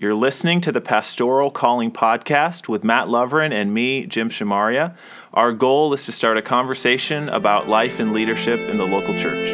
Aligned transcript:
You're 0.00 0.14
listening 0.14 0.60
to 0.60 0.70
the 0.70 0.80
Pastoral 0.80 1.50
Calling 1.50 1.90
Podcast 1.90 2.68
with 2.68 2.84
Mat 2.84 3.08
Loverin 3.08 3.50
and 3.50 3.74
me, 3.74 4.06
Jim 4.06 4.28
Shamaria. 4.28 4.94
Our 5.34 5.52
goal 5.52 5.92
is 5.92 6.06
to 6.06 6.12
start 6.12 6.36
a 6.36 6.42
conversation 6.42 7.28
about 7.30 7.68
life 7.68 7.98
and 7.98 8.12
leadership 8.12 8.60
in 8.60 8.78
the 8.78 8.86
local 8.86 9.12
church. 9.18 9.52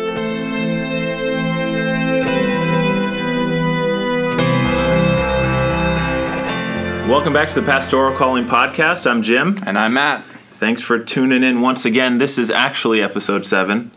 Welcome 7.09 7.33
back 7.33 7.49
to 7.49 7.55
the 7.55 7.67
Pastoral 7.67 8.15
Calling 8.15 8.45
Podcast. 8.45 9.11
I'm 9.11 9.23
Jim. 9.23 9.57
And 9.65 9.79
I'm 9.79 9.95
Mat. 9.95 10.25
Thanks 10.25 10.83
for 10.83 10.99
tuning 10.99 11.43
in 11.43 11.63
once 11.63 11.87
again. 11.87 12.19
This 12.19 12.37
is 12.37 12.51
actually 12.51 13.01
episode 13.01 13.47
seven. 13.47 13.93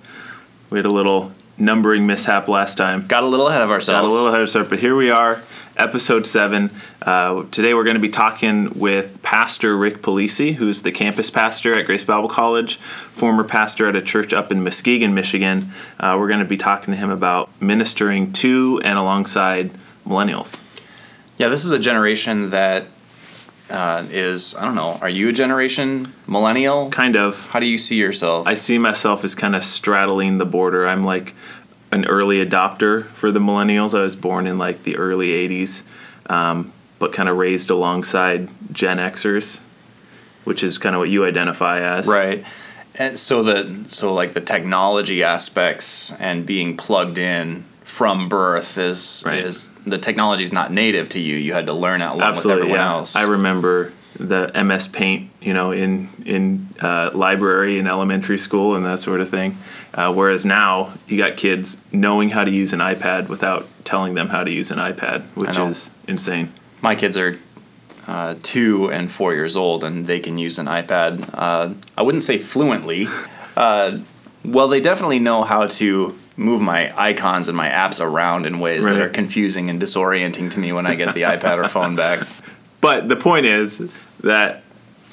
We 0.70 0.80
had 0.80 0.86
a 0.86 0.92
little 0.92 1.34
numbering 1.58 2.08
mishap 2.08 2.48
last 2.48 2.76
time. 2.78 3.06
Got 3.06 3.24
a 3.24 3.28
little 3.28 3.50
ahead 3.50 3.64
of 3.64 3.72
ourselves. 3.72 4.04
Got 4.04 4.10
a 4.10 4.14
little 4.14 4.28
ahead 4.28 4.40
of 4.40 4.44
ourselves, 4.44 4.70
but 4.70 4.80
here 4.80 4.96
we 4.96 5.10
are, 5.10 5.42
episode 5.78 6.28
seven. 6.28 6.72
Uh, 7.02 7.44
today 7.52 7.74
we're 7.74 7.84
going 7.84 7.96
to 7.96 8.02
be 8.02 8.10
talking 8.10 8.72
with 8.78 9.22
Pastor 9.22 9.78
Rick 9.78 10.02
Pilieci, 10.02 10.56
who's 10.56 10.84
the 10.84 10.92
campus 10.92 11.30
pastor 11.30 11.78
at 11.78 11.86
Grace 11.86 12.04
Bible 12.04 12.28
College, 12.28 12.78
former 12.78 13.44
pastor 13.44 13.88
at 13.88 13.96
a 13.96 14.02
church 14.02 14.34
up 14.34 14.52
in 14.52 14.64
Muskegon, 14.64 15.14
Michigan. 15.14 15.72
Uh, 16.00 16.18
we're 16.20 16.28
going 16.28 16.40
to 16.40 16.46
be 16.46 16.58
talking 16.58 16.94
to 16.94 17.00
him 17.00 17.10
about 17.10 17.50
ministering 17.62 18.32
to 18.34 18.82
and 18.84 18.98
alongside 18.98 19.72
millennials. 20.06 20.64
Yeah, 21.38 21.50
this 21.50 21.66
is 21.66 21.72
a 21.72 21.80
generation 21.80 22.50
that 22.50 22.88
uh, 23.70 24.06
is 24.10 24.56
I 24.56 24.64
don't 24.64 24.76
know. 24.76 24.98
Are 25.02 25.10
you 25.10 25.30
a 25.30 25.34
generation 25.34 26.14
millennial? 26.26 26.90
Kind 26.90 27.16
of. 27.16 27.48
How 27.48 27.60
do 27.60 27.66
you 27.66 27.78
see 27.78 27.98
yourself? 27.98 28.48
I 28.48 28.54
see 28.54 28.78
myself 28.78 29.24
as 29.24 29.36
kind 29.36 29.56
of 29.56 29.64
straddling 29.64 30.38
the 30.38 30.46
border. 30.46 30.88
I'm 30.88 31.04
like 31.04 31.36
an 31.92 32.06
early 32.06 32.44
adopter 32.46 33.06
for 33.06 33.32
the 33.32 33.40
millennials. 33.40 33.98
I 33.98 34.02
was 34.02 34.16
born 34.16 34.48
in 34.48 34.58
like 34.58 34.84
the 34.84 34.98
early 34.98 35.30
'80s, 35.30 35.84
um, 36.30 36.72
but 37.00 37.14
kind 37.14 37.30
of 37.30 37.38
raised 37.38 37.70
alongside 37.70 38.50
Gen 38.72 38.98
Xers, 38.98 39.62
which 40.44 40.64
is 40.64 40.78
kind 40.78 40.96
of 40.96 41.00
what 41.00 41.10
you 41.10 41.26
identify 41.26 41.80
as. 41.80 42.08
right. 42.08 42.46
And 43.00 43.20
so 43.20 43.44
the 43.44 43.86
so 43.88 44.14
like 44.14 44.34
the 44.34 44.42
technology 44.42 45.24
aspects 45.24 46.20
and 46.20 46.46
being 46.46 46.76
plugged 46.78 47.18
in 47.20 47.64
from 47.84 48.28
birth 48.28 48.78
is 48.78 49.24
Right. 49.26 49.38
is 49.40 49.70
the 49.86 49.98
technology 50.00 50.44
is 50.44 50.52
not 50.52 50.72
native 50.74 51.08
to 51.10 51.20
you. 51.20 51.36
You 51.36 51.54
had 51.54 51.68
to 51.68 51.74
learn 51.74 52.02
it 52.02 52.06
along 52.14 52.22
Absolutely. 52.22 52.64
with 52.64 52.72
everyone 52.72 52.80
Yeah. 52.88 52.94
else. 52.98 53.16
I 53.16 53.24
remember 53.24 53.92
the 54.20 54.52
MS 54.64 54.88
Paint, 54.88 55.30
you 55.42 55.54
know, 55.54 55.72
in 55.72 56.10
in 56.26 56.68
uh, 56.82 57.12
library 57.14 57.80
in 57.80 57.88
elementary 57.88 58.38
school 58.38 58.76
and 58.76 58.86
that 58.86 59.00
sort 59.00 59.22
of 59.22 59.30
thing. 59.30 59.58
Uh, 59.94 60.14
whereas 60.14 60.46
now 60.46 60.94
you 61.08 61.18
got 61.18 61.38
kids 61.38 61.84
knowing 61.92 62.30
how 62.30 62.44
to 62.44 62.52
use 62.52 62.74
an 62.74 62.80
iPad 62.80 63.30
without 63.30 63.68
telling 63.84 64.14
them 64.14 64.30
how 64.30 64.44
to 64.44 64.52
use 64.52 64.72
an 64.72 64.78
iPad, 64.78 65.24
which 65.36 65.58
is 65.58 65.92
insane. 66.08 66.52
My 66.82 66.96
kids 66.96 67.18
are 67.18 67.40
uh, 68.08 68.36
two 68.44 68.92
and 68.92 69.12
four 69.12 69.34
years 69.34 69.58
old, 69.58 69.84
and 69.84 70.06
they 70.06 70.20
can 70.20 70.38
use 70.38 70.60
an 70.60 70.68
iPad. 70.68 71.30
Uh, 71.34 71.74
I 71.98 72.02
wouldn't 72.02 72.24
say 72.24 72.38
fluently. 72.38 73.08
Uh, 73.56 74.00
well, 74.46 74.68
they 74.68 74.80
definitely 74.80 75.20
know 75.20 75.44
how 75.44 75.68
to 75.68 76.18
move 76.38 76.62
my 76.62 76.94
icons 76.98 77.48
and 77.48 77.58
my 77.58 77.70
apps 77.70 78.00
around 78.00 78.46
in 78.46 78.60
ways 78.60 78.86
that 78.86 79.02
are 79.02 79.10
confusing 79.10 79.70
and 79.70 79.82
disorienting 79.82 80.52
to 80.52 80.60
me 80.60 80.72
when 80.72 80.86
I 80.86 80.96
get 80.96 81.16
the 81.16 81.24
iPad 81.24 81.64
or 81.64 81.68
phone 81.68 81.96
back. 81.96 82.26
But 82.80 83.10
the 83.10 83.16
point 83.16 83.48
is 83.48 83.92
that 84.22 84.64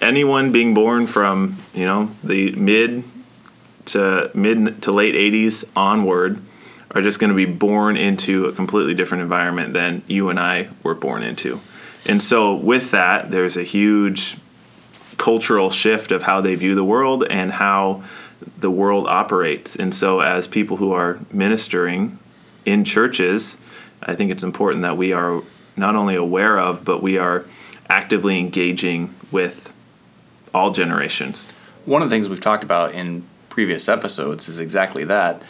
anyone 0.01 0.53
being 0.53 0.75
born 0.75 1.07
from 1.07 1.57
you 1.73 1.85
know 1.85 2.11
the 2.23 2.53
mid 2.53 3.05
to 3.87 4.31
mid 4.35 4.83
to 4.83 4.93
late 4.93 5.15
80s 5.15 5.69
onward 5.77 6.41
are 6.95 7.03
just 7.03 7.19
going 7.19 7.31
to 7.31 7.37
be 7.37 7.45
born 7.45 7.97
into 7.97 8.47
a 8.47 8.53
completely 8.53 8.95
different 8.95 9.23
environment 9.23 9.75
than 9.75 10.03
you 10.07 10.29
and 10.29 10.39
I 10.39 10.69
were 10.85 10.95
born 10.95 11.25
into. 11.25 11.59
And 12.07 12.23
so 12.23 12.55
with 12.55 12.93
that 12.93 13.31
there's 13.31 13.57
a 13.57 13.65
huge 13.65 14.37
cultural 15.19 15.71
shift 15.71 16.13
of 16.13 16.23
how 16.23 16.41
they 16.41 16.55
view 16.55 16.75
the 16.75 16.85
world 16.85 17.25
and 17.29 17.53
how 17.53 18.05
the 18.59 18.71
world 18.71 19.07
operates. 19.09 19.75
And 19.75 19.95
so 19.95 20.21
as 20.21 20.47
people 20.47 20.77
who 20.77 20.93
are 20.93 21.19
ministering 21.33 22.19
in 22.65 22.85
churches, 22.85 23.61
I 24.03 24.15
think 24.15 24.31
it's 24.31 24.45
important 24.45 24.83
that 24.83 24.97
we 24.97 25.13
are 25.13 25.43
not 25.77 25.97
only 25.97 26.15
aware 26.15 26.59
of, 26.59 26.85
but 26.85 27.03
we 27.03 27.19
are 27.19 27.45
actively 27.89 28.39
engaging 28.39 29.15
with 29.31 29.73
all 30.55 30.71
generations. 30.71 31.51
One 31.85 32.03
of 32.03 32.09
the 32.09 32.15
things 32.15 32.29
we've 32.29 32.41
talked 32.41 32.65
about 32.65 32.93
in 32.93 33.25
previous 33.49 33.89
episodes 33.89 34.49
is 34.49 34.61
exactly 34.61 35.05
that 35.05 35.43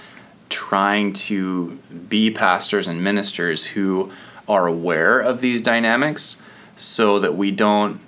trying 0.50 1.12
to 1.12 1.78
be 2.08 2.30
pastors 2.30 2.86
and 2.86 3.02
ministers 3.02 3.66
who 3.68 4.12
are 4.48 4.66
aware 4.66 5.18
of 5.18 5.40
these 5.40 5.60
dynamics 5.60 6.40
so 6.76 7.18
that 7.18 7.34
we 7.34 7.50
don't 7.50 8.00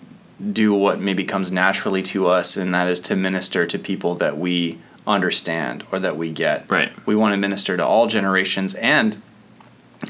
do 0.53 0.75
what 0.75 1.01
maybe 1.01 1.25
comes 1.25 1.51
naturally 1.51 2.03
to 2.03 2.29
us, 2.29 2.57
and 2.57 2.75
that 2.75 2.89
is 2.89 3.01
to 3.01 3.17
minister 3.17 3.67
to 3.67 3.79
people 3.79 4.15
that 4.17 4.37
we 4.37 4.79
understand 5.07 5.85
or 5.91 5.99
that 5.99 6.17
we 6.17 6.31
get. 6.31 6.71
Right. 6.71 6.93
We 7.07 7.17
want 7.17 7.33
to 7.33 7.39
minister 7.39 7.77
to 7.77 7.85
all 7.85 8.07
generations 8.07 8.75
and 8.75 9.17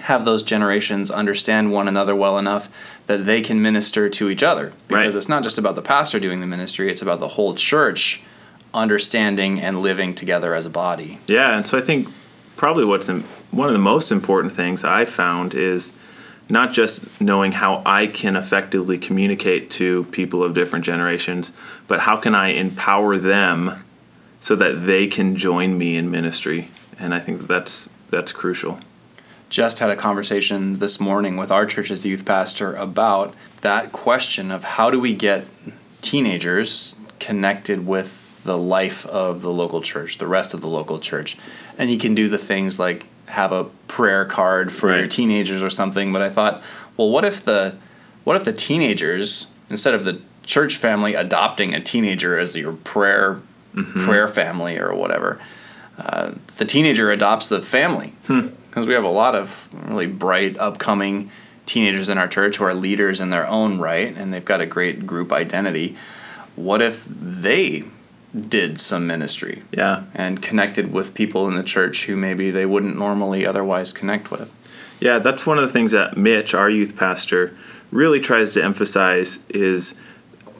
have 0.06 0.24
those 0.24 0.42
generations 0.44 1.10
understand 1.10 1.72
one 1.72 1.88
another 1.88 2.14
well 2.14 2.38
enough 2.38 2.68
that 3.06 3.26
they 3.26 3.42
can 3.42 3.60
minister 3.60 4.08
to 4.08 4.30
each 4.30 4.42
other. 4.42 4.72
Because 4.86 5.14
Right. 5.14 5.18
it's 5.18 5.28
not 5.28 5.42
just 5.42 5.58
about 5.58 5.74
the 5.74 5.82
pastor 5.82 6.20
doing 6.20 6.40
the 6.40 6.46
ministry, 6.46 6.88
it's 6.88 7.02
about 7.02 7.18
the 7.18 7.28
whole 7.28 7.54
church 7.56 8.22
understanding 8.72 9.60
and 9.60 9.82
living 9.82 10.14
together 10.14 10.54
as 10.54 10.64
a 10.64 10.70
body. 10.70 11.18
Yeah, 11.26 11.56
and 11.56 11.66
so 11.66 11.76
I 11.76 11.80
think 11.80 12.08
probably 12.54 12.84
what's 12.84 13.08
in, 13.08 13.24
one 13.50 13.66
of 13.66 13.72
the 13.72 13.80
most 13.80 14.12
important 14.12 14.52
things 14.54 14.84
I 14.84 15.04
found 15.04 15.54
is 15.54 15.92
not 16.48 16.72
just 16.72 17.20
knowing 17.20 17.52
how 17.52 17.82
I 17.84 18.06
can 18.06 18.36
effectively 18.36 18.98
communicate 18.98 19.70
to 19.70 20.04
people 20.12 20.44
of 20.44 20.54
different 20.54 20.84
generations, 20.84 21.50
but 21.88 22.00
how 22.00 22.16
can 22.16 22.34
I 22.34 22.48
empower 22.50 23.16
them 23.16 23.82
so 24.38 24.54
that 24.54 24.86
they 24.86 25.08
can 25.08 25.34
join 25.34 25.76
me 25.76 25.96
in 25.96 26.08
ministry. 26.08 26.68
And 27.00 27.12
I 27.12 27.18
think 27.18 27.48
that's 27.48 27.90
that's 28.10 28.30
crucial. 28.30 28.78
Just 29.48 29.78
had 29.78 29.90
a 29.90 29.96
conversation 29.96 30.78
this 30.78 31.00
morning 31.00 31.36
with 31.36 31.50
our 31.50 31.66
church's 31.66 32.04
youth 32.04 32.24
pastor 32.24 32.74
about 32.74 33.34
that 33.60 33.92
question 33.92 34.50
of 34.50 34.64
how 34.64 34.90
do 34.90 34.98
we 34.98 35.14
get 35.14 35.46
teenagers 36.02 36.96
connected 37.20 37.86
with 37.86 38.42
the 38.44 38.56
life 38.56 39.06
of 39.06 39.42
the 39.42 39.50
local 39.50 39.80
church, 39.80 40.18
the 40.18 40.26
rest 40.26 40.54
of 40.54 40.60
the 40.60 40.68
local 40.68 40.98
church. 40.98 41.36
And 41.78 41.90
you 41.90 41.98
can 41.98 42.14
do 42.14 42.28
the 42.28 42.38
things 42.38 42.78
like 42.78 43.06
have 43.26 43.52
a 43.52 43.64
prayer 43.88 44.24
card 44.24 44.72
for 44.72 44.96
your 44.96 45.08
teenagers 45.08 45.62
or 45.62 45.70
something, 45.70 46.12
but 46.12 46.22
I 46.22 46.28
thought, 46.28 46.62
well, 46.96 47.10
what 47.10 47.24
if 47.24 47.44
the 47.44 47.76
what 48.24 48.36
if 48.36 48.44
the 48.44 48.52
teenagers 48.52 49.52
instead 49.68 49.94
of 49.94 50.04
the 50.04 50.20
church 50.44 50.76
family 50.76 51.14
adopting 51.14 51.74
a 51.74 51.80
teenager 51.80 52.38
as 52.38 52.56
your 52.56 52.72
prayer 52.72 53.40
prayer 54.04 54.26
family 54.26 54.78
or 54.78 54.94
whatever, 54.94 55.38
uh, 55.98 56.32
the 56.56 56.64
teenager 56.64 57.10
adopts 57.10 57.48
the 57.48 57.60
family 57.60 58.14
because 58.76 58.86
we 58.86 58.92
have 58.92 59.04
a 59.04 59.08
lot 59.08 59.34
of 59.34 59.70
really 59.88 60.06
bright 60.06 60.54
upcoming 60.58 61.30
teenagers 61.64 62.10
in 62.10 62.18
our 62.18 62.28
church 62.28 62.58
who 62.58 62.64
are 62.64 62.74
leaders 62.74 63.22
in 63.22 63.30
their 63.30 63.46
own 63.46 63.78
right 63.78 64.14
and 64.14 64.34
they've 64.34 64.44
got 64.44 64.60
a 64.60 64.66
great 64.66 65.06
group 65.06 65.32
identity 65.32 65.96
what 66.56 66.82
if 66.82 67.02
they 67.08 67.82
did 68.48 68.78
some 68.78 69.06
ministry 69.06 69.62
Yeah. 69.72 70.02
and 70.14 70.42
connected 70.42 70.92
with 70.92 71.14
people 71.14 71.48
in 71.48 71.54
the 71.54 71.62
church 71.62 72.04
who 72.04 72.16
maybe 72.16 72.50
they 72.50 72.66
wouldn't 72.66 72.98
normally 72.98 73.46
otherwise 73.46 73.94
connect 73.94 74.30
with 74.30 74.52
Yeah, 75.00 75.20
that's 75.20 75.46
one 75.46 75.56
of 75.56 75.66
the 75.66 75.72
things 75.72 75.92
that 75.92 76.18
Mitch, 76.18 76.52
our 76.52 76.68
youth 76.68 76.96
pastor, 76.96 77.54
really 77.90 78.20
tries 78.20 78.52
to 78.54 78.62
emphasize 78.62 79.42
is 79.48 79.98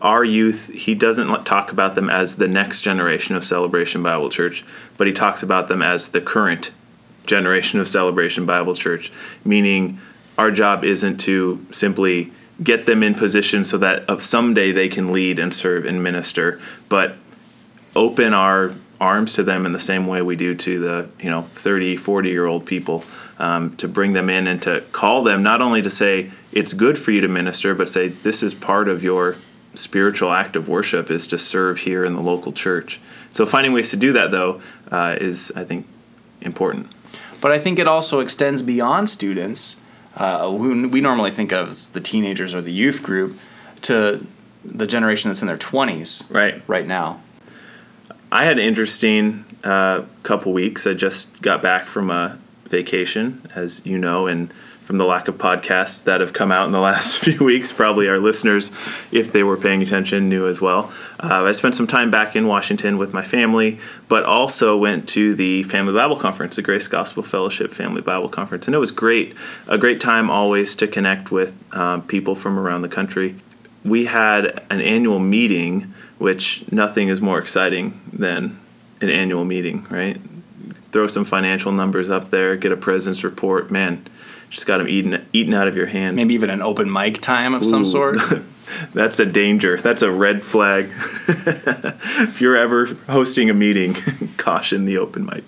our 0.00 0.24
youth, 0.24 0.68
he 0.72 0.94
doesn't 0.94 1.44
talk 1.44 1.70
about 1.70 1.94
them 1.96 2.08
as 2.08 2.36
the 2.36 2.48
next 2.48 2.80
generation 2.80 3.36
of 3.36 3.44
Celebration 3.44 4.02
Bible 4.02 4.30
Church, 4.30 4.64
but 4.96 5.06
he 5.06 5.12
talks 5.12 5.42
about 5.42 5.68
them 5.68 5.82
as 5.82 6.10
the 6.10 6.20
current 6.22 6.70
generation 7.26 7.80
of 7.80 7.88
Celebration 7.88 8.46
Bible 8.46 8.74
Church, 8.74 9.12
meaning 9.44 10.00
our 10.38 10.50
job 10.50 10.84
isn't 10.84 11.18
to 11.18 11.64
simply 11.70 12.32
get 12.62 12.86
them 12.86 13.02
in 13.02 13.14
position 13.14 13.64
so 13.64 13.78
that 13.78 14.08
of 14.08 14.22
someday 14.22 14.72
they 14.72 14.88
can 14.88 15.12
lead 15.12 15.38
and 15.38 15.52
serve 15.52 15.84
and 15.84 16.02
minister, 16.02 16.60
but 16.88 17.16
open 17.94 18.32
our 18.32 18.74
arms 19.00 19.34
to 19.34 19.42
them 19.42 19.66
in 19.66 19.72
the 19.72 19.80
same 19.80 20.06
way 20.06 20.22
we 20.22 20.36
do 20.36 20.54
to 20.54 20.78
the 20.80 21.10
you 21.20 21.28
know 21.28 21.42
30 21.52 21.96
40 21.96 22.30
year 22.30 22.46
old 22.46 22.64
people 22.64 23.04
um, 23.38 23.76
to 23.76 23.86
bring 23.86 24.14
them 24.14 24.30
in 24.30 24.46
and 24.46 24.62
to 24.62 24.80
call 24.92 25.22
them 25.22 25.42
not 25.42 25.60
only 25.60 25.82
to 25.82 25.90
say 25.90 26.30
it's 26.52 26.72
good 26.72 26.96
for 26.96 27.10
you 27.10 27.20
to 27.20 27.28
minister 27.28 27.74
but 27.74 27.90
say 27.90 28.08
this 28.08 28.42
is 28.42 28.54
part 28.54 28.88
of 28.88 29.04
your 29.04 29.36
spiritual 29.74 30.32
act 30.32 30.56
of 30.56 30.66
worship 30.66 31.10
is 31.10 31.26
to 31.26 31.38
serve 31.38 31.80
here 31.80 32.02
in 32.04 32.14
the 32.14 32.22
local 32.22 32.52
church. 32.52 32.98
So 33.32 33.44
finding 33.44 33.74
ways 33.74 33.90
to 33.90 33.96
do 33.98 34.14
that 34.14 34.30
though 34.30 34.62
uh, 34.90 35.18
is 35.20 35.52
i 35.54 35.64
think 35.64 35.86
important 36.40 36.90
but 37.46 37.52
i 37.52 37.58
think 37.60 37.78
it 37.78 37.86
also 37.86 38.18
extends 38.18 38.60
beyond 38.62 39.08
students 39.08 39.80
uh, 40.16 40.50
who 40.50 40.88
we 40.88 41.00
normally 41.00 41.30
think 41.30 41.52
of 41.52 41.68
as 41.68 41.90
the 41.90 42.00
teenagers 42.00 42.54
or 42.54 42.60
the 42.60 42.72
youth 42.72 43.02
group 43.02 43.38
to 43.82 44.26
the 44.64 44.86
generation 44.86 45.28
that's 45.28 45.42
in 45.42 45.46
their 45.46 45.56
20s 45.56 46.32
right 46.34 46.60
right 46.66 46.88
now 46.88 47.20
I 48.30 48.44
had 48.44 48.58
an 48.58 48.64
interesting 48.64 49.44
uh, 49.62 50.02
couple 50.22 50.52
weeks. 50.52 50.86
I 50.86 50.94
just 50.94 51.40
got 51.42 51.62
back 51.62 51.86
from 51.86 52.10
a 52.10 52.38
vacation, 52.64 53.48
as 53.54 53.84
you 53.86 53.98
know, 53.98 54.26
and 54.26 54.52
from 54.86 54.98
the 54.98 55.04
lack 55.04 55.26
of 55.26 55.36
podcasts 55.36 56.04
that 56.04 56.20
have 56.20 56.32
come 56.32 56.52
out 56.52 56.64
in 56.64 56.70
the 56.70 56.80
last 56.90 57.18
few 57.18 57.44
weeks. 57.44 57.72
Probably 57.72 58.08
our 58.08 58.18
listeners, 58.18 58.70
if 59.10 59.32
they 59.32 59.42
were 59.42 59.56
paying 59.56 59.82
attention, 59.82 60.28
knew 60.28 60.46
as 60.46 60.60
well. 60.60 60.92
Uh, 61.18 61.42
I 61.42 61.52
spent 61.52 61.74
some 61.74 61.88
time 61.88 62.08
back 62.08 62.36
in 62.36 62.46
Washington 62.46 62.96
with 62.96 63.12
my 63.12 63.24
family, 63.24 63.80
but 64.06 64.22
also 64.22 64.76
went 64.76 65.08
to 65.08 65.34
the 65.34 65.64
Family 65.64 65.92
Bible 65.92 66.14
Conference, 66.14 66.54
the 66.54 66.62
Grace 66.62 66.86
Gospel 66.86 67.24
Fellowship 67.24 67.72
Family 67.72 68.00
Bible 68.00 68.28
Conference, 68.28 68.68
and 68.68 68.76
it 68.76 68.78
was 68.78 68.92
great. 68.92 69.34
A 69.66 69.76
great 69.76 70.00
time 70.00 70.30
always 70.30 70.76
to 70.76 70.86
connect 70.86 71.32
with 71.32 71.60
uh, 71.72 71.98
people 72.02 72.36
from 72.36 72.56
around 72.56 72.82
the 72.82 72.88
country. 72.88 73.34
We 73.84 74.04
had 74.04 74.62
an 74.70 74.80
annual 74.80 75.18
meeting, 75.18 75.92
which 76.18 76.70
nothing 76.70 77.08
is 77.08 77.20
more 77.20 77.40
exciting 77.40 78.00
than 78.12 78.60
an 79.00 79.10
annual 79.10 79.44
meeting, 79.44 79.84
right? 79.90 80.20
Throw 80.92 81.08
some 81.08 81.24
financial 81.24 81.72
numbers 81.72 82.08
up 82.08 82.30
there, 82.30 82.54
get 82.54 82.70
a 82.70 82.76
president's 82.76 83.24
report. 83.24 83.70
Man, 83.70 84.06
just 84.50 84.66
got 84.66 84.78
them 84.78 84.88
eaten 84.88 85.26
eaten 85.32 85.54
out 85.54 85.68
of 85.68 85.76
your 85.76 85.86
hand. 85.86 86.16
Maybe 86.16 86.34
even 86.34 86.50
an 86.50 86.62
open 86.62 86.92
mic 86.92 87.20
time 87.20 87.54
of 87.54 87.64
some 87.64 87.84
sort. 87.84 88.18
That's 88.92 89.20
a 89.20 89.26
danger. 89.26 89.76
That's 89.76 90.02
a 90.02 90.10
red 90.10 90.44
flag. 90.44 90.86
if 91.28 92.40
you're 92.40 92.56
ever 92.56 92.86
hosting 93.08 93.48
a 93.48 93.54
meeting, 93.54 93.94
caution 94.36 94.84
the 94.86 94.98
open 94.98 95.24
mic. 95.24 95.44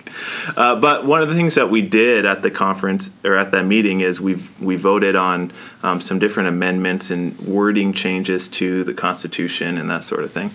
Uh, 0.57 0.77
but 0.77 1.05
one 1.05 1.21
of 1.21 1.29
the 1.29 1.35
things 1.35 1.57
that 1.57 1.69
we 1.69 1.83
did 1.83 2.25
at 2.25 2.43
the 2.43 2.51
conference 2.51 3.11
or 3.25 3.37
at 3.37 3.51
that 3.53 3.65
meeting 3.65 4.01
is 4.01 4.21
we 4.21 4.37
we 4.61 4.77
voted 4.77 5.17
on 5.17 5.53
um, 5.83 6.01
some 6.01 6.19
different 6.19 6.49
amendments 6.49 7.11
and 7.11 7.39
wording 7.41 7.93
changes 7.93 8.49
to 8.49 8.85
the 8.85 8.95
Constitution 8.95 9.79
and 9.79 9.91
that 9.91 10.05
sort 10.05 10.23
of 10.23 10.31
thing. 10.31 10.51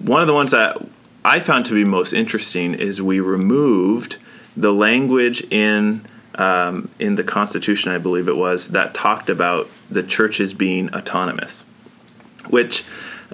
One 0.00 0.20
of 0.20 0.26
the 0.26 0.34
ones 0.34 0.52
that 0.52 0.76
I 1.24 1.40
found 1.40 1.66
to 1.66 1.74
be 1.74 1.84
most 1.84 2.12
interesting 2.12 2.74
is 2.74 3.02
we 3.02 3.18
removed 3.18 4.16
the 4.56 4.72
language 4.72 5.42
in 5.52 6.06
um, 6.36 6.88
in 6.98 7.16
the 7.16 7.24
Constitution, 7.24 7.90
I 7.90 7.98
believe 7.98 8.28
it 8.28 8.36
was, 8.36 8.68
that 8.68 8.94
talked 8.94 9.28
about 9.28 9.68
the 9.90 10.02
churches 10.02 10.54
being 10.54 10.94
autonomous. 10.94 11.64
Which, 12.48 12.84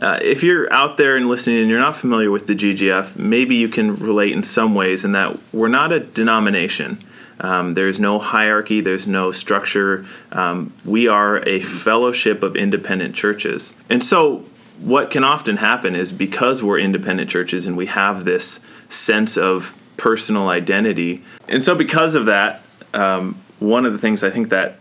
uh, 0.00 0.18
if 0.22 0.42
you're 0.42 0.72
out 0.72 0.96
there 0.96 1.16
and 1.16 1.28
listening 1.28 1.58
and 1.58 1.68
you're 1.70 1.80
not 1.80 1.96
familiar 1.96 2.30
with 2.30 2.46
the 2.46 2.54
GGF, 2.54 3.16
maybe 3.16 3.56
you 3.56 3.68
can 3.68 3.96
relate 3.96 4.32
in 4.32 4.42
some 4.42 4.74
ways 4.74 5.04
in 5.04 5.12
that 5.12 5.38
we're 5.52 5.68
not 5.68 5.92
a 5.92 6.00
denomination. 6.00 6.98
Um, 7.40 7.74
there's 7.74 7.98
no 7.98 8.18
hierarchy, 8.18 8.80
there's 8.80 9.06
no 9.06 9.30
structure. 9.30 10.06
Um, 10.30 10.72
we 10.84 11.08
are 11.08 11.46
a 11.48 11.60
fellowship 11.60 12.42
of 12.42 12.56
independent 12.56 13.14
churches. 13.14 13.74
And 13.90 14.02
so, 14.02 14.44
what 14.78 15.10
can 15.10 15.22
often 15.22 15.58
happen 15.58 15.94
is 15.94 16.12
because 16.12 16.62
we're 16.62 16.78
independent 16.78 17.30
churches 17.30 17.66
and 17.66 17.76
we 17.76 17.86
have 17.86 18.24
this 18.24 18.60
sense 18.88 19.36
of 19.36 19.76
personal 19.96 20.48
identity, 20.48 21.22
and 21.48 21.62
so 21.62 21.74
because 21.74 22.14
of 22.16 22.26
that, 22.26 22.62
um, 22.94 23.36
one 23.58 23.86
of 23.86 23.92
the 23.92 23.98
things 23.98 24.22
I 24.22 24.30
think 24.30 24.48
that 24.50 24.76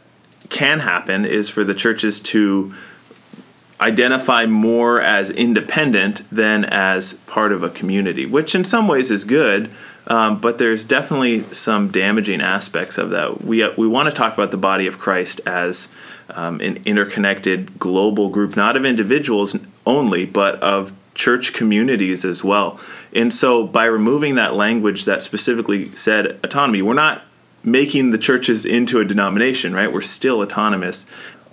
can 0.50 0.80
happen 0.80 1.26
is 1.26 1.50
for 1.50 1.64
the 1.64 1.74
churches 1.74 2.20
to 2.20 2.74
identify 3.80 4.46
more 4.46 5.02
as 5.02 5.30
independent 5.30 6.30
than 6.32 6.66
as 6.66 7.14
part 7.14 7.52
of 7.52 7.64
a 7.64 7.70
community, 7.70 8.26
which 8.26 8.54
in 8.54 8.64
some 8.64 8.88
ways 8.88 9.10
is 9.10 9.24
good. 9.24 9.70
Um, 10.08 10.40
but 10.42 10.58
there's 10.58 10.84
definitely 10.84 11.42
some 11.54 11.90
damaging 11.90 12.42
aspects 12.42 12.98
of 12.98 13.12
that. 13.12 13.44
We 13.44 13.64
uh, 13.64 13.72
we 13.78 13.88
want 13.88 14.10
to 14.10 14.16
talk 14.16 14.34
about 14.34 14.52
the 14.52 14.58
body 14.58 14.88
of 14.88 14.98
Christ 14.98 15.42
as 15.46 15.94
um, 16.30 16.60
an 16.60 16.82
interconnected 16.86 17.78
global 17.78 18.30
group, 18.30 18.56
not 18.56 18.76
of 18.76 18.84
individuals 18.84 19.56
only, 19.86 20.26
but 20.26 20.62
of 20.62 20.92
church 21.14 21.54
communities 21.54 22.26
as 22.26 22.44
well. 22.44 22.80
And 23.14 23.34
so, 23.34 23.68
by 23.68 23.86
removing 23.86 24.36
that 24.36 24.56
language 24.56 25.06
that 25.06 25.22
specifically 25.22 25.94
said 25.96 26.40
autonomy, 26.44 26.82
we're 26.82 26.94
not 26.94 27.24
making 27.64 28.12
the 28.12 28.18
churches 28.18 28.66
into 28.66 29.00
a 29.00 29.06
denomination, 29.06 29.74
right? 29.74 29.92
We're 29.92 30.02
still 30.02 30.42
autonomous. 30.42 31.06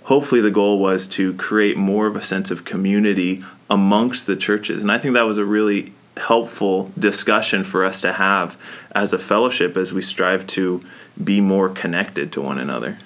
Hopefully, 0.03 0.41
the 0.41 0.51
goal 0.51 0.79
was 0.79 1.07
to 1.09 1.33
create 1.35 1.77
more 1.77 2.07
of 2.07 2.15
a 2.15 2.23
sense 2.23 2.51
of 2.51 2.65
community 2.65 3.43
amongst 3.69 4.25
the 4.25 4.35
churches. 4.35 4.81
And 4.81 4.91
I 4.91 4.97
think 4.97 5.13
that 5.13 5.23
was 5.23 5.37
a 5.37 5.45
really 5.45 5.93
helpful 6.17 6.91
discussion 6.97 7.63
for 7.63 7.85
us 7.85 8.01
to 8.01 8.13
have 8.13 8.57
as 8.91 9.13
a 9.13 9.19
fellowship 9.19 9.77
as 9.77 9.93
we 9.93 10.01
strive 10.01 10.45
to 10.47 10.83
be 11.23 11.39
more 11.39 11.69
connected 11.69 12.31
to 12.33 12.41
one 12.41 12.57
another. 12.57 12.97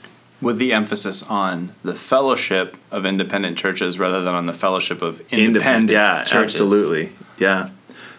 With 0.41 0.57
the 0.57 0.73
emphasis 0.73 1.23
on 1.23 1.73
the 1.83 1.93
fellowship 1.93 2.75
of 2.91 3.05
independent 3.05 3.57
churches 3.57 3.97
rather 3.97 4.21
than 4.21 4.35
on 4.35 4.45
the 4.45 4.53
fellowship 4.53 5.01
of 5.01 5.21
independent, 5.31 5.91
yeah, 5.91 6.23
churches. 6.23 6.55
absolutely. 6.55 7.11
Yeah. 7.37 7.69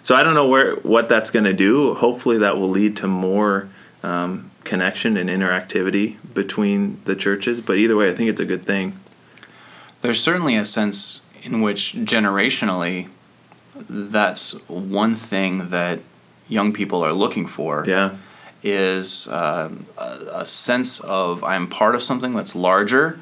So 0.02 0.14
I 0.14 0.22
don't 0.22 0.34
know 0.34 0.48
where 0.48 0.76
what 0.76 1.08
that's 1.08 1.30
going 1.30 1.44
to 1.44 1.52
do. 1.52 1.94
Hopefully, 1.94 2.38
that 2.38 2.56
will 2.56 2.68
lead 2.68 2.96
to 2.98 3.06
more 3.06 3.68
um, 4.02 4.50
connection 4.64 5.16
and 5.16 5.28
interactivity 5.30 6.16
between 6.34 7.00
the 7.04 7.14
churches. 7.14 7.60
But 7.60 7.76
either 7.76 7.96
way, 7.96 8.10
I 8.10 8.14
think 8.14 8.30
it's 8.30 8.40
a 8.40 8.44
good 8.44 8.64
thing. 8.64 8.98
There's 10.00 10.22
certainly 10.22 10.56
a 10.56 10.64
sense 10.64 11.26
in 11.42 11.60
which 11.62 11.94
generationally, 11.94 13.08
that's 13.88 14.52
one 14.68 15.14
thing 15.14 15.68
that 15.70 16.00
young 16.48 16.72
people 16.72 17.04
are 17.04 17.12
looking 17.12 17.46
for. 17.46 17.84
Yeah. 17.86 18.16
Is 18.62 19.28
um, 19.28 19.86
a, 19.98 20.26
a 20.32 20.46
sense 20.46 21.00
of 21.00 21.44
I'm 21.44 21.66
part 21.68 21.94
of 21.94 22.02
something 22.02 22.32
that's 22.32 22.56
larger 22.56 23.20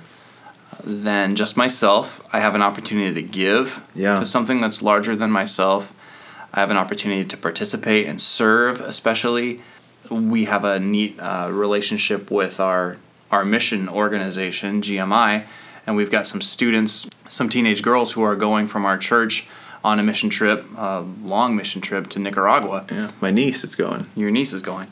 than 0.85 1.35
just 1.35 1.57
myself. 1.57 2.21
I 2.33 2.39
have 2.41 2.55
an 2.55 2.63
opportunity 2.63 3.13
to 3.15 3.23
give 3.23 3.83
Yeah. 3.95 4.21
to 4.21 4.25
something 4.27 4.61
that's 4.61 4.83
larger 4.83 5.17
than 5.17 5.31
myself. 5.33 5.93
I 6.55 6.61
have 6.61 6.71
an 6.71 6.77
opportunity 6.77 7.25
to 7.25 7.37
participate 7.37 8.07
and 8.07 8.21
serve, 8.21 8.81
especially. 8.81 9.61
We 10.11 10.45
have 10.47 10.65
a 10.65 10.79
neat 10.81 11.19
uh, 11.19 11.49
relationship 11.53 12.31
with 12.31 12.61
our 12.61 12.97
our 13.31 13.45
mission 13.47 13.89
organization, 13.89 14.83
GMI, 14.83 15.47
and 15.87 15.97
we've 15.97 16.11
got 16.11 16.27
some 16.27 16.43
students, 16.43 17.09
some 17.29 17.49
teenage 17.49 17.81
girls 17.83 18.13
who 18.13 18.23
are 18.23 18.37
going 18.37 18.69
from 18.69 18.85
our 18.85 18.99
church 18.99 19.49
on 19.83 19.99
a 19.99 20.03
mission 20.03 20.29
trip, 20.29 20.67
a 20.77 21.01
long 21.25 21.57
mission 21.57 21.81
trip 21.81 22.09
to 22.09 22.19
Nicaragua 22.19 22.85
Yeah. 22.91 23.11
My 23.23 23.31
niece 23.31 23.65
is 23.65 23.75
going. 23.75 24.07
your 24.15 24.31
niece 24.31 24.53
is 24.53 24.61
going, 24.61 24.89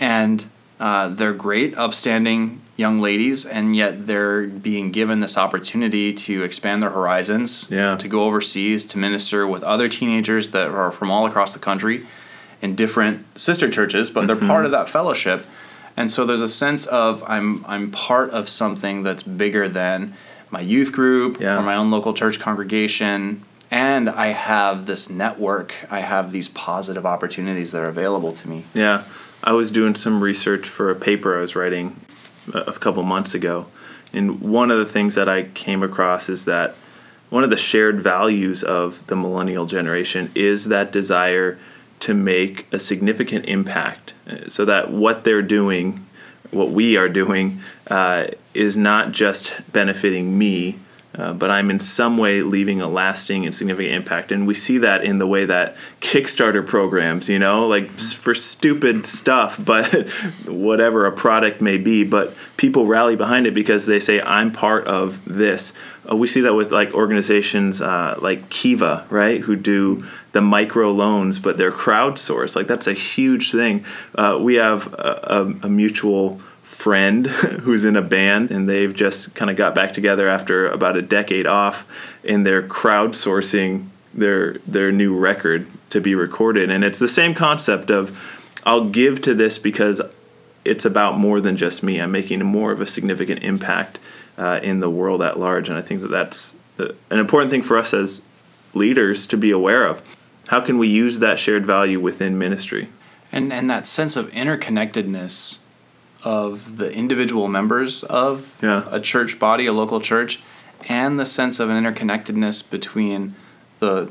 and 0.00 0.46
uh, 0.80 1.08
they're 1.08 1.34
great, 1.34 1.76
upstanding 1.76 2.60
young 2.76 2.98
ladies, 2.98 3.44
and 3.44 3.76
yet 3.76 4.06
they're 4.06 4.46
being 4.46 4.90
given 4.90 5.20
this 5.20 5.36
opportunity 5.36 6.14
to 6.14 6.42
expand 6.42 6.82
their 6.82 6.90
horizons, 6.90 7.68
Yeah. 7.70 7.96
to 7.98 8.08
go 8.08 8.24
overseas, 8.24 8.86
to 8.86 8.98
minister 8.98 9.46
with 9.46 9.62
other 9.62 9.86
teenagers 9.88 10.50
that 10.52 10.68
are 10.68 10.90
from 10.90 11.10
all 11.10 11.26
across 11.26 11.52
the 11.52 11.60
country 11.60 12.06
in 12.62 12.76
different 12.76 13.38
sister 13.38 13.68
churches, 13.68 14.08
but 14.08 14.26
they're 14.26 14.36
part 14.36 14.50
mm-hmm. 14.50 14.66
of 14.66 14.70
that 14.70 14.88
fellowship. 14.88 15.44
And 15.96 16.10
so 16.10 16.24
there's 16.24 16.40
a 16.40 16.48
sense 16.48 16.86
of 16.86 17.22
I'm 17.26 17.64
I'm 17.66 17.90
part 17.90 18.30
of 18.30 18.48
something 18.48 19.02
that's 19.02 19.22
bigger 19.22 19.68
than 19.68 20.14
my 20.50 20.60
youth 20.60 20.92
group 20.92 21.40
Yeah. 21.40 21.58
or 21.58 21.62
my 21.62 21.74
own 21.74 21.90
local 21.90 22.14
church 22.14 22.38
congregation. 22.38 23.42
And 23.70 24.08
I 24.08 24.28
have 24.28 24.86
this 24.86 25.08
network. 25.10 25.74
I 25.90 26.00
have 26.00 26.30
these 26.30 26.48
positive 26.48 27.06
opportunities 27.06 27.72
that 27.72 27.82
are 27.82 27.88
available 27.88 28.32
to 28.34 28.48
me. 28.48 28.64
Yeah, 28.74 29.04
I 29.42 29.52
was 29.52 29.70
doing 29.70 29.94
some 29.94 30.22
research 30.22 30.68
for 30.68 30.90
a 30.90 30.94
paper 30.94 31.36
I 31.38 31.40
was 31.40 31.56
writing 31.56 31.96
a 32.52 32.72
couple 32.72 33.02
months 33.02 33.34
ago, 33.34 33.66
and 34.12 34.40
one 34.42 34.70
of 34.70 34.76
the 34.76 34.84
things 34.84 35.14
that 35.14 35.26
I 35.26 35.44
came 35.44 35.82
across 35.82 36.28
is 36.28 36.44
that 36.44 36.74
one 37.30 37.44
of 37.44 37.50
the 37.50 37.56
shared 37.56 37.98
values 37.98 38.62
of 38.62 39.06
the 39.06 39.16
millennial 39.16 39.64
generation 39.64 40.30
is 40.34 40.66
that 40.68 40.92
desire 40.92 41.58
to 42.02 42.14
make 42.14 42.66
a 42.72 42.78
significant 42.78 43.46
impact, 43.46 44.14
so 44.48 44.64
that 44.64 44.90
what 44.90 45.22
they're 45.22 45.40
doing, 45.40 46.04
what 46.50 46.70
we 46.70 46.96
are 46.96 47.08
doing, 47.08 47.60
uh, 47.88 48.26
is 48.54 48.76
not 48.76 49.12
just 49.12 49.72
benefiting 49.72 50.36
me, 50.36 50.78
uh, 51.14 51.32
but 51.34 51.50
I'm 51.50 51.70
in 51.70 51.80
some 51.80 52.16
way 52.16 52.42
leaving 52.42 52.80
a 52.80 52.88
lasting 52.88 53.44
and 53.44 53.54
significant 53.54 53.94
impact. 53.94 54.32
And 54.32 54.46
we 54.46 54.54
see 54.54 54.78
that 54.78 55.04
in 55.04 55.18
the 55.18 55.26
way 55.26 55.44
that 55.44 55.76
Kickstarter 56.00 56.66
programs, 56.66 57.28
you 57.28 57.38
know, 57.38 57.66
like 57.66 57.90
for 57.90 58.32
stupid 58.32 59.06
stuff, 59.06 59.62
but 59.64 60.08
whatever 60.46 61.06
a 61.06 61.12
product 61.12 61.60
may 61.60 61.76
be, 61.76 62.04
but 62.04 62.34
people 62.56 62.86
rally 62.86 63.16
behind 63.16 63.46
it 63.46 63.54
because 63.54 63.86
they 63.86 64.00
say, 64.00 64.20
I'm 64.22 64.52
part 64.52 64.86
of 64.86 65.22
this. 65.24 65.74
Uh, 66.10 66.16
we 66.16 66.26
see 66.26 66.40
that 66.40 66.54
with 66.54 66.72
like 66.72 66.94
organizations 66.94 67.82
uh, 67.82 68.18
like 68.20 68.48
Kiva, 68.48 69.06
right, 69.10 69.40
who 69.40 69.54
do 69.54 70.04
the 70.32 70.40
micro 70.40 70.90
loans, 70.90 71.38
but 71.38 71.58
they're 71.58 71.70
crowdsourced. 71.72 72.56
Like 72.56 72.66
that's 72.66 72.86
a 72.86 72.94
huge 72.94 73.52
thing. 73.52 73.84
Uh, 74.14 74.38
we 74.40 74.54
have 74.54 74.92
a, 74.94 75.20
a, 75.62 75.66
a 75.66 75.68
mutual 75.68 76.40
friend 76.62 77.26
who's 77.62 77.84
in 77.84 77.96
a 77.96 78.02
band 78.02 78.50
and 78.50 78.68
they've 78.68 78.94
just 78.94 79.34
kind 79.34 79.50
of 79.50 79.56
got 79.56 79.74
back 79.74 79.92
together 79.92 80.28
after 80.28 80.68
about 80.68 80.96
a 80.96 81.02
decade 81.02 81.46
off 81.46 81.86
and 82.24 82.46
they're 82.46 82.62
crowdsourcing 82.62 83.86
their 84.14 84.54
their 84.66 84.92
new 84.92 85.18
record 85.18 85.66
to 85.90 86.00
be 86.00 86.14
recorded. 86.14 86.70
And 86.70 86.84
it's 86.84 86.98
the 86.98 87.08
same 87.08 87.34
concept 87.34 87.90
of 87.90 88.18
I'll 88.64 88.88
give 88.88 89.20
to 89.22 89.34
this 89.34 89.58
because 89.58 90.00
it's 90.64 90.84
about 90.84 91.18
more 91.18 91.40
than 91.40 91.56
just 91.56 91.82
me. 91.82 92.00
I'm 92.00 92.12
making 92.12 92.44
more 92.44 92.72
of 92.72 92.80
a 92.80 92.86
significant 92.86 93.42
impact 93.42 93.98
uh, 94.38 94.60
in 94.62 94.80
the 94.80 94.90
world 94.90 95.22
at 95.22 95.38
large. 95.38 95.68
And 95.68 95.76
I 95.76 95.82
think 95.82 96.00
that 96.02 96.10
that's 96.10 96.56
an 96.78 97.18
important 97.18 97.50
thing 97.50 97.62
for 97.62 97.76
us 97.76 97.92
as 97.92 98.24
leaders 98.74 99.26
to 99.28 99.36
be 99.36 99.50
aware 99.50 99.86
of. 99.86 100.02
How 100.48 100.60
can 100.60 100.78
we 100.78 100.88
use 100.88 101.18
that 101.18 101.38
shared 101.38 101.66
value 101.66 102.00
within 102.00 102.38
ministry? 102.38 102.88
And 103.32 103.52
and 103.52 103.68
that 103.70 103.86
sense 103.86 104.16
of 104.16 104.30
interconnectedness 104.32 105.61
of 106.24 106.76
the 106.78 106.92
individual 106.92 107.48
members 107.48 108.04
of 108.04 108.54
Yeah. 108.62 108.84
a 108.90 109.00
church 109.00 109.38
body, 109.38 109.66
a 109.66 109.72
local 109.72 110.00
church, 110.00 110.40
and 110.88 111.18
the 111.18 111.26
sense 111.26 111.60
of 111.60 111.68
an 111.70 111.82
interconnectedness 111.82 112.68
between 112.70 113.34
the 113.78 114.10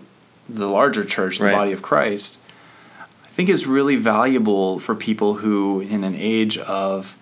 the 0.49 0.67
larger 0.67 1.05
church, 1.05 1.37
the 1.39 1.45
Right. 1.45 1.55
body 1.55 1.71
of 1.71 1.81
Christ, 1.81 2.39
I 3.23 3.29
think 3.29 3.47
is 3.47 3.65
really 3.65 3.95
valuable 3.95 4.79
for 4.79 4.95
people 4.95 5.35
who, 5.35 5.79
in 5.79 6.03
an 6.03 6.15
age 6.17 6.57
of 6.57 7.15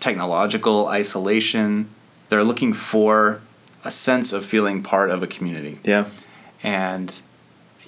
technological 0.00 0.88
isolation, 0.88 1.86
they're 2.28 2.42
looking 2.42 2.72
for 2.72 3.40
a 3.84 3.90
sense 3.92 4.32
of 4.32 4.44
feeling 4.44 4.82
part 4.82 5.10
of 5.10 5.22
a 5.22 5.26
community. 5.26 5.78
Yeah. 5.84 6.06
And 6.64 7.14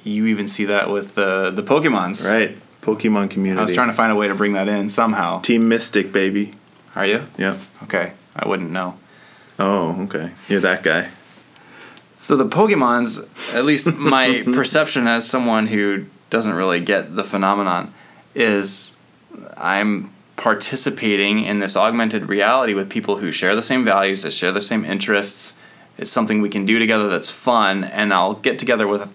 you 0.05 0.27
even 0.27 0.47
see 0.47 0.65
that 0.67 0.89
with 0.91 1.17
the 1.17 1.51
the 1.51 1.63
Pokemons. 1.65 2.31
Right. 2.31 2.57
Pokemon 2.87 3.31
community. 3.31 3.59
I 3.59 3.63
was 3.63 3.73
trying 3.73 3.89
to 3.89 3.95
find 3.95 4.13
a 4.13 4.15
way 4.15 4.29
to 4.29 4.35
bring 4.35 4.53
that 4.53 4.69
in 4.69 4.89
somehow. 4.89 5.41
Team 5.41 5.69
Mystic, 5.69 6.13
baby. 6.13 6.53
Are 6.95 7.05
you? 7.05 7.27
Yeah. 7.37 7.59
Okay. 7.83 8.13
I 8.37 8.49
wouldn't 8.49 8.71
know. 8.71 8.97
Oh, 9.59 10.05
okay. 10.05 10.31
You're 10.49 10.61
that 10.61 10.85
guy. 10.85 11.11
So 12.13 12.37
the 12.37 12.47
Pokemons, 12.47 13.55
at 13.55 13.65
least 13.65 13.93
my 13.97 14.43
perception 14.47 15.09
as 15.09 15.29
someone 15.29 15.67
who 15.67 16.07
doesn't 16.31 16.55
really 16.55 16.81
get 16.81 17.17
the 17.17 17.25
phenomenon, 17.25 17.93
is 18.35 18.97
I'm 19.57 20.13
participating 20.37 21.41
in 21.41 21.59
this 21.59 21.77
augmented 21.77 22.29
reality 22.29 22.73
with 22.73 22.89
people 22.89 23.17
who 23.17 23.33
share 23.33 23.57
the 23.57 23.63
same 23.63 23.85
values, 23.85 24.23
that 24.23 24.33
share 24.33 24.53
the 24.53 24.61
same 24.61 24.85
interests. 24.85 25.61
It's 25.99 26.11
something 26.11 26.41
we 26.41 26.51
can 26.51 26.65
do 26.67 26.79
together 26.79 27.09
that's 27.09 27.31
fun, 27.31 27.83
and 27.85 28.13
I'll 28.13 28.35
get 28.35 28.59
together 28.59 28.87
with 28.87 29.13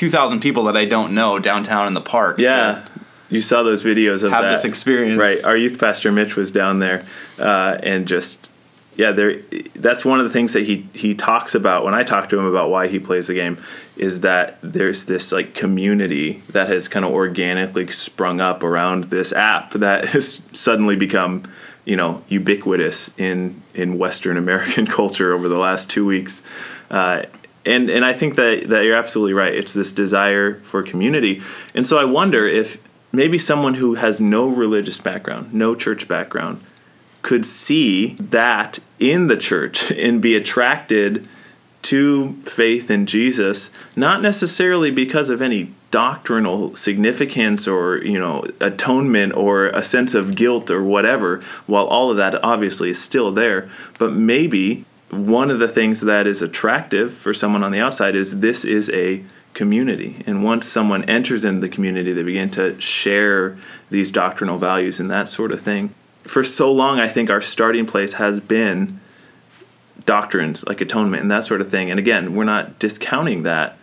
two 0.00 0.08
thousand 0.08 0.40
people 0.40 0.64
that 0.64 0.78
I 0.78 0.86
don't 0.86 1.14
know 1.14 1.38
downtown 1.38 1.86
in 1.86 1.92
the 1.92 2.00
park. 2.00 2.38
Yeah. 2.38 2.86
You 3.28 3.42
saw 3.42 3.62
those 3.62 3.84
videos 3.84 4.22
of 4.22 4.32
have 4.32 4.44
that. 4.44 4.50
this 4.52 4.64
experience. 4.64 5.18
Right. 5.18 5.36
Our 5.44 5.58
youth 5.58 5.78
pastor 5.78 6.10
Mitch 6.10 6.36
was 6.36 6.50
down 6.50 6.78
there, 6.78 7.04
uh, 7.38 7.78
and 7.82 8.08
just 8.08 8.50
yeah, 8.96 9.12
there. 9.12 9.42
That's 9.74 10.02
one 10.02 10.18
of 10.18 10.24
the 10.24 10.32
things 10.32 10.54
that 10.54 10.62
he 10.62 10.88
he 10.94 11.12
talks 11.14 11.54
about 11.54 11.84
when 11.84 11.92
I 11.92 12.02
talk 12.02 12.30
to 12.30 12.38
him 12.38 12.46
about 12.46 12.70
why 12.70 12.88
he 12.88 12.98
plays 12.98 13.26
the 13.26 13.34
game 13.34 13.58
is 13.98 14.22
that 14.22 14.56
there's 14.62 15.04
this 15.04 15.32
like 15.32 15.54
community 15.54 16.42
that 16.48 16.68
has 16.68 16.88
kind 16.88 17.04
of 17.04 17.12
organically 17.12 17.88
sprung 17.90 18.40
up 18.40 18.62
around 18.62 19.04
this 19.04 19.34
app 19.34 19.72
that 19.72 20.06
has 20.06 20.48
suddenly 20.52 20.96
become 20.96 21.42
you 21.84 21.96
know 21.96 22.22
ubiquitous 22.28 23.16
in 23.18 23.60
in 23.74 23.98
Western 23.98 24.38
American 24.38 24.86
culture 24.98 25.34
over 25.34 25.46
the 25.46 25.58
last 25.58 25.90
two 25.90 26.06
weeks. 26.06 26.42
Uh, 26.90 27.24
and 27.64 27.90
and 27.90 28.04
I 28.04 28.12
think 28.12 28.36
that 28.36 28.68
that 28.68 28.84
you're 28.84 28.96
absolutely 28.96 29.34
right. 29.34 29.54
It's 29.54 29.72
this 29.72 29.92
desire 29.92 30.54
for 30.60 30.82
community, 30.82 31.42
and 31.74 31.86
so 31.86 31.98
I 31.98 32.04
wonder 32.04 32.46
if 32.46 32.82
maybe 33.12 33.38
someone 33.38 33.74
who 33.74 33.94
has 33.94 34.20
no 34.20 34.48
religious 34.48 35.00
background, 35.00 35.52
no 35.52 35.74
church 35.74 36.08
background, 36.08 36.60
could 37.22 37.44
see 37.44 38.14
that 38.14 38.78
in 38.98 39.28
the 39.28 39.36
church 39.36 39.90
and 39.92 40.22
be 40.22 40.34
attracted 40.34 41.26
to 41.82 42.34
faith 42.42 42.90
in 42.90 43.06
Jesus, 43.06 43.70
not 43.96 44.20
necessarily 44.20 44.90
because 44.90 45.30
of 45.30 45.40
any 45.40 45.72
doctrinal 45.90 46.74
significance 46.76 47.66
or 47.66 47.98
you 48.04 48.18
know 48.18 48.44
atonement 48.60 49.34
or 49.34 49.66
a 49.68 49.82
sense 49.82 50.14
of 50.14 50.36
guilt 50.36 50.70
or 50.70 50.84
whatever 50.84 51.42
while 51.66 51.86
all 51.86 52.12
of 52.12 52.16
that 52.16 52.44
obviously 52.44 52.90
is 52.90 53.02
still 53.02 53.32
there 53.32 53.68
but 53.98 54.12
maybe 54.12 54.84
one 55.10 55.50
of 55.50 55.58
the 55.58 55.68
things 55.68 56.00
that 56.02 56.26
is 56.26 56.40
attractive 56.40 57.12
for 57.12 57.34
someone 57.34 57.62
on 57.64 57.72
the 57.72 57.80
outside 57.80 58.14
is 58.14 58.40
this 58.40 58.64
is 58.64 58.90
a 58.90 59.24
community. 59.54 60.22
And 60.26 60.44
once 60.44 60.66
someone 60.66 61.04
enters 61.04 61.44
into 61.44 61.60
the 61.60 61.68
community 61.68 62.12
they 62.12 62.22
begin 62.22 62.50
to 62.52 62.80
share 62.80 63.58
these 63.90 64.10
doctrinal 64.10 64.58
values 64.58 65.00
and 65.00 65.10
that 65.10 65.28
sort 65.28 65.50
of 65.50 65.60
thing. 65.60 65.92
For 66.22 66.44
so 66.44 66.70
long 66.70 67.00
i 67.00 67.08
think 67.08 67.30
our 67.30 67.40
starting 67.40 67.86
place 67.86 68.14
has 68.14 68.40
been 68.40 69.00
doctrines 70.06 70.64
like 70.66 70.80
atonement 70.80 71.22
and 71.22 71.30
that 71.30 71.44
sort 71.44 71.60
of 71.60 71.70
thing. 71.70 71.90
And 71.90 71.98
again 71.98 72.34
we're 72.34 72.44
not 72.44 72.78
discounting 72.78 73.42
that 73.42 73.76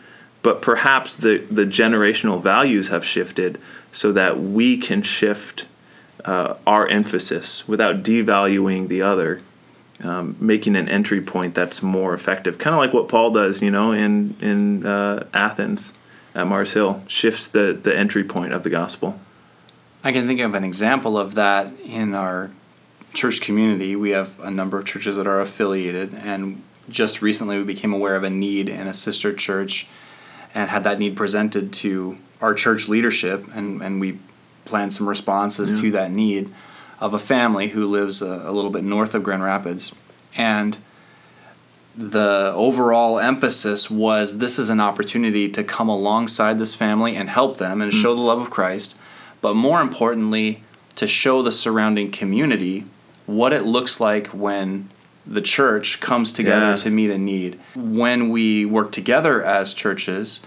but 0.44 0.62
perhaps 0.62 1.18
the, 1.18 1.40
the 1.52 1.66
generational 1.66 2.42
values 2.42 2.88
have 2.88 3.04
shifted 3.04 3.60
so 3.92 4.14
that 4.14 4.40
we 4.40 4.78
can 4.78 5.02
shift 5.02 5.66
uh, 6.24 6.56
our 6.66 6.88
emphasis 6.88 7.68
without 7.68 8.02
devaluing 8.04 8.88
the 8.88 9.02
other 9.02 9.42
um, 10.04 10.36
making 10.40 10.76
an 10.76 10.88
entry 10.88 11.22
point 11.22 11.56
that's 11.56 11.82
more 11.82 12.14
effective. 12.14 12.58
Kind 12.58 12.74
of 12.74 12.80
like 12.80 12.94
what 12.94 13.08
paul 13.08 13.32
does 13.32 13.62
you 13.62 13.72
know 13.72 13.92
in, 13.92 14.36
in 14.42 14.86
uh, 14.86 15.28
athens 15.34 15.94
at 16.36 16.48
mars 16.48 16.74
hill 16.74 17.04
shifts 17.08 17.48
the, 17.48 17.74
the 17.74 17.98
entry 17.98 18.24
point 18.24 18.54
of 18.54 18.64
the 18.64 18.70
gospel. 18.70 19.20
I 20.04 20.12
can 20.12 20.28
think 20.28 20.40
of 20.40 20.54
an 20.54 20.64
example 20.64 21.18
of 21.18 21.36
that 21.36 21.74
in 21.84 22.14
our 22.14 22.52
church 23.14 23.42
community. 23.42 23.96
We 23.96 24.12
have 24.12 24.40
a 24.40 24.52
number 24.52 24.78
of 24.78 24.86
churches 24.86 25.18
that 25.18 25.28
are 25.28 25.42
affiliated, 25.42 26.14
and 26.14 26.62
just 26.88 27.22
recently 27.22 27.58
we 27.58 27.64
became 27.64 27.94
aware 27.94 28.16
of 28.16 28.24
a 28.24 28.30
need 28.30 28.70
in 28.70 28.88
a 28.88 28.94
sister 28.94 29.34
church 29.34 29.88
and 30.54 30.70
had 30.70 30.84
that 30.84 31.00
need 31.00 31.18
presented 31.18 31.74
to 31.74 32.18
our 32.42 32.54
church 32.54 32.88
leadership, 32.88 33.46
and, 33.54 33.82
and 33.82 34.00
we 34.00 34.20
planned 34.66 34.94
some 34.94 35.10
responses 35.10 35.82
to 35.82 35.92
that 35.92 36.12
need 36.12 36.54
of 37.00 37.14
a 37.14 37.20
family 37.20 37.70
who 37.70 37.86
lives 37.86 38.22
a, 38.22 38.42
a 38.46 38.52
little 38.52 38.72
bit 38.72 38.84
north 38.84 39.14
of 39.14 39.24
Grand 39.24 39.44
Rapids. 39.44 39.94
And 40.36 40.78
the 41.96 42.52
overall 42.56 43.20
emphasis 43.20 43.90
was 43.90 44.38
this 44.38 44.60
is 44.60 44.70
an 44.70 44.80
opportunity 44.80 45.50
to 45.50 45.64
come 45.64 45.90
alongside 45.90 46.60
this 46.60 46.76
family 46.76 47.16
and 47.16 47.30
help 47.30 47.58
them 47.58 47.82
and 47.82 47.92
hmm. 47.92 48.00
show 48.00 48.16
the 48.16 48.22
love 48.22 48.40
of 48.40 48.50
Christ, 48.50 49.00
but 49.42 49.56
more 49.56 49.82
importantly, 49.82 50.64
to 50.96 51.08
show 51.08 51.42
the 51.42 51.52
surrounding 51.52 52.12
community 52.12 52.86
what 53.26 53.54
it 53.54 53.64
looks 53.64 54.00
like 54.00 54.28
when 54.28 54.90
the 55.26 55.42
church 55.42 56.00
comes 56.00 56.32
together 56.32 56.72
Yeah. 56.72 56.76
to 56.78 56.90
meet 56.90 57.10
a 57.12 57.18
need. 57.18 57.60
When 57.76 58.30
we 58.30 58.66
work 58.66 58.92
together 58.92 59.44
as 59.44 59.74
churches, 59.74 60.46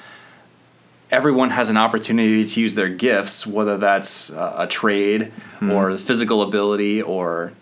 everyone 1.10 1.50
has 1.50 1.68
an 1.68 1.76
opportunity 1.76 2.44
to 2.44 2.60
use 2.60 2.74
their 2.74 2.88
gifts, 2.88 3.46
whether 3.46 3.76
that's 3.76 4.30
a, 4.30 4.54
a 4.58 4.66
trade 4.66 5.32
hmm. 5.58 5.70
or 5.70 5.96
physical 5.96 6.42
ability 6.42 7.02
or 7.02 7.52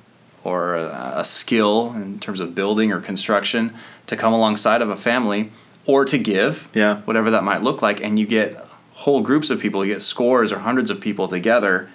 or 0.45 0.77
a, 0.77 1.13
a 1.17 1.25
skill 1.25 1.93
in 1.95 2.19
terms 2.21 2.41
of 2.41 2.55
building 2.55 2.93
or 2.93 3.01
construction, 3.01 3.75
to 4.07 4.17
come 4.17 4.33
alongside 4.33 4.81
of 4.81 4.89
a 4.89 4.97
family 4.97 5.51
or 5.85 6.05
to 6.05 6.17
give, 6.17 6.71
Yeah. 6.73 6.99
whatever 7.03 7.31
that 7.33 7.43
might 7.43 7.63
look 7.63 7.83
like, 7.83 8.01
and 8.01 8.19
you 8.19 8.27
get 8.27 8.57
whole 8.93 9.21
groups 9.21 9.51
of 9.51 9.61
people, 9.61 9.85
you 9.85 9.95
get 9.95 10.01
scores 10.01 10.53
or 10.53 10.61
hundreds 10.61 10.91
of 10.91 11.01
people 11.01 11.29
together 11.29 11.91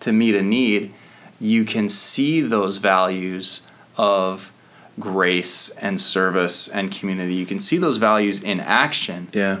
to 0.00 0.12
meet 0.12 0.34
a 0.34 0.42
need. 0.42 0.92
You 1.40 1.64
can 1.64 1.88
see 1.88 2.40
those 2.40 2.78
values 2.78 3.62
of 3.96 4.52
grace 4.98 5.70
and 5.78 6.00
service 6.00 6.68
and 6.68 6.92
community. 6.92 7.34
You 7.34 7.46
can 7.46 7.58
see 7.60 7.78
those 7.78 7.96
values 7.96 8.42
in 8.42 8.60
action 8.60 9.28
yeah 9.32 9.58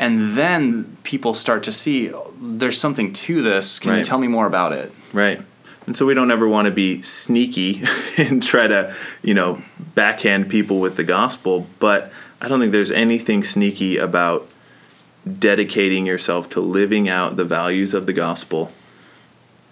and 0.00 0.30
then 0.36 0.96
people 1.02 1.34
start 1.34 1.62
to 1.64 1.72
see 1.72 2.12
oh, 2.12 2.32
there's 2.40 2.80
something 2.80 3.12
to 3.12 3.42
this. 3.42 3.78
Can 3.78 3.98
you 3.98 4.04
tell 4.04 4.18
me 4.18 4.26
more 4.26 4.46
about 4.46 4.72
it? 4.72 4.92
Right. 5.12 5.42
And 5.86 5.96
so 5.96 6.06
we 6.06 6.14
don't 6.14 6.30
ever 6.30 6.48
want 6.48 6.66
to 6.66 6.72
be 6.72 7.02
sneaky 7.02 7.82
and 8.18 8.42
try 8.42 8.66
to, 8.66 8.94
you 9.22 9.34
know, 9.34 9.62
backhand 9.78 10.48
people 10.48 10.80
with 10.80 10.96
the 10.96 11.04
gospel, 11.04 11.66
but 11.78 12.12
I 12.40 12.48
don't 12.48 12.60
think 12.60 12.72
there's 12.72 12.90
anything 12.90 13.44
sneaky 13.44 13.98
about 13.98 14.48
dedicating 15.38 16.06
yourself 16.06 16.48
to 16.50 16.60
living 16.60 17.08
out 17.08 17.36
the 17.36 17.44
values 17.44 17.92
of 17.92 18.06
the 18.06 18.14
gospel 18.14 18.72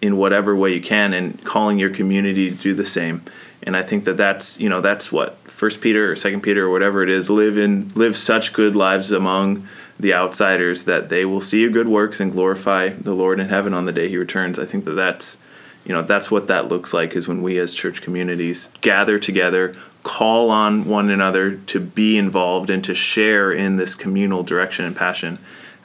in 0.03 0.19
whatever 0.19 0.55
way 0.55 0.75
you 0.75 0.83
can 0.83 1.15
and 1.15 1.43
calling 1.45 1.79
your 1.79 1.91
community 1.91 2.51
to 2.51 2.57
do 2.57 2.75
the 2.75 2.87
same. 2.87 3.23
And 3.63 3.77
I 3.77 3.83
think 3.83 4.05
that 4.05 4.19
that's, 4.19 4.61
you 4.61 4.69
know, 4.69 4.81
that's 4.83 5.11
what 5.11 5.39
First 5.45 5.81
Peter 5.81 6.13
or 6.13 6.17
Second 6.17 6.43
Peter 6.43 6.67
or 6.67 6.71
whatever 6.71 7.03
it 7.03 7.09
is, 7.09 7.31
live 7.31 7.57
in 7.57 7.91
live 7.95 8.17
such 8.17 8.53
good 8.53 8.77
lives 8.77 9.11
among 9.11 9.67
the 9.99 10.15
outsiders 10.15 10.85
that 10.85 11.09
they 11.09 11.25
will 11.25 11.41
see 11.41 11.63
your 11.63 11.71
good 11.71 11.89
works 11.89 12.21
and 12.21 12.33
glorify 12.33 12.91
the 12.91 13.15
Lord 13.15 13.41
in 13.41 13.49
heaven 13.49 13.75
on 13.75 13.87
the 13.87 13.93
day 13.93 14.09
he 14.09 14.17
returns. 14.17 14.59
I 14.59 14.65
think 14.65 14.85
that 14.85 14.93
that's 14.93 15.43
you 15.85 15.93
know 15.93 16.03
that's 16.03 16.31
what 16.31 16.49
that 16.49 16.69
looks 16.69 16.93
like 16.93 17.15
is 17.15 17.29
when 17.29 17.43
we 17.43 17.59
as 17.59 17.75
church 17.75 18.03
communities 18.03 18.71
gather 18.81 19.19
together 19.19 19.75
call 20.05 20.51
on 20.51 20.85
one 20.85 21.11
another 21.11 21.57
to 21.57 21.81
be 21.81 22.17
involved 22.17 22.71
and 22.71 22.85
to 22.85 22.95
share 22.95 23.53
in 23.53 23.77
this 23.77 23.95
communal 23.95 24.43
direction 24.43 24.85
and 24.85 24.97
passion 24.97 25.39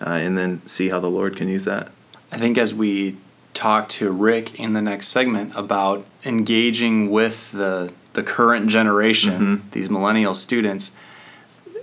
uh, 0.06 0.12
and 0.12 0.38
then 0.38 0.66
see 0.68 0.90
how 0.90 1.00
the 1.00 1.10
lord 1.10 1.36
can 1.36 1.48
use 1.48 1.66
that 1.66 1.90
I 2.34 2.38
think 2.38 2.58
as 2.58 2.74
we 2.74 3.18
talk 3.54 3.90
to 3.90 4.12
Rick 4.12 4.60
in 4.60 4.74
the 4.74 4.82
next 4.82 5.10
segment 5.10 5.56
about 5.56 6.06
engaging 6.26 7.12
with 7.12 7.52
the 7.52 7.94
the 8.14 8.24
current 8.24 8.70
generation, 8.70 9.64
these 9.72 9.90
millennial 9.90 10.36
students, 10.36 10.96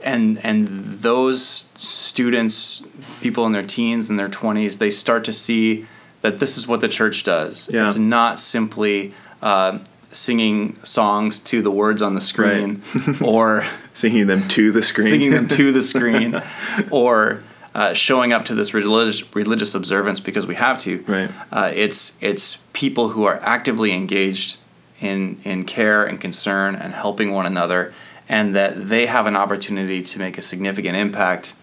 and 0.05 0.45
and 0.45 0.69
those 0.69 1.43
students, 1.43 2.87
people 3.23 3.47
in 3.47 3.53
their 3.53 3.65
teens 3.65 4.11
and 4.11 4.19
their 4.19 4.29
twenties, 4.29 4.79
they 4.79 4.91
start 4.91 5.25
to 5.25 5.33
see 5.33 5.87
that 6.21 6.39
this 6.39 6.57
is 6.57 6.69
what 6.69 6.81
the 6.81 6.89
church 6.89 7.25
does. 7.25 7.71
Yeah. 7.73 7.87
It's 7.87 7.99
not 7.99 8.39
simply 8.39 9.13
uh, 9.43 9.79
singing 10.13 10.79
songs 10.85 11.39
to 11.41 11.63
the 11.63 11.71
words 11.71 12.03
on 12.03 12.15
the 12.15 12.21
screen 12.21 12.83
or 13.23 13.65
singing 13.93 14.27
them 14.27 14.47
to 14.49 14.73
the 14.73 14.83
screen 14.83 15.09
singing 15.09 15.31
them 15.31 15.49
to 15.49 15.73
the 15.73 15.81
screen 15.81 16.41
or 16.91 17.43
uh, 17.75 17.95
showing 17.95 18.33
up 18.33 18.45
to 18.47 18.55
this 18.55 18.75
religious 18.75 19.35
religious 19.35 19.75
observance 19.75 20.21
because 20.21 20.47
we 20.47 20.57
have 20.57 20.79
to. 20.81 21.05
Right. 21.07 21.31
Uh, 21.53 21.71
it's 21.75 22.21
it's 22.23 22.67
people 22.73 23.11
who 23.11 23.25
are 23.25 23.39
actively 23.43 23.93
engaged 23.93 24.59
in 25.01 25.41
in 25.45 25.65
care 25.65 26.05
and 26.05 26.21
concern 26.21 26.75
and 26.75 26.93
helping 26.93 27.33
one 27.33 27.47
another, 27.47 27.95
and 28.31 28.55
that 28.55 28.89
they 28.89 29.07
have 29.07 29.27
an 29.27 29.35
opportunity 29.35 30.01
to 30.03 30.19
make 30.21 30.39
a 30.39 30.43
significant 30.43 30.97
impact 30.97 31.55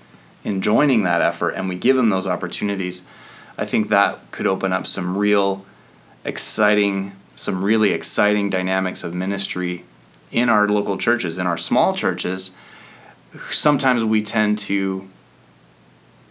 in 0.44 0.62
joining 0.62 1.04
that 1.04 1.22
effort, 1.22 1.52
and 1.52 1.70
we 1.70 1.76
give 1.76 1.96
them 1.96 2.10
those 2.10 2.28
opportunities. 2.28 3.04
I 3.58 3.64
think 3.64 3.88
that 3.88 4.32
could 4.32 4.46
open 4.46 4.74
up 4.74 4.86
some 4.86 5.18
real 5.18 5.66
exciting, 6.26 7.14
some 7.38 7.64
really 7.64 7.92
exciting 7.92 8.50
dynamics 8.50 9.02
of 9.06 9.16
ministry 9.16 9.86
in 10.30 10.50
our 10.50 10.68
local 10.68 10.98
churches, 10.98 11.38
in 11.38 11.48
our 11.48 11.58
small 11.58 11.94
churches. 11.94 12.58
Sometimes 13.50 14.04
we 14.04 14.22
tend 14.22 14.58
to 14.58 15.08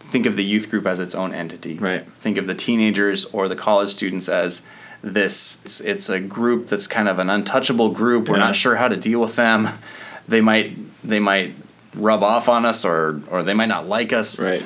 think 0.00 0.26
of 0.26 0.36
the 0.36 0.44
youth 0.44 0.70
group 0.70 0.86
as 0.86 1.00
its 1.00 1.14
own 1.14 1.32
entity. 1.32 1.78
Right. 1.78 2.06
Think 2.06 2.36
of 2.36 2.46
the 2.46 2.54
teenagers 2.54 3.24
or 3.32 3.48
the 3.48 3.56
college 3.56 3.88
students 3.88 4.28
as 4.28 4.68
this 5.02 5.64
it's, 5.64 5.80
it's 5.80 6.08
a 6.10 6.20
group 6.20 6.66
that's 6.66 6.86
kind 6.86 7.08
of 7.08 7.18
an 7.18 7.30
untouchable 7.30 7.90
group. 7.90 8.28
We're 8.28 8.36
Yeah. 8.36 8.46
not 8.46 8.56
sure 8.56 8.76
how 8.76 8.88
to 8.88 8.96
deal 8.96 9.20
with 9.20 9.36
them. 9.36 9.68
They 10.28 10.40
might 10.40 10.76
they 11.02 11.20
might 11.20 11.54
rub 11.94 12.22
off 12.22 12.48
on 12.48 12.64
us 12.64 12.84
or 12.84 13.20
or 13.30 13.42
they 13.42 13.54
might 13.54 13.68
not 13.68 13.88
like 13.88 14.12
us. 14.12 14.40
Right. 14.40 14.64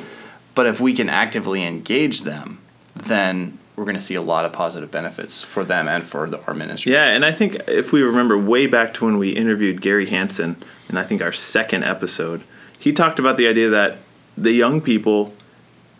But 0.55 0.67
if 0.67 0.81
we 0.81 0.95
can 0.95 1.09
actively 1.09 1.64
engage 1.64 2.23
them, 2.23 2.61
then 2.95 3.59
we're 3.81 3.87
going 3.87 3.97
to 3.97 4.00
see 4.00 4.14
a 4.14 4.21
lot 4.21 4.45
of 4.45 4.52
positive 4.52 4.90
benefits 4.90 5.43
for 5.43 5.64
them 5.64 5.88
and 5.88 6.05
for 6.05 6.29
the, 6.29 6.45
our 6.47 6.52
ministry. 6.52 6.93
Yeah, 6.93 7.07
and 7.07 7.25
I 7.25 7.33
think 7.33 7.57
if 7.67 7.93
we 7.93 8.02
remember 8.02 8.37
way 8.37 8.67
back 8.67 8.93
to 8.95 9.07
when 9.07 9.17
we 9.17 9.31
interviewed 9.31 9.81
Gary 9.81 10.07
Hansen, 10.07 10.57
and 10.88 10.99
I 10.99 11.02
think 11.02 11.23
our 11.23 11.33
second 11.33 11.85
episode, 11.85 12.43
he 12.79 12.93
talked 12.93 13.19
about 13.19 13.38
the 13.38 13.47
idea 13.47 13.71
that 13.71 13.97
the 14.37 14.52
young 14.52 14.83
people, 14.83 15.33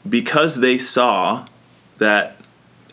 because 0.07 0.61
they 0.61 0.77
saw 0.77 1.47
that 1.97 2.37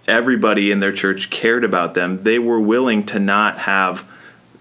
everybody 0.08 0.72
in 0.72 0.80
their 0.80 0.94
church 0.94 1.30
cared 1.30 1.66
about 1.66 1.94
them, 1.94 2.24
they 2.24 2.40
were 2.40 2.60
willing 2.60 3.06
to 3.08 3.20
not 3.20 3.60
have 3.60 4.10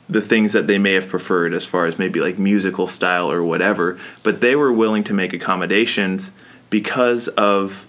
the 0.08 0.20
things 0.20 0.52
that 0.52 0.66
they 0.66 0.78
may 0.78 0.94
have 0.94 1.08
preferred 1.08 1.52
as 1.52 1.66
far 1.66 1.86
as 1.86 1.98
maybe 1.98 2.20
like 2.20 2.38
musical 2.38 2.86
style 2.86 3.30
or 3.30 3.42
whatever, 3.42 3.98
but 4.22 4.40
they 4.40 4.54
were 4.54 4.72
willing 4.72 5.02
to 5.04 5.12
make 5.12 5.32
accommodations 5.32 6.32
because 6.70 7.28
of 7.28 7.86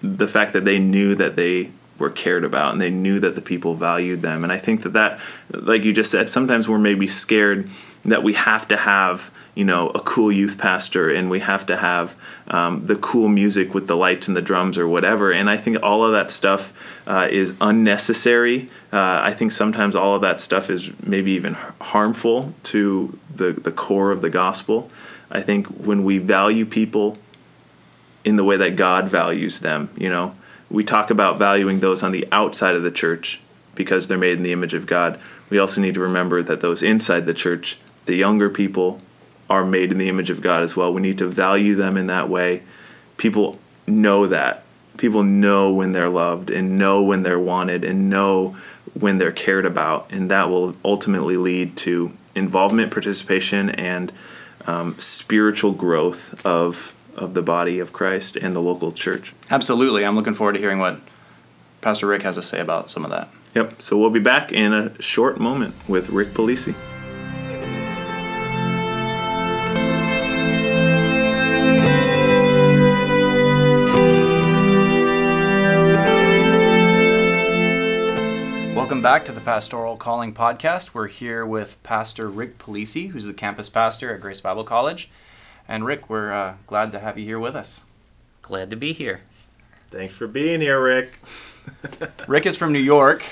the 0.00 0.28
fact 0.28 0.52
that 0.52 0.64
they 0.64 0.78
knew 0.78 1.14
that 1.14 1.36
they 1.36 1.70
were 1.98 2.10
cared 2.10 2.44
about 2.44 2.72
and 2.72 2.80
they 2.80 2.90
knew 2.90 3.20
that 3.20 3.36
the 3.36 3.42
people 3.42 3.74
valued 3.74 4.20
them. 4.20 4.42
And 4.42 4.52
I 4.52 4.58
think 4.58 4.82
that 4.82 4.92
that, 4.94 5.20
like 5.50 5.84
you 5.84 5.92
just 5.92 6.10
said, 6.10 6.28
sometimes 6.28 6.68
we're 6.68 6.78
maybe 6.78 7.06
scared 7.06 7.70
that 8.04 8.22
we 8.22 8.34
have 8.34 8.68
to 8.68 8.76
have, 8.76 9.30
you 9.54 9.64
know, 9.64 9.90
a 9.90 10.00
cool 10.00 10.32
youth 10.32 10.58
pastor 10.58 11.10
and 11.10 11.30
we 11.30 11.40
have 11.40 11.64
to 11.66 11.76
have 11.76 12.16
um, 12.48 12.86
the 12.86 12.96
cool 12.96 13.28
music 13.28 13.74
with 13.74 13.86
the 13.86 13.96
lights 13.96 14.26
and 14.26 14.36
the 14.36 14.42
drums 14.42 14.76
or 14.76 14.88
whatever. 14.88 15.32
And 15.32 15.48
I 15.48 15.56
think 15.56 15.82
all 15.82 16.04
of 16.04 16.12
that 16.12 16.30
stuff 16.30 16.72
uh, 17.06 17.28
is 17.30 17.54
unnecessary. 17.60 18.68
Uh, 18.92 19.20
I 19.22 19.32
think 19.32 19.52
sometimes 19.52 19.94
all 19.94 20.14
of 20.14 20.22
that 20.22 20.40
stuff 20.40 20.70
is 20.70 20.90
maybe 21.02 21.32
even 21.32 21.54
harmful 21.80 22.54
to 22.64 23.18
the, 23.34 23.52
the 23.52 23.72
core 23.72 24.10
of 24.10 24.22
the 24.22 24.30
gospel. 24.30 24.90
I 25.30 25.40
think 25.40 25.66
when 25.68 26.04
we 26.04 26.18
value 26.18 26.66
people 26.66 27.18
in 28.24 28.36
the 28.36 28.44
way 28.44 28.56
that 28.56 28.76
God 28.76 29.08
values 29.08 29.60
them. 29.60 29.90
You 29.96 30.08
know, 30.08 30.34
we 30.70 30.82
talk 30.82 31.10
about 31.10 31.38
valuing 31.38 31.80
those 31.80 32.02
on 32.02 32.12
the 32.12 32.26
outside 32.32 32.74
of 32.74 32.82
the 32.82 32.90
church 32.90 33.40
because 33.74 34.08
they're 34.08 34.18
made 34.18 34.36
in 34.36 34.42
the 34.42 34.52
image 34.52 34.74
of 34.74 34.86
God. 34.86 35.20
We 35.50 35.58
also 35.58 35.80
need 35.80 35.94
to 35.94 36.00
remember 36.00 36.42
that 36.42 36.60
those 36.60 36.82
inside 36.82 37.26
the 37.26 37.34
church, 37.34 37.78
the 38.06 38.16
younger 38.16 38.48
people, 38.48 39.00
are 39.48 39.64
made 39.64 39.92
in 39.92 39.98
the 39.98 40.08
image 40.08 40.30
of 40.30 40.40
God 40.40 40.62
as 40.62 40.76
well. 40.76 40.92
We 40.92 41.02
need 41.02 41.18
to 41.18 41.26
value 41.26 41.74
them 41.74 41.96
in 41.96 42.06
that 42.06 42.28
way. 42.28 42.62
People 43.16 43.58
know 43.86 44.26
that. 44.26 44.62
People 44.96 45.22
know 45.22 45.72
when 45.72 45.92
they're 45.92 46.08
loved 46.08 46.50
and 46.50 46.78
know 46.78 47.02
when 47.02 47.22
they're 47.22 47.38
wanted 47.38 47.84
and 47.84 48.08
know 48.08 48.56
when 48.94 49.18
they're 49.18 49.32
cared 49.32 49.66
about. 49.66 50.10
And 50.12 50.30
that 50.30 50.48
will 50.48 50.76
ultimately 50.84 51.36
lead 51.36 51.76
to 51.78 52.12
involvement, 52.34 52.92
participation, 52.92 53.70
and 53.70 54.12
um, 54.66 54.98
spiritual 54.98 55.72
growth 55.72 56.44
of 56.46 56.94
of 57.16 57.34
the 57.34 57.42
body 57.42 57.78
of 57.78 57.92
Christ 57.92 58.34
and 58.34 58.56
the 58.56 58.60
local 58.60 58.90
church. 58.90 59.32
Absolutely. 59.48 60.04
I'm 60.04 60.16
looking 60.16 60.34
forward 60.34 60.54
to 60.54 60.58
hearing 60.58 60.80
what 60.80 60.98
Pastor 61.80 62.08
Rick 62.08 62.22
has 62.22 62.34
to 62.34 62.42
say 62.42 62.58
about 62.60 62.90
some 62.90 63.04
of 63.04 63.12
that. 63.12 63.28
Yep. 63.54 63.80
So 63.80 63.96
we'll 63.96 64.10
be 64.10 64.18
back 64.18 64.50
in 64.50 64.72
a 64.72 65.00
short 65.00 65.38
moment 65.38 65.76
with 65.86 66.10
Rick 66.10 66.34
Pilieci. 66.34 66.74
Back 79.04 79.26
to 79.26 79.32
the 79.32 79.42
Pastoral 79.42 79.98
Calling 79.98 80.32
Podcast. 80.32 80.94
We're 80.94 81.08
here 81.08 81.44
with 81.44 81.76
Pastor 81.82 82.26
Rick 82.26 82.56
Pilieci, 82.56 83.10
who's 83.10 83.26
the 83.26 83.34
campus 83.34 83.68
pastor 83.68 84.14
at 84.14 84.22
Grace 84.22 84.40
Bible 84.40 84.64
College. 84.64 85.10
And 85.68 85.84
Rick, 85.84 86.08
we're 86.08 86.32
uh, 86.32 86.54
glad 86.66 86.90
to 86.92 86.98
have 87.00 87.18
you 87.18 87.26
here 87.26 87.38
with 87.38 87.54
us. 87.54 87.84
Glad 88.40 88.70
to 88.70 88.76
be 88.76 88.94
here. 88.94 89.20
Thanks 89.88 90.16
for 90.16 90.26
being 90.26 90.62
here, 90.62 90.82
Rick. 90.82 91.18
Rick 92.26 92.46
is 92.46 92.56
from 92.56 92.72
New 92.72 92.78
York, 92.78 93.22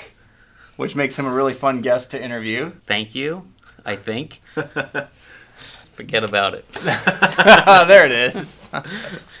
which 0.77 0.95
makes 0.95 1.17
him 1.17 1.25
a 1.25 1.33
really 1.33 1.53
fun 1.53 1.81
guest 1.81 2.11
to 2.11 2.23
interview. 2.23 2.69
Thank 2.81 3.15
you, 3.15 3.47
I 3.83 3.95
think. 3.95 4.41
Forget 5.91 6.23
about 6.23 6.53
it. 6.53 6.71
there 7.87 8.05
it 8.05 8.11
is. 8.11 8.71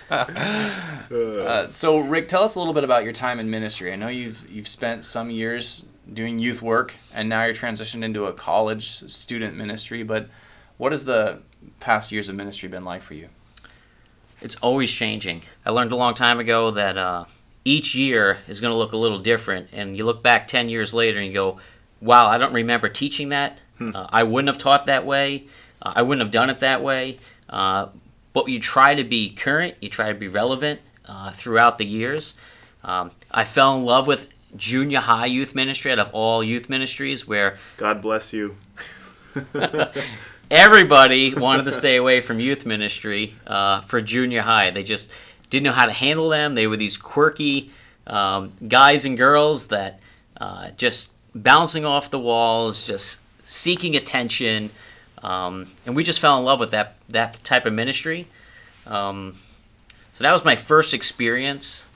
uh, 0.09 1.67
so, 1.67 1.99
Rick, 1.99 2.27
tell 2.27 2.41
us 2.41 2.55
a 2.55 2.59
little 2.59 2.73
bit 2.73 2.83
about 2.83 3.03
your 3.03 3.13
time 3.13 3.39
in 3.39 3.51
ministry. 3.51 3.93
I 3.93 3.97
know 3.97 4.07
you've 4.07 4.49
you've 4.49 4.67
spent 4.67 5.05
some 5.05 5.29
years 5.29 5.89
doing 6.11 6.39
youth 6.39 6.61
work, 6.61 6.93
and 7.13 7.29
now 7.29 7.43
you're 7.45 7.55
transitioned 7.55 8.03
into 8.03 8.25
a 8.25 8.33
college 8.33 8.89
student 8.89 9.55
ministry. 9.55 10.03
But 10.03 10.29
what 10.77 10.91
has 10.91 11.05
the 11.05 11.39
past 11.79 12.11
years 12.11 12.29
of 12.29 12.35
ministry 12.35 12.69
been 12.69 12.85
like 12.85 13.01
for 13.01 13.13
you? 13.13 13.29
It's 14.41 14.55
always 14.55 14.91
changing. 14.91 15.43
I 15.65 15.71
learned 15.71 15.91
a 15.91 15.95
long 15.95 16.13
time 16.13 16.39
ago 16.39 16.71
that 16.71 16.97
uh, 16.97 17.25
each 17.63 17.95
year 17.95 18.39
is 18.47 18.59
going 18.59 18.71
to 18.71 18.77
look 18.77 18.91
a 18.91 18.97
little 18.97 19.19
different, 19.19 19.69
and 19.71 19.95
you 19.95 20.05
look 20.05 20.21
back 20.21 20.47
10 20.47 20.69
years 20.69 20.93
later 20.93 21.17
and 21.19 21.27
you 21.27 21.33
go, 21.33 21.59
wow, 22.01 22.27
I 22.27 22.37
don't 22.37 22.53
remember 22.53 22.89
teaching 22.89 23.29
that. 23.29 23.59
Uh, 23.79 24.07
I 24.09 24.23
wouldn't 24.23 24.47
have 24.47 24.59
taught 24.61 24.85
that 24.85 25.05
way. 25.05 25.47
Uh, 25.81 25.93
I 25.95 26.01
wouldn't 26.03 26.25
have 26.25 26.31
done 26.31 26.49
it 26.49 26.59
that 26.59 26.81
way. 26.81 27.17
Uh, 27.49 27.87
but 28.33 28.47
you 28.47 28.59
try 28.59 28.95
to 28.95 29.03
be 29.03 29.29
current, 29.29 29.75
you 29.81 29.89
try 29.89 30.07
to 30.07 30.17
be 30.17 30.27
relevant 30.27 30.79
uh, 31.05 31.31
throughout 31.31 31.77
the 31.77 31.85
years. 31.85 32.33
Um, 32.83 33.11
I 33.31 33.43
fell 33.43 33.75
in 33.77 33.85
love 33.85 34.07
with 34.07 34.29
junior 34.55 34.99
high 34.99 35.25
youth 35.25 35.55
ministry 35.55 35.91
out 35.91 35.99
of 35.99 36.09
all 36.13 36.43
youth 36.43 36.69
ministries, 36.69 37.27
where 37.27 37.57
God 37.77 38.01
bless 38.01 38.33
you. 38.33 38.57
everybody 40.53 41.33
wanted 41.33 41.65
to 41.65 41.71
stay 41.71 41.95
away 41.95 42.21
from 42.21 42.39
youth 42.39 42.65
ministry 42.65 43.35
uh, 43.47 43.81
for 43.81 44.01
junior 44.01 44.41
high. 44.41 44.69
They 44.69 44.83
just 44.83 45.11
didn't 45.49 45.63
know 45.63 45.71
how 45.71 45.87
to 45.87 45.91
handle 45.91 46.29
them. 46.29 46.55
They 46.55 46.67
were 46.67 46.77
these 46.77 46.95
quirky 46.95 47.71
um, 48.05 48.51
guys 48.67 49.03
and 49.05 49.17
girls 49.17 49.67
that 49.67 49.99
uh, 50.37 50.69
just 50.77 51.13
bouncing 51.33 51.85
off 51.85 52.11
the 52.11 52.19
walls, 52.19 52.85
just 52.85 53.21
seeking 53.47 53.95
attention. 53.95 54.69
Um, 55.23 55.65
and 55.85 55.95
we 55.95 56.03
just 56.03 56.19
fell 56.19 56.37
in 56.37 56.45
love 56.45 56.59
with 56.59 56.71
that 56.71 56.95
that 57.09 57.43
type 57.43 57.65
of 57.65 57.73
ministry. 57.73 58.27
Um, 58.85 59.35
so 60.13 60.23
that 60.23 60.33
was 60.33 60.45
my 60.45 60.55
first 60.55 60.93
experience. 60.93 61.87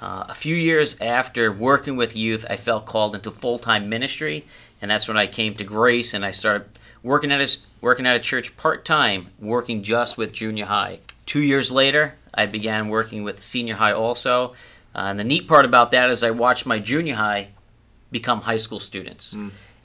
Uh, 0.00 0.26
a 0.28 0.34
few 0.34 0.54
years 0.54 1.00
after 1.00 1.50
working 1.50 1.96
with 1.96 2.14
youth, 2.14 2.46
I 2.48 2.56
felt 2.56 2.86
called 2.86 3.14
into 3.14 3.30
full 3.30 3.58
time 3.58 3.88
ministry, 3.88 4.46
and 4.80 4.90
that's 4.90 5.08
when 5.08 5.16
I 5.16 5.26
came 5.26 5.54
to 5.54 5.64
Grace 5.64 6.14
and 6.14 6.24
I 6.24 6.30
started 6.30 6.68
working 7.02 7.32
at 7.32 7.40
a, 7.40 7.58
working 7.80 8.06
at 8.06 8.14
a 8.14 8.20
church 8.20 8.56
part 8.56 8.84
time, 8.84 9.28
working 9.40 9.82
just 9.82 10.16
with 10.16 10.32
junior 10.32 10.66
high. 10.66 11.00
Two 11.26 11.40
years 11.40 11.72
later, 11.72 12.14
I 12.32 12.46
began 12.46 12.88
working 12.88 13.24
with 13.24 13.42
senior 13.42 13.74
high 13.74 13.92
also. 13.92 14.54
Uh, 14.94 15.08
and 15.10 15.18
the 15.18 15.24
neat 15.24 15.48
part 15.48 15.64
about 15.64 15.90
that 15.90 16.10
is 16.10 16.22
I 16.22 16.30
watched 16.30 16.64
my 16.64 16.78
junior 16.78 17.16
high 17.16 17.48
become 18.10 18.42
high 18.42 18.56
school 18.56 18.80
students. 18.80 19.32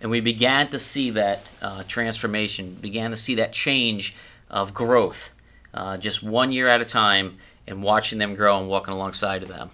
And 0.02 0.12
we 0.12 0.22
began 0.22 0.70
to 0.70 0.80
see 0.80 1.10
that 1.12 1.50
uh, 1.62 1.84
transformation, 1.88 2.76
began 2.76 3.10
to 3.10 3.16
see 3.16 3.36
that 3.36 3.54
change 3.54 4.16
of 4.50 4.74
growth, 4.74 5.34
uh, 5.74 5.98
just 5.98 6.22
one 6.22 6.52
year 6.52 6.68
at 6.68 6.82
a 6.82 6.86
time, 6.86 7.38
and 7.66 7.82
watching 7.82 8.20
them 8.20 8.36
grow 8.36 8.60
and 8.60 8.70
walking 8.70 8.94
alongside 8.94 9.42
of 9.42 9.50
them. 9.50 9.70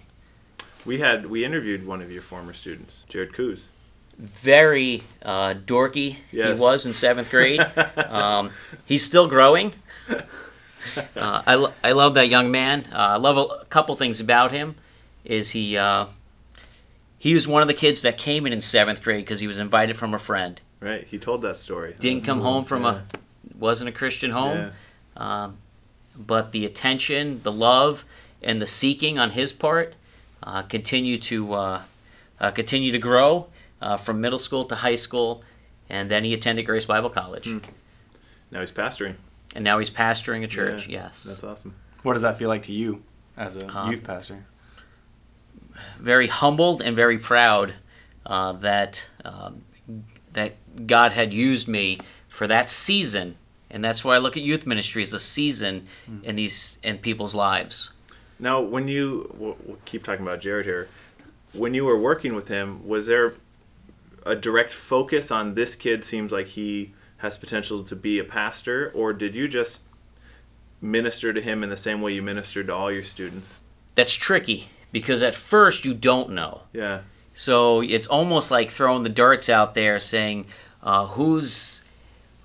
We 0.86 0.98
had 0.98 1.26
we 1.26 1.44
interviewed 1.44 1.86
one 1.86 2.00
of 2.00 2.10
your 2.10 2.22
former 2.22 2.52
students, 2.52 3.04
Jared 3.08 3.32
Coos. 3.34 3.68
very 4.18 5.02
uh, 5.22 5.54
dorky 5.54 6.16
Yes. 6.32 6.58
he 6.58 6.62
was 6.62 6.86
in 6.86 6.92
seventh 6.92 7.30
grade. 7.30 7.60
um, 8.08 8.50
he's 8.86 9.04
still 9.04 9.28
growing. 9.28 9.72
Uh, 11.14 11.42
I, 11.46 11.54
lo- 11.56 11.72
I 11.84 11.92
love 11.92 12.14
that 12.14 12.30
young 12.30 12.50
man. 12.50 12.86
Uh, 12.90 12.96
I 12.96 13.16
love 13.16 13.36
a, 13.36 13.40
a 13.42 13.64
couple 13.66 13.94
things 13.96 14.18
about 14.18 14.50
him. 14.50 14.76
Is 15.26 15.50
he 15.50 15.76
uh, 15.76 16.06
he 17.18 17.34
was 17.34 17.46
one 17.46 17.60
of 17.60 17.68
the 17.68 17.74
kids 17.74 18.00
that 18.02 18.16
came 18.16 18.46
in 18.46 18.52
in 18.52 18.62
seventh 18.62 19.02
grade 19.02 19.24
because 19.24 19.40
he 19.40 19.46
was 19.46 19.58
invited 19.58 19.98
from 19.98 20.14
a 20.14 20.18
friend. 20.18 20.58
Right, 20.80 21.06
he 21.06 21.18
told 21.18 21.42
that 21.42 21.58
story. 21.58 21.94
Didn't 22.00 22.24
come 22.24 22.40
home 22.40 22.64
from 22.64 22.84
yeah. 22.84 23.00
a 23.14 23.56
wasn't 23.58 23.90
a 23.90 23.92
Christian 23.92 24.30
home. 24.30 24.72
Yeah. 25.16 25.44
Um, 25.44 25.58
but 26.16 26.52
the 26.52 26.64
attention, 26.64 27.42
the 27.42 27.52
love, 27.52 28.06
and 28.42 28.60
the 28.60 28.66
seeking 28.66 29.18
on 29.18 29.30
his 29.30 29.52
part 29.52 29.94
uh, 30.42 30.62
continue 30.62 31.18
to 31.18 31.52
uh, 31.54 31.82
uh, 32.40 32.50
continue 32.50 32.92
to 32.92 32.98
grow 32.98 33.46
uh, 33.80 33.96
from 33.96 34.20
middle 34.20 34.38
school 34.38 34.64
to 34.66 34.74
high 34.76 34.96
school, 34.96 35.42
and 35.88 36.10
then 36.10 36.24
he 36.24 36.32
attended 36.34 36.66
Grace 36.66 36.86
Bible 36.86 37.10
College, 37.10 37.48
Now 38.50 38.60
he's 38.60 38.70
pastoring. 38.72 39.14
and 39.54 39.64
now 39.64 39.78
he's 39.78 39.90
pastoring 39.90 40.42
a 40.44 40.46
church. 40.48 40.86
Yeah, 40.88 41.04
yes, 41.04 41.24
That's 41.24 41.44
awesome. 41.44 41.74
What 42.02 42.14
does 42.14 42.22
that 42.22 42.38
feel 42.38 42.48
like 42.48 42.62
to 42.64 42.72
you 42.72 43.02
as 43.36 43.56
a 43.56 43.68
Um, 43.76 43.90
youth 43.90 44.04
pastor? 44.04 44.44
very 45.98 46.26
humbled 46.26 46.80
and 46.82 46.94
very 46.96 47.18
proud 47.18 47.74
uh, 48.26 48.52
that 48.52 49.08
um, 49.24 49.62
that 50.32 50.54
God 50.86 51.12
had 51.12 51.32
used 51.32 51.68
me 51.68 51.98
for 52.28 52.46
that 52.46 52.68
season, 52.68 53.34
and 53.70 53.84
that's 53.84 54.04
why 54.04 54.14
I 54.14 54.18
look 54.18 54.36
at 54.36 54.42
youth 54.42 54.66
ministry 54.66 55.02
as 55.02 55.12
a 55.12 55.18
season 55.18 55.84
in 56.22 56.36
these 56.36 56.78
in 56.82 56.98
people's 56.98 57.34
lives. 57.34 57.90
Now, 58.40 58.60
when 58.60 58.88
you 58.88 59.34
we'll, 59.38 59.56
we'll 59.64 59.78
keep 59.84 60.04
talking 60.04 60.24
about 60.24 60.40
Jared 60.40 60.66
here, 60.66 60.88
when 61.52 61.74
you 61.74 61.84
were 61.84 61.98
working 61.98 62.34
with 62.34 62.48
him, 62.48 62.86
was 62.86 63.06
there 63.06 63.34
a 64.24 64.34
direct 64.34 64.72
focus 64.72 65.30
on 65.30 65.54
this 65.54 65.76
kid? 65.76 66.04
Seems 66.04 66.32
like 66.32 66.48
he 66.48 66.92
has 67.18 67.36
potential 67.36 67.82
to 67.84 67.96
be 67.96 68.18
a 68.18 68.24
pastor, 68.24 68.90
or 68.94 69.12
did 69.12 69.34
you 69.34 69.46
just 69.46 69.82
minister 70.80 71.32
to 71.32 71.40
him 71.40 71.62
in 71.62 71.68
the 71.68 71.76
same 71.76 72.00
way 72.00 72.12
you 72.12 72.22
ministered 72.22 72.68
to 72.68 72.74
all 72.74 72.90
your 72.90 73.02
students? 73.02 73.60
That's 73.94 74.14
tricky 74.14 74.68
because 74.92 75.22
at 75.22 75.34
first 75.34 75.84
you 75.84 75.94
don't 75.94 76.30
know. 76.30 76.62
Yeah, 76.72 77.00
So 77.32 77.82
it's 77.82 78.06
almost 78.06 78.50
like 78.50 78.70
throwing 78.70 79.02
the 79.02 79.10
darts 79.10 79.48
out 79.48 79.74
there, 79.74 79.98
saying 79.98 80.46
uh, 80.82 81.06
who's 81.06 81.84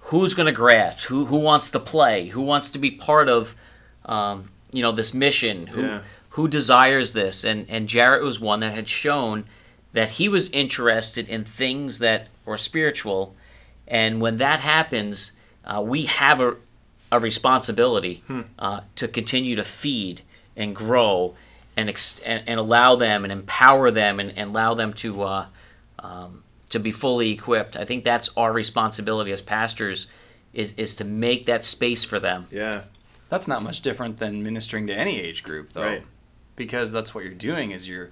who's 0.01 0.33
going 0.33 0.45
to 0.45 0.51
grasp, 0.51 1.07
who 1.07 1.25
who 1.25 1.37
wants 1.37 1.71
to 1.71 1.79
play, 1.79 2.27
who 2.27 2.41
wants 2.41 2.69
to 2.71 2.79
be 2.79 2.91
part 2.91 3.29
of, 3.29 3.55
um, 4.05 4.49
you 4.75 4.81
know, 4.83 4.91
this 4.91 5.13
mission, 5.13 5.67
who 5.67 5.81
Yeah. 5.81 6.01
who 6.31 6.47
desires 6.47 7.13
this, 7.13 7.43
and 7.43 7.65
and 7.69 7.87
Jared 7.87 8.23
was 8.23 8.39
one 8.39 8.59
that 8.59 8.73
had 8.75 8.87
shown 8.87 9.45
that 9.93 10.11
he 10.11 10.27
was 10.29 10.49
interested 10.49 11.27
in 11.29 11.43
things 11.45 11.99
that 11.99 12.27
were 12.45 12.57
spiritual, 12.57 13.35
and 13.87 14.19
when 14.21 14.37
that 14.37 14.59
happens, 14.59 15.31
uh, 15.65 15.81
we 15.81 16.03
have 16.05 16.41
a 16.41 16.55
a 17.11 17.19
responsibility 17.19 18.23
uh, 18.59 18.81
to 18.95 19.07
continue 19.07 19.55
to 19.55 19.63
feed 19.63 20.21
and 20.57 20.75
grow 20.75 21.35
and, 21.77 21.87
ex- 21.89 22.19
and 22.25 22.43
and 22.47 22.59
allow 22.59 22.95
them 22.95 23.23
and 23.23 23.31
empower 23.31 23.91
them 23.91 24.19
and, 24.19 24.31
and 24.37 24.49
allow 24.49 24.73
them 24.73 24.91
to 24.93 25.21
uh, 25.23 25.45
um, 25.99 26.43
to 26.69 26.79
be 26.79 26.91
fully 26.91 27.31
equipped. 27.31 27.77
I 27.77 27.85
think 27.85 28.03
that's 28.03 28.29
our 28.35 28.51
responsibility 28.51 29.31
as 29.31 29.41
pastors 29.41 30.07
is, 30.53 30.73
is 30.77 30.95
to 30.95 31.05
make 31.05 31.45
that 31.45 31.63
space 31.63 32.03
for 32.03 32.19
them. 32.19 32.47
yeah, 32.51 32.81
That's 33.29 33.47
not 33.47 33.63
much 33.63 33.81
different 33.81 34.17
than 34.17 34.43
ministering 34.43 34.87
to 34.87 34.93
any 34.93 35.19
age 35.19 35.43
group, 35.43 35.73
though. 35.73 35.83
Right. 35.83 36.03
Because 36.55 36.91
that's 36.91 37.13
what 37.13 37.23
you're 37.23 37.33
doing 37.33 37.71
is 37.71 37.87
you're 37.87 38.11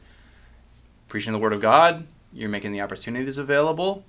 preaching 1.07 1.33
the 1.33 1.39
word 1.39 1.53
of 1.53 1.61
God, 1.61 2.07
you're 2.33 2.49
making 2.49 2.71
the 2.71 2.81
opportunities 2.81 3.37
available, 3.37 4.03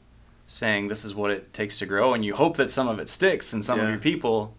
saying 0.46 0.88
this 0.88 1.04
is 1.04 1.14
what 1.14 1.30
it 1.30 1.52
takes 1.52 1.78
to 1.78 1.86
grow, 1.86 2.14
and 2.14 2.24
you 2.24 2.34
hope 2.34 2.56
that 2.56 2.70
some 2.70 2.88
of 2.88 2.98
it 2.98 3.08
sticks 3.08 3.52
in 3.52 3.62
some 3.62 3.78
of 3.80 3.88
your 3.88 3.98
people. 3.98 4.56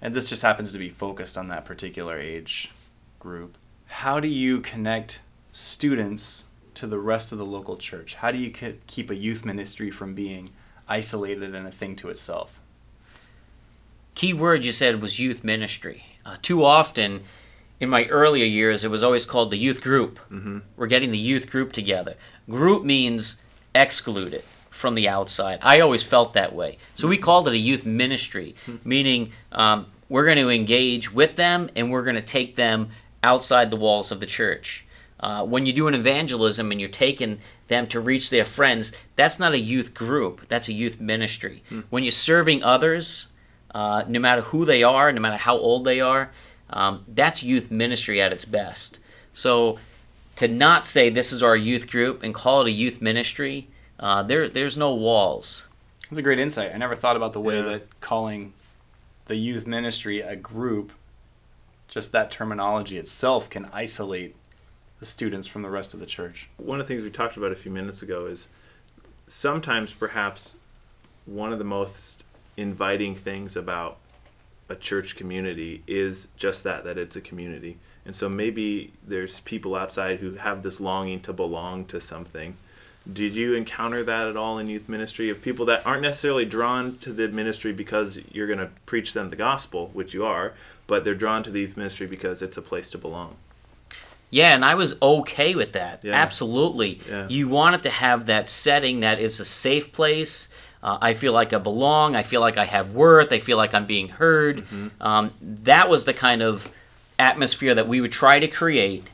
And 0.00 0.14
this 0.14 0.28
just 0.28 0.42
happens 0.42 0.72
to 0.72 0.78
be 0.78 0.90
focused 0.90 1.36
on 1.36 1.48
that 1.48 1.64
particular 1.64 2.18
age 2.18 2.70
group. 3.18 3.58
How 3.86 4.20
do 4.20 4.28
you 4.28 4.60
connect 4.60 5.20
students 5.50 6.44
to 6.74 6.86
the 6.86 6.98
rest 6.98 7.32
of 7.32 7.38
the 7.38 7.46
local 7.46 7.76
church? 7.76 8.14
How 8.14 8.30
do 8.30 8.38
you 8.38 8.50
keep 8.50 9.10
a 9.10 9.16
youth 9.16 9.44
ministry 9.44 9.90
from 9.90 10.14
being 10.14 10.50
isolated 10.86 11.54
and 11.54 11.66
a 11.66 11.72
thing 11.72 11.96
to 11.96 12.10
itself? 12.10 12.60
Key 14.18 14.32
word 14.32 14.64
you 14.64 14.72
said 14.72 15.00
was 15.00 15.20
youth 15.20 15.44
ministry. 15.44 16.02
Uh, 16.26 16.38
too 16.42 16.64
often 16.64 17.22
in 17.78 17.88
my 17.88 18.04
earlier 18.06 18.44
years, 18.44 18.82
it 18.82 18.90
was 18.90 19.04
always 19.04 19.24
called 19.24 19.52
the 19.52 19.56
youth 19.56 19.80
group. 19.80 20.18
Mm-hmm. 20.28 20.58
We're 20.76 20.88
getting 20.88 21.12
the 21.12 21.18
youth 21.18 21.48
group 21.48 21.70
together. 21.72 22.16
Group 22.50 22.82
means 22.82 23.36
excluded 23.76 24.42
from 24.70 24.96
the 24.96 25.08
outside. 25.08 25.60
I 25.62 25.78
always 25.78 26.02
felt 26.02 26.32
that 26.32 26.52
way. 26.52 26.78
So 26.96 27.06
we 27.06 27.16
called 27.16 27.46
it 27.46 27.54
a 27.54 27.58
youth 27.58 27.86
ministry, 27.86 28.56
meaning 28.82 29.30
um, 29.52 29.86
we're 30.08 30.24
going 30.24 30.38
to 30.38 30.50
engage 30.50 31.14
with 31.14 31.36
them 31.36 31.70
and 31.76 31.92
we're 31.92 32.02
going 32.02 32.16
to 32.16 32.20
take 32.20 32.56
them 32.56 32.88
outside 33.22 33.70
the 33.70 33.76
walls 33.76 34.10
of 34.10 34.18
the 34.18 34.26
church. 34.26 34.84
Uh, 35.20 35.44
when 35.44 35.64
you 35.64 35.72
do 35.72 35.86
an 35.86 35.94
evangelism 35.94 36.72
and 36.72 36.80
you're 36.80 36.90
taking 36.90 37.38
them 37.68 37.86
to 37.86 38.00
reach 38.00 38.30
their 38.30 38.44
friends, 38.44 38.92
that's 39.14 39.38
not 39.38 39.52
a 39.52 39.60
youth 39.60 39.94
group. 39.94 40.48
That's 40.48 40.66
a 40.66 40.72
youth 40.72 41.00
ministry. 41.00 41.62
When 41.88 42.02
you're 42.02 42.10
serving 42.10 42.64
others, 42.64 43.28
uh, 43.74 44.04
no 44.08 44.18
matter 44.18 44.42
who 44.42 44.64
they 44.64 44.82
are, 44.82 45.12
no 45.12 45.20
matter 45.20 45.36
how 45.36 45.56
old 45.56 45.84
they 45.84 46.00
are, 46.00 46.30
um, 46.70 47.04
that's 47.08 47.42
youth 47.42 47.70
ministry 47.70 48.20
at 48.20 48.32
its 48.32 48.44
best. 48.44 48.98
So 49.32 49.78
to 50.36 50.48
not 50.48 50.86
say 50.86 51.10
this 51.10 51.32
is 51.32 51.42
our 51.42 51.56
youth 51.56 51.90
group 51.90 52.22
and 52.22 52.34
call 52.34 52.62
it 52.62 52.68
a 52.68 52.72
youth 52.72 53.00
ministry, 53.02 53.68
uh, 54.00 54.22
there 54.22 54.48
there's 54.48 54.76
no 54.76 54.94
walls. 54.94 55.66
That's 56.08 56.18
a 56.18 56.22
great 56.22 56.38
insight. 56.38 56.72
I 56.74 56.78
never 56.78 56.94
thought 56.96 57.16
about 57.16 57.32
the 57.32 57.40
way 57.40 57.56
Yeah. 57.56 57.62
that 57.62 58.00
calling 58.00 58.52
the 59.26 59.36
youth 59.36 59.66
ministry 59.66 60.20
a 60.20 60.36
group, 60.36 60.92
just 61.88 62.12
that 62.12 62.30
terminology 62.30 62.96
itself, 62.96 63.50
can 63.50 63.66
isolate 63.72 64.34
the 65.00 65.06
students 65.06 65.46
from 65.46 65.62
the 65.62 65.70
rest 65.70 65.94
of 65.94 66.00
the 66.00 66.06
church. 66.06 66.48
one 66.56 66.80
of 66.80 66.86
the 66.86 66.94
things 66.94 67.04
we 67.04 67.10
talked 67.10 67.36
about 67.36 67.52
a 67.52 67.56
few 67.56 67.70
minutes 67.70 68.02
ago 68.02 68.26
is 68.26 68.48
sometimes 69.26 69.92
perhaps 69.92 70.54
one 71.26 71.52
of 71.52 71.58
the 71.58 71.64
most 71.64 72.24
inviting 72.58 73.14
things 73.14 73.56
about 73.56 73.96
a 74.68 74.74
church 74.74 75.16
community 75.16 75.82
is 75.86 76.28
just 76.36 76.64
that 76.64 76.84
that 76.84 76.98
it's 76.98 77.16
a 77.16 77.20
community 77.20 77.78
and 78.04 78.16
so 78.16 78.28
maybe 78.28 78.92
there's 79.06 79.40
people 79.40 79.74
outside 79.76 80.18
who 80.18 80.34
have 80.34 80.62
this 80.62 80.80
longing 80.80 81.20
to 81.20 81.32
belong 81.32 81.84
to 81.84 82.00
something 82.00 82.56
did 83.10 83.36
you 83.36 83.54
encounter 83.54 84.02
that 84.02 84.26
at 84.26 84.36
all 84.36 84.58
in 84.58 84.66
youth 84.66 84.88
ministry 84.88 85.30
of 85.30 85.40
people 85.40 85.64
that 85.64 85.86
aren't 85.86 86.02
necessarily 86.02 86.44
drawn 86.44 86.98
to 86.98 87.12
the 87.12 87.28
ministry 87.28 87.72
because 87.72 88.20
you're 88.32 88.48
going 88.48 88.58
to 88.58 88.70
preach 88.84 89.14
them 89.14 89.30
the 89.30 89.36
gospel 89.36 89.90
which 89.94 90.12
you 90.12 90.24
are 90.24 90.52
but 90.88 91.04
they're 91.04 91.14
drawn 91.14 91.44
to 91.44 91.50
the 91.50 91.60
youth 91.60 91.76
ministry 91.76 92.08
because 92.08 92.42
it's 92.42 92.56
a 92.56 92.62
place 92.62 92.90
to 92.90 92.98
belong 92.98 93.36
Yeah, 94.30 94.54
and 94.54 94.64
I 94.64 94.74
was 94.74 95.00
okay 95.00 95.54
with 95.54 95.72
that. 95.72 96.00
Yeah. 96.02 96.12
Absolutely. 96.12 97.00
Yeah. 97.08 97.28
You 97.28 97.48
wanted 97.48 97.82
to 97.84 97.90
have 97.90 98.26
that 98.26 98.50
setting 98.50 99.00
that 99.00 99.20
is 99.20 99.40
a 99.40 99.44
safe 99.44 99.90
place. 99.90 100.50
Uh, 100.82 100.98
I 101.00 101.14
feel 101.14 101.32
like 101.32 101.52
I 101.52 101.58
belong. 101.58 102.14
I 102.14 102.22
feel 102.22 102.40
like 102.40 102.56
I 102.56 102.64
have 102.64 102.92
worth. 102.92 103.32
I 103.32 103.38
feel 103.40 103.56
like 103.56 103.74
I'm 103.74 103.86
being 103.86 104.08
heard. 104.08 104.64
Um, 105.00 105.32
that 105.40 105.88
was 105.88 106.04
the 106.04 106.14
kind 106.14 106.42
of 106.42 106.72
atmosphere 107.18 107.74
that 107.74 107.88
we 107.88 108.00
would 108.00 108.12
try 108.12 108.38
to 108.38 108.46
create 108.48 109.08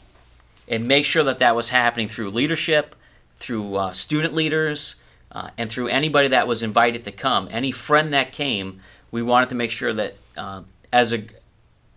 and 0.68 0.86
make 0.86 1.04
sure 1.04 1.24
that 1.24 1.38
that 1.38 1.56
was 1.56 1.70
happening 1.70 2.08
through 2.08 2.30
leadership, 2.30 2.94
through 3.36 3.76
uh, 3.76 3.92
student 3.92 4.34
leaders, 4.34 5.02
uh, 5.32 5.50
and 5.56 5.70
through 5.70 5.88
anybody 5.88 6.28
that 6.28 6.46
was 6.46 6.62
invited 6.62 7.04
to 7.04 7.12
come. 7.12 7.48
Any 7.50 7.72
friend 7.72 8.12
that 8.12 8.32
came, 8.32 8.80
we 9.10 9.22
wanted 9.22 9.48
to 9.48 9.54
make 9.54 9.70
sure 9.70 9.92
that 9.92 10.16
uh, 10.36 10.62
as 10.92 11.12
a 11.12 11.24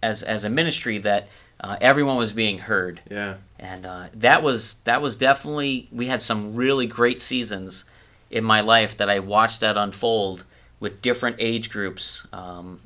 as 0.01 0.23
as 0.23 0.43
a 0.43 0.49
ministry 0.49 0.97
that 0.99 1.27
uh, 1.59 1.75
everyone 1.81 2.17
was 2.17 2.31
being 2.31 2.59
heard 2.59 3.01
yeah 3.09 3.35
and 3.59 3.85
uh, 3.85 4.05
that 4.13 4.43
was 4.43 4.75
that 4.83 5.01
was 5.01 5.17
definitely 5.17 5.87
we 5.91 6.05
had 6.07 6.21
some 6.21 6.55
really 6.55 6.85
great 6.85 7.19
seasons 7.21 7.85
in 8.29 8.43
my 8.43 8.61
life 8.61 8.97
that 8.97 9.09
I 9.09 9.19
watched 9.19 9.61
that 9.61 9.77
unfold 9.77 10.43
with 10.79 11.01
different 11.01 11.37
age 11.39 11.69
groups. 11.69 12.27
Um, 12.33 12.81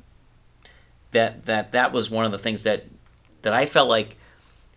that 1.10 1.44
that 1.44 1.72
that 1.72 1.92
was 1.92 2.10
one 2.10 2.24
of 2.24 2.32
the 2.32 2.38
things 2.38 2.62
that 2.62 2.86
that 3.42 3.52
I 3.52 3.66
felt 3.66 3.88
like 3.88 4.16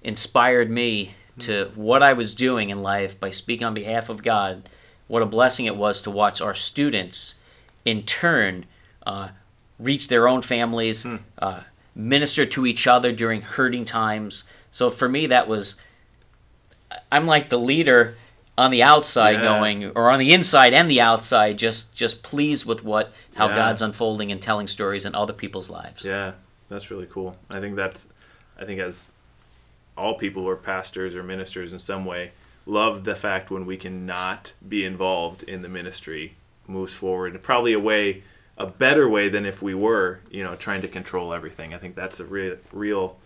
inspired 0.03 0.69
me 0.69 1.13
to 1.39 1.71
what 1.75 2.03
I 2.03 2.13
was 2.13 2.35
doing 2.35 2.69
in 2.69 2.81
life 2.81 3.19
by 3.19 3.29
speaking 3.29 3.65
on 3.65 3.73
behalf 3.73 4.09
of 4.09 4.23
God. 4.23 4.69
What 5.07 5.21
a 5.21 5.25
blessing 5.25 5.65
it 5.65 5.75
was 5.75 6.01
to 6.03 6.11
watch 6.11 6.41
our 6.41 6.55
students, 6.55 7.35
in 7.83 8.03
turn, 8.03 8.65
uh, 9.05 9.29
reach 9.77 10.07
their 10.07 10.27
own 10.27 10.41
families, 10.41 11.05
uh, 11.39 11.61
minister 11.93 12.45
to 12.45 12.65
each 12.65 12.87
other 12.87 13.11
during 13.11 13.41
hurting 13.41 13.85
times. 13.85 14.45
So 14.71 14.89
for 14.89 15.07
me, 15.07 15.27
that 15.27 15.47
was 15.47 15.77
I'm 17.11 17.25
like 17.25 17.49
the 17.49 17.59
leader 17.59 18.15
on 18.57 18.71
the 18.71 18.81
outside 18.81 19.35
Yeah. 19.35 19.41
going 19.41 19.85
or 19.95 20.11
on 20.11 20.19
the 20.19 20.33
inside 20.33 20.73
and 20.73 20.89
the 20.89 21.01
outside 21.01 21.57
just 21.57 21.95
just 21.95 22.23
pleased 22.23 22.65
with 22.65 22.83
what 22.83 23.11
how 23.35 23.49
Yeah. 23.49 23.55
God's 23.55 23.81
unfolding 23.81 24.31
and 24.31 24.41
telling 24.41 24.67
stories 24.67 25.05
in 25.05 25.13
other 25.15 25.33
people's 25.33 25.69
lives. 25.69 26.03
Yeah, 26.05 26.33
that's 26.69 26.89
really 26.89 27.07
cool. 27.07 27.37
I 27.49 27.59
think 27.59 27.75
that's, 27.75 28.07
I 28.59 28.65
think 28.65 28.79
as 28.79 29.11
all 29.97 30.15
people 30.15 30.43
who 30.43 30.49
are 30.49 30.55
pastors 30.55 31.15
or 31.15 31.23
ministers 31.23 31.73
in 31.73 31.79
some 31.79 32.05
way, 32.05 32.31
love 32.65 33.03
the 33.03 33.15
fact 33.15 33.51
when 33.51 33.65
we 33.65 33.77
cannot 33.77 34.53
be 34.67 34.85
involved 34.85 35.43
in 35.43 35.61
the 35.61 35.69
ministry 35.69 36.35
moves 36.67 36.93
forward. 36.93 37.35
In 37.35 37.41
probably 37.41 37.73
a 37.73 37.79
way, 37.79 38.23
a 38.57 38.65
better 38.65 39.09
way 39.09 39.29
than 39.29 39.45
if 39.45 39.61
we 39.61 39.73
were, 39.75 40.19
you 40.31 40.43
know, 40.43 40.55
trying 40.55 40.81
to 40.81 40.87
control 40.87 41.33
everything. 41.33 41.73
I 41.73 41.77
think 41.77 41.95
that's 41.95 42.19
a 42.19 42.25
real, 42.25 42.55
real 42.71 43.17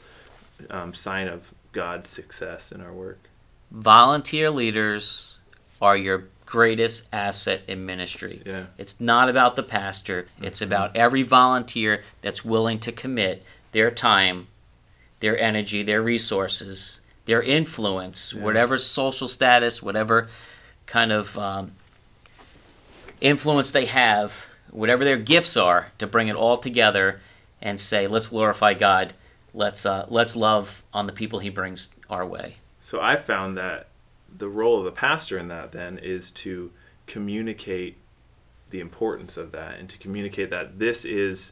um, 0.70 0.94
sign 0.94 1.28
of 1.28 1.54
God's 1.72 2.10
success 2.10 2.72
in 2.72 2.82
our 2.82 2.92
work. 2.92 3.29
Volunteer 3.72 4.50
leaders 4.50 5.38
are 5.82 5.96
your 5.96 6.26
greatest 6.46 7.08
asset 7.14 7.62
in 7.68 7.86
ministry. 7.86 8.42
Yeah. 8.46 8.66
It's 8.78 9.00
not 9.00 9.30
about 9.30 9.56
the 9.56 9.64
pastor, 9.64 10.28
it's 10.42 10.62
about 10.62 10.96
every 10.96 11.22
volunteer 11.22 12.04
that's 12.22 12.44
willing 12.44 12.80
to 12.80 12.92
commit 12.92 13.44
their 13.72 13.92
time, 13.92 14.48
their 15.20 15.40
energy, 15.40 15.84
their 15.84 16.02
resources, 16.02 17.02
their 17.26 17.44
influence, 17.44 18.34
whatever 18.34 18.80
social 18.80 19.28
status, 19.28 19.84
whatever 19.84 20.28
kind 20.88 21.12
of 21.12 21.38
um, 21.38 21.74
influence 23.22 23.70
they 23.70 23.86
have, 23.86 24.48
whatever 24.72 25.04
their 25.04 25.18
gifts 25.18 25.56
are, 25.56 25.92
to 26.00 26.08
bring 26.08 26.28
it 26.28 26.36
all 26.36 26.58
together 26.58 27.22
and 27.62 27.80
say, 27.80 28.08
let's 28.08 28.30
glorify 28.30 28.74
God. 28.74 29.14
Let's 29.54 29.86
uh, 29.86 30.06
let's 30.10 30.36
love 30.36 30.84
on 30.94 31.06
the 31.06 31.14
people 31.14 31.40
He 31.40 31.50
brings 31.50 31.90
our 32.10 32.26
way. 32.26 32.56
So 32.90 33.00
I 33.00 33.18
found 33.18 33.56
that 33.56 33.86
the 34.36 34.50
role 34.50 34.80
of 34.80 34.84
the 34.84 34.92
pastor 34.92 35.38
in 35.38 35.48
that 35.50 35.74
then 35.74 36.00
is 36.00 36.32
to 36.32 36.72
communicate 37.06 37.98
the 38.72 38.80
importance 38.80 39.38
of 39.38 39.52
that 39.52 39.78
and 39.78 39.88
to 39.90 39.98
communicate 40.00 40.50
that 40.50 40.80
this 40.80 41.06
is 41.06 41.52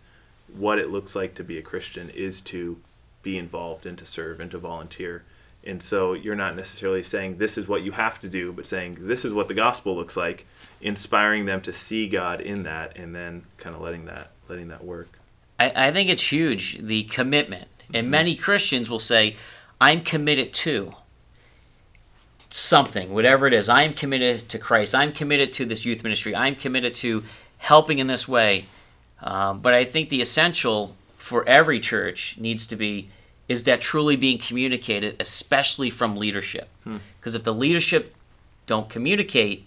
what 0.51 0.79
it 0.79 0.89
looks 0.89 1.15
like 1.15 1.35
to 1.35 1.43
be 1.43 1.59
a 1.59 1.61
Christian 1.61 2.09
is 2.09 2.41
to 2.41 2.81
be 3.21 3.37
involved 3.37 3.85
and 3.85 3.99
to 3.99 4.05
serve 4.07 4.39
and 4.39 4.49
to 4.49 4.57
volunteer. 4.57 5.25
And 5.63 5.83
so 5.83 6.13
you're 6.13 6.33
not 6.33 6.55
necessarily 6.55 7.03
saying 7.03 7.37
this 7.37 7.55
is 7.55 7.67
what 7.67 7.83
you 7.83 7.91
have 7.91 8.19
to 8.21 8.27
do, 8.27 8.51
but 8.51 8.65
saying 8.65 8.97
this 9.01 9.23
is 9.23 9.31
what 9.31 9.47
the 9.47 9.53
gospel 9.53 9.95
looks 9.95 10.17
like, 10.17 10.47
inspiring 10.81 11.45
them 11.45 11.61
to 11.61 11.71
see 11.71 12.09
God 12.09 12.41
in 12.41 12.63
that 12.63 12.97
and 12.97 13.13
then 13.13 13.43
kind 13.57 13.75
of 13.75 13.81
letting 13.83 14.05
that 14.05 14.31
letting 14.49 14.69
that 14.69 14.83
work. 14.83 15.19
I, 15.59 15.89
I 15.89 15.91
think 15.91 16.09
it's 16.09 16.31
huge 16.31 16.79
the 16.79 17.03
commitment. 17.03 17.67
And 17.93 18.05
mm-hmm. 18.05 18.09
many 18.09 18.35
Christians 18.35 18.89
will 18.89 18.97
say, 18.97 19.35
I'm 19.79 20.01
committed 20.01 20.51
to 20.65 20.95
something, 22.49 23.13
whatever 23.13 23.47
it 23.47 23.53
is. 23.53 23.69
I'm 23.69 23.93
committed 23.93 24.49
to 24.49 24.59
Christ. 24.59 24.95
I'm 24.95 25.11
committed 25.11 25.53
to 25.53 25.65
this 25.65 25.85
youth 25.85 26.03
ministry. 26.03 26.35
I'm 26.35 26.55
committed 26.55 26.95
to 26.95 27.23
helping 27.57 27.99
in 27.99 28.07
this 28.07 28.27
way. 28.27 28.67
Um, 29.21 29.59
but 29.59 29.73
I 29.73 29.83
think 29.83 30.09
the 30.09 30.21
essential 30.21 30.95
for 31.17 31.47
every 31.47 31.79
church 31.79 32.37
needs 32.39 32.67
to 32.67 32.75
be 32.75 33.09
is 33.49 33.63
that 33.63 33.81
truly 33.81 34.15
being 34.15 34.37
communicated, 34.37 35.15
especially 35.19 35.89
from 35.89 36.17
leadership. 36.17 36.69
Because 37.19 37.35
if 37.35 37.43
the 37.43 37.53
leadership 37.53 38.13
don't 38.65 38.89
communicate, 38.89 39.65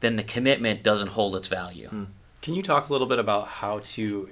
then 0.00 0.16
the 0.16 0.22
commitment 0.22 0.82
doesn't 0.82 1.08
hold 1.08 1.36
its 1.36 1.48
value. 1.48 2.06
Can 2.42 2.54
you 2.54 2.62
talk 2.62 2.88
a 2.88 2.92
little 2.92 3.06
bit 3.06 3.18
about 3.18 3.46
how 3.48 3.80
to 3.80 4.30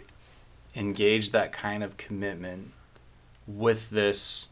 engage 0.74 1.30
that 1.30 1.52
kind 1.52 1.84
of 1.84 1.96
commitment 1.96 2.72
with 3.46 3.90
this 3.90 4.48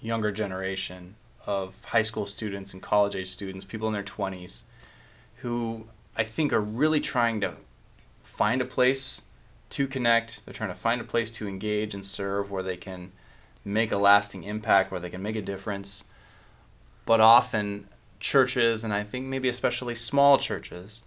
younger 0.00 0.30
generation 0.30 1.14
of 1.46 1.84
high 1.86 2.02
school 2.02 2.26
students 2.26 2.72
and 2.72 2.82
college 2.82 3.14
age 3.14 3.28
students, 3.28 3.64
people 3.64 3.86
in 3.88 3.94
their 3.94 4.02
20s, 4.02 4.64
who 5.36 5.86
I 6.16 6.24
think 6.24 6.52
are 6.52 6.60
really 6.60 7.00
trying 7.00 7.40
to 7.42 7.54
find 8.24 8.60
a 8.60 8.64
place 8.64 9.22
to 9.70 9.86
connect. 9.86 10.44
They're 10.44 10.54
trying 10.54 10.70
to 10.70 10.74
find 10.74 11.00
a 11.00 11.04
place 11.04 11.30
to 11.32 11.48
engage 11.48 11.94
and 11.94 12.04
serve 12.04 12.50
where 12.50 12.62
they 12.62 12.76
can 12.76 13.12
make 13.64 13.92
a 13.92 13.96
lasting 13.96 14.44
impact, 14.44 14.90
where 14.90 15.00
they 15.00 15.10
can 15.10 15.22
make 15.22 15.36
a 15.36 15.42
difference. 15.42 16.04
But 17.04 17.20
often, 17.20 17.88
churches, 18.20 18.84
and 18.84 18.92
I 18.92 19.02
think 19.02 19.26
maybe 19.26 19.48
especially 19.48 19.94
small 19.94 20.38
churches, 20.38 21.02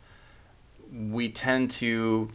we 0.92 1.30
tend 1.30 1.72
to 1.72 2.30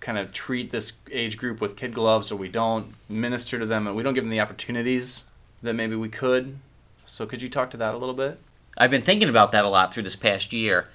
kind 0.00 0.18
of 0.18 0.32
treat 0.32 0.70
this 0.70 0.94
age 1.10 1.38
group 1.38 1.60
with 1.60 1.76
kid 1.76 1.94
gloves 1.94 2.30
or 2.30 2.36
we 2.36 2.48
don't 2.48 2.86
minister 3.08 3.58
to 3.58 3.64
them 3.64 3.86
and 3.86 3.96
we 3.96 4.02
don't 4.02 4.12
give 4.12 4.24
them 4.24 4.30
the 4.30 4.40
opportunities 4.40 5.30
that 5.62 5.72
maybe 5.72 5.96
we 5.96 6.10
could. 6.10 6.58
So 7.04 7.26
could 7.26 7.42
you 7.42 7.48
talk 7.48 7.70
to 7.70 7.76
that 7.76 7.94
a 7.94 7.98
little 7.98 8.14
bit? 8.14 8.40
I've 8.76 8.90
been 8.90 9.02
thinking 9.02 9.28
about 9.28 9.52
that 9.52 9.64
a 9.64 9.68
lot 9.68 9.92
through 9.92 10.02
this 10.02 10.16
past 10.16 10.52
year 10.52 10.88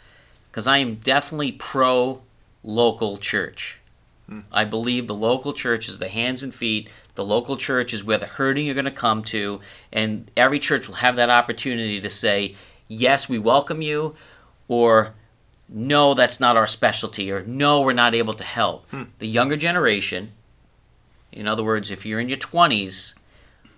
because 0.52 0.68
I 0.68 0.80
am 0.80 0.96
definitely 0.96 1.52
pro 1.54 2.22
local 2.64 3.18
church. 3.18 3.80
Hmm. 4.28 4.42
I 4.52 4.66
believe 4.66 5.08
the 5.08 5.16
local 5.16 5.54
church 5.54 5.88
is 5.88 6.00
the 6.00 6.10
hands 6.10 6.44
and 6.44 6.54
feet. 6.54 6.90
The 7.16 7.24
local 7.26 7.58
church 7.58 7.94
is 7.94 8.04
where 8.04 8.18
the 8.18 8.26
hurting 8.26 8.70
are 8.70 8.74
going 8.74 8.86
to 8.86 8.92
come 8.92 9.24
to, 9.24 9.62
and 9.92 10.30
every 10.36 10.60
church 10.60 10.88
will 10.88 10.96
have 10.96 11.16
that 11.16 11.30
opportunity 11.30 12.00
to 12.00 12.10
say, 12.10 12.56
"Yes, 12.88 13.30
we 13.30 13.40
welcome 13.40 13.82
you," 13.82 14.16
or 14.68 15.14
"No, 15.68 16.14
that's 16.14 16.40
not 16.40 16.58
our 16.58 16.68
specialty," 16.68 17.32
or 17.32 17.44
"No, 17.44 17.82
we're 17.82 17.94
not 17.94 18.14
able 18.14 18.34
to 18.34 18.44
help." 18.44 18.90
Hmm. 18.92 19.04
The 19.20 19.28
younger 19.28 19.58
generation, 19.58 20.34
in 21.32 21.48
other 21.48 21.64
words, 21.64 21.90
if 21.90 22.06
you're 22.06 22.20
in 22.20 22.30
your 22.30 22.38
20s, 22.38 23.16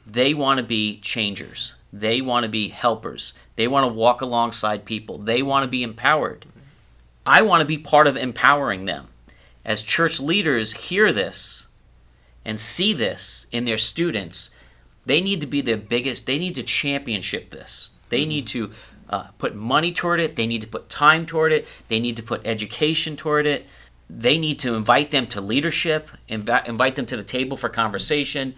they 0.06 0.34
want 0.34 0.58
to 0.60 0.66
be 0.66 1.00
changers. 1.00 1.76
They 1.94 2.22
want 2.22 2.46
to 2.46 2.52
be 2.52 2.70
helpers. 2.70 3.34
They 3.56 3.68
want 3.68 3.84
to 3.84 3.94
walk 3.94 4.22
alongside 4.22 4.86
people. 4.86 5.18
They 5.18 5.42
want 5.42 5.64
to 5.64 5.70
be 5.70 5.84
empowered. 5.84 6.46
I 7.26 7.42
want 7.42 7.62
to 7.62 7.68
be 7.68 7.78
part 7.78 8.08
of 8.08 8.18
empowering 8.18 8.86
them. 8.86 9.10
As 9.64 9.84
church 9.84 10.20
leaders 10.20 10.74
hear 10.74 11.12
this 11.14 11.68
and 12.44 12.60
see 12.60 12.94
this 12.94 13.48
in 13.52 13.66
their 13.66 13.78
students, 13.78 14.50
they 15.06 15.22
need 15.22 15.42
to 15.42 15.48
be 15.48 15.62
the 15.62 15.78
biggest, 15.78 16.26
they 16.26 16.40
need 16.40 16.56
to 16.56 16.64
championship 16.64 17.50
this. 17.50 17.92
They 18.10 18.26
need 18.26 18.48
to 18.48 18.72
uh, 19.10 19.28
put 19.38 19.56
money 19.56 19.92
toward 19.92 20.20
it. 20.20 20.36
They 20.36 20.48
need 20.48 20.62
to 20.62 20.68
put 20.68 20.90
time 20.90 21.26
toward 21.26 21.52
it. 21.52 21.68
They 21.90 22.00
need 22.00 22.18
to 22.18 22.24
put 22.24 22.46
education 22.46 23.16
toward 23.16 23.46
it. 23.46 23.68
They 24.10 24.38
need 24.38 24.60
to 24.60 24.76
invite 24.76 25.12
them 25.12 25.26
to 25.28 25.40
leadership, 25.40 26.10
invi- 26.28 26.68
invite 26.68 26.96
them 26.96 27.06
to 27.08 27.18
the 27.18 27.24
table 27.24 27.56
for 27.56 27.70
conversation. 27.70 28.56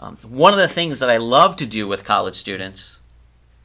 Um, 0.00 0.16
one 0.16 0.54
of 0.54 0.58
the 0.58 0.66
things 0.66 0.98
that 0.98 1.10
I 1.10 1.18
love 1.18 1.56
to 1.56 1.66
do 1.66 1.86
with 1.86 2.04
college 2.04 2.34
students 2.34 3.00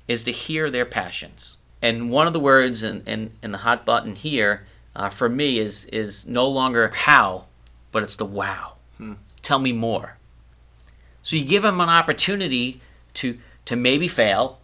is 0.07 0.21
to 0.23 0.31
hear 0.31 0.69
their 0.69 0.85
passions. 0.85 1.57
And 1.81 2.11
one 2.11 2.27
of 2.27 2.33
the 2.33 2.39
words 2.39 2.83
in, 2.83 3.01
in, 3.07 3.31
in 3.41 3.53
the 3.53 3.59
hot 3.59 3.85
button 3.85 4.15
here 4.15 4.65
uh, 4.95 5.09
for 5.09 5.29
me 5.29 5.57
is, 5.57 5.85
is 5.85 6.27
no 6.27 6.47
longer 6.47 6.89
how, 6.93 7.45
but 7.91 8.03
it's 8.03 8.17
the 8.17 8.25
wow. 8.25 8.73
Tell 9.41 9.59
me 9.59 9.71
more. 9.71 10.17
So 11.21 11.35
you 11.35 11.45
give 11.45 11.61
them 11.61 11.79
an 11.79 11.89
opportunity 11.89 12.81
to, 13.15 13.37
to 13.65 13.75
maybe 13.75 14.07
fail 14.07 14.59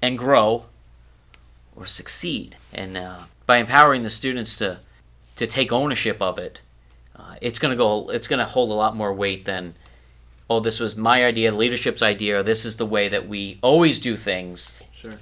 and 0.00 0.16
grow 0.16 0.66
or 1.76 1.84
succeed. 1.84 2.56
And 2.72 2.96
uh, 2.96 3.24
by 3.44 3.58
empowering 3.58 4.04
the 4.04 4.10
students 4.10 4.56
to, 4.58 4.78
to 5.36 5.46
take 5.46 5.72
ownership 5.72 6.22
of 6.22 6.38
it, 6.38 6.60
uh, 7.16 7.34
it's 7.40 7.58
going 7.58 7.72
to 7.72 7.76
go. 7.76 8.08
It's 8.10 8.28
going 8.28 8.38
to 8.38 8.44
hold 8.44 8.70
a 8.70 8.74
lot 8.74 8.96
more 8.96 9.12
weight 9.12 9.44
than, 9.44 9.74
oh, 10.48 10.60
this 10.60 10.80
was 10.80 10.96
my 10.96 11.24
idea, 11.24 11.52
leadership's 11.52 12.02
idea. 12.02 12.40
Or 12.40 12.42
this 12.42 12.64
is 12.64 12.76
the 12.76 12.86
way 12.86 13.08
that 13.08 13.28
we 13.28 13.58
always 13.62 13.98
do 13.98 14.16
things. 14.16 14.72
Sure. 14.94 15.18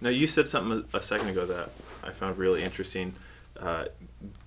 now 0.00 0.10
you 0.10 0.26
said 0.26 0.48
something 0.48 0.84
a 0.92 0.98
a 0.98 1.02
second 1.02 1.28
ago 1.28 1.46
that 1.46 1.70
I 2.02 2.10
found 2.10 2.38
really 2.38 2.62
interesting 2.62 3.14
uh, 3.60 3.86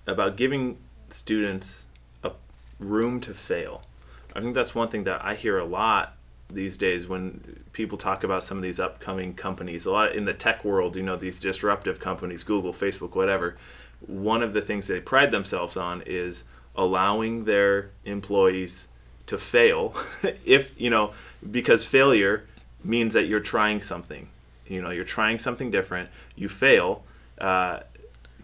about 0.06 0.36
giving 0.36 0.78
students 1.10 1.86
a 2.24 2.32
room 2.78 3.20
to 3.20 3.34
fail. 3.34 3.82
I 4.34 4.40
think 4.40 4.54
that's 4.54 4.74
one 4.74 4.88
thing 4.88 5.04
that 5.04 5.24
I 5.24 5.34
hear 5.34 5.58
a 5.58 5.64
lot 5.64 6.16
these 6.48 6.76
days 6.76 7.06
when 7.08 7.64
people 7.72 7.98
talk 7.98 8.24
about 8.24 8.44
some 8.44 8.56
of 8.56 8.62
these 8.62 8.80
upcoming 8.80 9.34
companies. 9.34 9.86
A 9.86 9.90
lot 9.90 10.14
in 10.14 10.24
the 10.24 10.34
tech 10.34 10.64
world, 10.64 10.96
you 10.96 11.02
know, 11.02 11.16
these 11.16 11.38
disruptive 11.38 12.00
companies, 12.00 12.44
Google, 12.44 12.72
Facebook, 12.72 13.14
whatever. 13.14 13.56
One 14.00 14.42
of 14.42 14.52
the 14.52 14.60
things 14.60 14.86
they 14.86 15.00
pride 15.00 15.30
themselves 15.30 15.76
on 15.76 16.02
is 16.06 16.44
allowing 16.74 17.44
their 17.44 17.90
employees 18.04 18.88
to 19.26 19.38
fail 19.38 19.94
if 20.44 20.78
you 20.80 20.90
know 20.90 21.12
because 21.50 21.84
failure 21.84 22.46
means 22.84 23.14
that 23.14 23.26
you're 23.26 23.40
trying 23.40 23.82
something. 23.82 24.28
You 24.66 24.82
know 24.82 24.90
you're 24.90 25.04
trying 25.04 25.38
something 25.38 25.70
different. 25.70 26.10
You 26.36 26.48
fail 26.48 27.04
uh, 27.38 27.80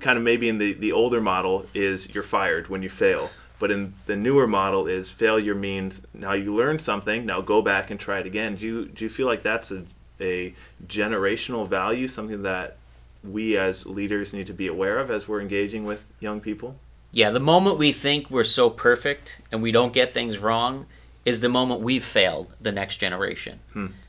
kind 0.01 0.17
of 0.17 0.25
maybe 0.25 0.49
in 0.49 0.59
the, 0.59 0.73
the 0.73 0.93
older 0.93 1.21
model 1.21 1.67
is 1.75 2.15
you're 2.15 2.23
fired 2.23 2.69
when 2.69 2.83
you 2.83 2.89
fail. 2.89 3.31
But 3.59 3.71
in 3.73 3.95
the 4.07 4.17
newer 4.17 4.47
model 4.47 4.87
is 4.87 5.11
failure 5.11 5.55
means 5.55 6.07
now 6.15 6.33
you 6.33 6.55
learned 6.55 6.81
something 6.81 7.27
now 7.27 7.41
go 7.41 7.61
back 7.61 7.91
and 7.91 7.99
try 7.99 8.21
it 8.21 8.27
again. 8.27 8.55
Do 8.55 8.67
you, 8.67 8.85
do 8.87 9.05
you 9.05 9.09
feel 9.09 9.27
like 9.27 9.43
that's 9.43 9.73
a, 9.73 9.85
a 10.21 10.55
generational 10.87 11.67
value 11.67 12.07
something 12.07 12.43
that 12.43 12.77
we 13.25 13.57
as 13.57 13.85
leaders 13.85 14.33
need 14.33 14.47
to 14.47 14.53
be 14.53 14.69
aware 14.69 14.99
of 15.01 15.11
as 15.11 15.27
we're 15.27 15.41
engaging 15.41 15.85
with 15.85 16.07
young 16.21 16.41
people 16.41 16.77
Yeah, 17.13 17.31
the 17.31 17.41
moment 17.41 17.79
we 17.79 17.93
think 17.93 18.31
we're 18.31 18.45
so 18.45 18.69
perfect 18.71 19.41
and 19.51 19.63
we 19.63 19.73
don't 19.73 19.93
get 19.93 20.11
things 20.11 20.39
wrong 20.39 20.87
is 21.25 21.41
the 21.41 21.49
moment 21.49 21.81
we've 21.81 22.05
failed 22.05 22.53
the 22.61 22.73
next 22.73 22.99
generation. 22.99 23.61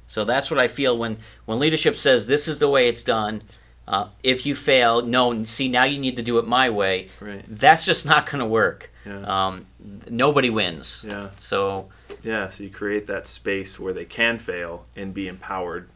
So 0.08 0.24
that's 0.26 0.50
what 0.50 0.60
I 0.60 0.68
feel 0.68 0.98
when 0.98 1.18
when 1.46 1.60
leadership 1.60 1.96
says 1.96 2.28
this 2.28 2.48
is 2.48 2.60
the 2.60 2.70
way 2.70 2.88
it's 2.88 3.04
done. 3.04 3.44
Uh, 3.88 4.10
if 4.22 4.46
you 4.46 4.54
fail, 4.54 5.02
no, 5.04 5.44
see 5.46 5.68
now 5.68 5.84
you 5.84 5.98
need 5.98 6.16
to 6.18 6.22
do 6.24 6.38
it 6.38 6.48
my 6.48 6.70
way. 6.70 7.10
Right. 7.20 7.44
That's 7.48 7.86
just 7.86 8.06
not 8.06 8.26
going 8.28 8.40
to 8.40 8.46
work. 8.46 8.92
Yeah. 9.06 9.22
Um, 9.22 9.66
nobody 10.10 10.50
wins. 10.52 11.06
Yeah. 11.08 11.30
So 11.40 11.90
Yeah, 12.24 12.50
so 12.50 12.64
you 12.64 12.70
create 12.70 13.08
that 13.08 13.26
space 13.28 13.80
where 13.80 13.94
they 13.94 14.06
can 14.06 14.38
fail 14.38 14.86
and 14.96 15.14
be 15.14 15.28
empowered 15.28 15.90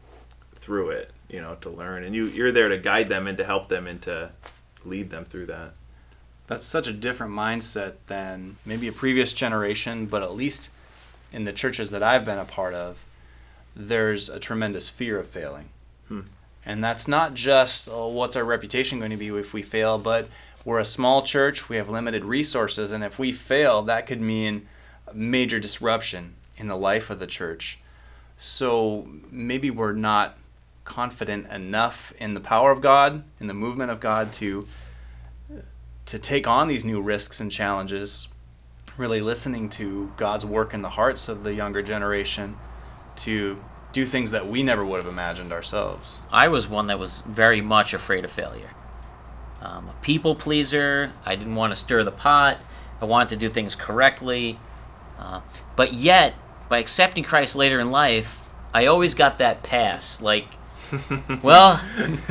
through 0.56 0.90
it, 0.90 1.10
you 1.28 1.40
know, 1.40 1.56
to 1.60 1.70
learn. 1.70 2.02
And 2.02 2.14
you, 2.14 2.24
you're 2.26 2.50
there 2.52 2.68
to 2.68 2.78
guide 2.78 3.08
them 3.08 3.26
and 3.26 3.38
to 3.38 3.44
help 3.44 3.68
them 3.68 3.86
and 3.86 4.00
to 4.02 4.32
lead 4.84 5.10
them 5.10 5.24
through 5.24 5.46
that. 5.46 5.74
That's 6.46 6.66
such 6.66 6.86
a 6.86 6.92
different 6.92 7.32
mindset 7.32 7.94
than 8.06 8.56
maybe 8.66 8.88
a 8.88 8.92
previous 8.92 9.32
generation, 9.32 10.06
but 10.06 10.22
at 10.22 10.34
least 10.34 10.72
in 11.32 11.44
the 11.44 11.52
churches 11.52 11.90
that 11.90 12.02
I've 12.02 12.24
been 12.24 12.38
a 12.38 12.44
part 12.44 12.74
of, 12.74 13.04
there's 13.74 14.28
a 14.28 14.38
tremendous 14.38 14.88
fear 14.88 15.18
of 15.18 15.26
failing. 15.26 15.70
Hmm. 16.08 16.20
And 16.66 16.82
that's 16.82 17.08
not 17.08 17.34
just, 17.34 17.88
oh, 17.90 18.08
what's 18.08 18.36
our 18.36 18.44
reputation 18.44 18.98
going 18.98 19.10
to 19.10 19.16
be 19.16 19.28
if 19.28 19.52
we 19.52 19.62
fail, 19.62 19.98
but 19.98 20.28
we're 20.64 20.78
a 20.78 20.84
small 20.84 21.22
church, 21.22 21.68
we 21.68 21.76
have 21.76 21.90
limited 21.90 22.24
resources, 22.24 22.92
and 22.92 23.04
if 23.04 23.18
we 23.18 23.32
fail, 23.32 23.82
that 23.82 24.06
could 24.06 24.20
mean 24.20 24.66
major 25.12 25.58
disruption 25.58 26.34
in 26.56 26.68
the 26.68 26.76
life 26.76 27.10
of 27.10 27.18
the 27.18 27.26
church. 27.26 27.78
So 28.36 29.08
maybe 29.30 29.70
we're 29.70 29.92
not 29.92 30.38
confident 30.84 31.48
enough 31.48 32.12
in 32.18 32.34
the 32.34 32.40
power 32.40 32.70
of 32.70 32.80
God, 32.80 33.24
in 33.40 33.46
the 33.46 33.54
movement 33.54 33.90
of 33.90 34.00
God 34.00 34.32
to 34.34 34.66
to 36.06 36.18
take 36.18 36.46
on 36.46 36.68
these 36.68 36.84
new 36.84 37.00
risks 37.00 37.40
and 37.40 37.50
challenges, 37.50 38.28
really 38.96 39.20
listening 39.20 39.68
to 39.70 40.12
God's 40.16 40.44
work 40.44 40.74
in 40.74 40.82
the 40.82 40.90
hearts 40.90 41.28
of 41.28 41.44
the 41.44 41.54
younger 41.54 41.82
generation 41.82 42.56
to 43.16 43.62
do 43.92 44.04
things 44.04 44.32
that 44.32 44.46
we 44.46 44.62
never 44.62 44.84
would 44.84 44.98
have 44.98 45.06
imagined 45.06 45.52
ourselves. 45.52 46.20
I 46.30 46.48
was 46.48 46.68
one 46.68 46.88
that 46.88 46.98
was 46.98 47.22
very 47.26 47.60
much 47.60 47.94
afraid 47.94 48.24
of 48.24 48.32
failure. 48.32 48.70
Um, 49.62 49.88
a 49.88 49.94
people 50.02 50.34
pleaser. 50.34 51.12
I 51.24 51.36
didn't 51.36 51.54
want 51.54 51.72
to 51.72 51.76
stir 51.76 52.02
the 52.02 52.10
pot. 52.10 52.58
I 53.00 53.06
wanted 53.06 53.30
to 53.30 53.36
do 53.36 53.48
things 53.48 53.74
correctly. 53.74 54.58
Uh, 55.18 55.40
but 55.76 55.92
yet, 55.92 56.34
by 56.68 56.78
accepting 56.78 57.24
Christ 57.24 57.56
later 57.56 57.80
in 57.80 57.90
life, 57.90 58.50
I 58.74 58.86
always 58.86 59.14
got 59.14 59.38
that 59.38 59.62
pass. 59.62 60.20
Like, 60.20 60.48
well, 61.42 61.76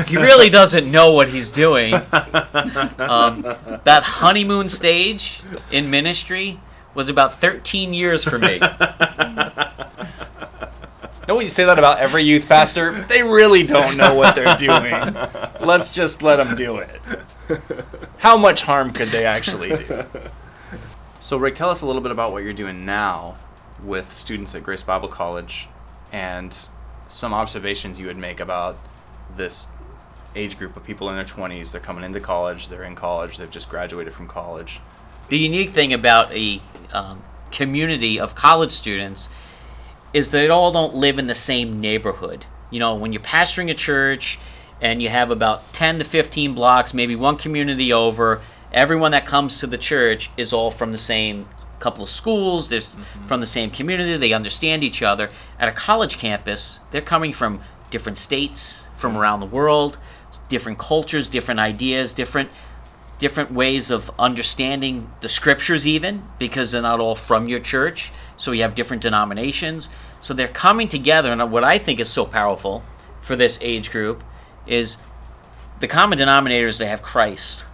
he 0.08 0.18
really 0.18 0.50
doesn't 0.50 0.90
know 0.90 1.12
what 1.12 1.30
he's 1.30 1.52
doing. 1.52 1.94
Um, 1.94 3.42
that 3.84 4.02
honeymoon 4.04 4.70
stage 4.70 5.42
in 5.72 5.90
ministry 5.90 6.60
was 6.96 7.10
about 7.10 7.34
13 7.34 7.94
years 7.94 8.24
for 8.24 8.40
me. 8.40 8.60
Don't 11.26 11.42
you 11.42 11.50
say 11.50 11.64
that 11.66 11.80
about 11.80 12.00
every 12.00 12.24
youth 12.24 12.48
pastor? 12.48 12.92
They 12.92 13.24
really 13.24 13.64
don't 13.64 13.98
know 13.98 14.14
what 14.16 14.36
they're 14.36 14.56
doing. 14.58 14.92
Let's 15.66 15.94
just 15.94 16.22
let 16.22 16.36
them 16.36 16.56
do 16.56 16.78
it. 16.78 17.00
How 18.20 18.38
much 18.38 18.64
harm 18.64 18.92
could 18.92 19.10
they 19.10 19.26
actually 19.26 19.70
do? 19.70 20.04
So, 21.20 21.38
Rick, 21.38 21.56
tell 21.56 21.70
us 21.70 21.82
a 21.82 21.86
little 21.86 22.02
bit 22.02 22.12
about 22.12 22.34
what 22.34 22.44
you're 22.44 22.52
doing 22.54 22.86
now 22.86 23.38
with 23.82 24.12
students 24.12 24.54
at 24.56 24.64
Grace 24.64 24.84
Bible 24.84 25.08
College 25.08 25.70
and 26.12 26.68
some 27.14 27.34
observations 27.34 28.00
you 28.00 28.08
would 28.08 28.18
make 28.18 28.40
about 28.40 28.78
this 29.36 29.68
age 30.36 30.58
group 30.58 30.76
of 30.76 30.84
people 30.84 31.10
in 31.10 31.16
their 31.16 31.26
20s. 31.26 31.72
They're 31.72 31.82
coming 31.82 32.04
into 32.04 32.20
college, 32.20 32.68
they're 32.68 32.84
in 32.84 32.96
college, 32.96 33.38
they've 33.38 33.50
just 33.50 33.70
graduated 33.70 34.14
from 34.14 34.28
college. 34.28 34.80
The 35.30 35.38
unique 35.38 35.70
thing 35.70 35.94
about 35.94 36.32
a 36.34 36.62
um, 36.92 37.24
community 37.52 38.20
of 38.20 38.36
college 38.36 38.72
students 38.72 39.30
is 40.14 40.32
they 40.32 40.50
all 40.50 40.72
don't 40.72 40.94
live 40.94 41.18
in 41.18 41.28
the 41.28 41.36
same 41.36 41.80
neighborhood. 41.80 42.46
You 42.70 42.80
know, 42.80 42.96
when 42.96 43.14
you're 43.14 43.22
pastoring 43.22 43.70
a 43.70 43.74
church 43.74 44.40
and 44.82 45.02
you 45.02 45.10
have 45.10 45.32
about 45.32 45.74
10 45.74 46.00
to 46.00 46.06
15 46.06 46.54
blocks, 46.54 46.94
maybe 46.94 47.16
one 47.16 47.38
community 47.38 47.94
over, 47.94 48.42
everyone 48.72 49.12
that 49.12 49.26
comes 49.26 49.60
to 49.60 49.68
the 49.68 49.78
church 49.78 50.30
is 50.38 50.52
all 50.52 50.72
from 50.72 50.92
the 50.92 50.98
same 50.98 51.48
couple 51.84 52.04
of 52.04 52.10
schools, 52.10 52.70
they're 52.70 52.80
mm-hmm. 52.80 53.28
from 53.28 53.42
the 53.42 53.46
same 53.46 53.70
community, 53.70 54.16
they 54.18 54.34
understand 54.34 54.84
each 54.84 55.04
other. 55.04 55.30
At 55.60 55.68
a 55.70 55.74
college 55.74 56.18
campus, 56.18 56.80
they're 56.92 57.02
coming 57.02 57.34
from 57.34 57.60
different 57.92 58.18
states, 58.18 58.88
from 58.96 59.18
around 59.18 59.42
the 59.42 59.46
world, 59.46 59.98
different 60.48 60.80
cultures, 60.80 61.28
different 61.28 61.60
ideas, 61.60 62.14
different 62.14 62.50
different 63.20 63.52
ways 63.52 63.92
of 63.92 64.12
understanding 64.20 65.10
the 65.22 65.30
scriptures 65.30 65.88
even 65.88 66.24
because 66.40 66.72
they're 66.72 66.82
not 66.82 67.00
all 67.00 67.16
from 67.16 67.48
your 67.48 67.60
church 67.60 68.12
so 68.36 68.52
you 68.52 68.64
have 68.64 68.76
different 68.76 69.02
denominations 69.02 69.88
so 70.20 70.34
they're 70.34 70.48
coming 70.48 70.88
together 70.90 71.32
and 71.32 71.52
what 71.52 71.64
i 71.64 71.78
think 71.78 72.00
is 72.00 72.10
so 72.10 72.26
powerful 72.26 72.84
for 73.22 73.38
this 73.38 73.58
age 73.62 73.92
group 73.92 74.24
is 74.66 74.98
the 75.80 75.88
common 75.88 76.18
denominator 76.18 76.68
is 76.68 76.80
they 76.80 76.88
have 76.88 77.02
christ 77.02 77.66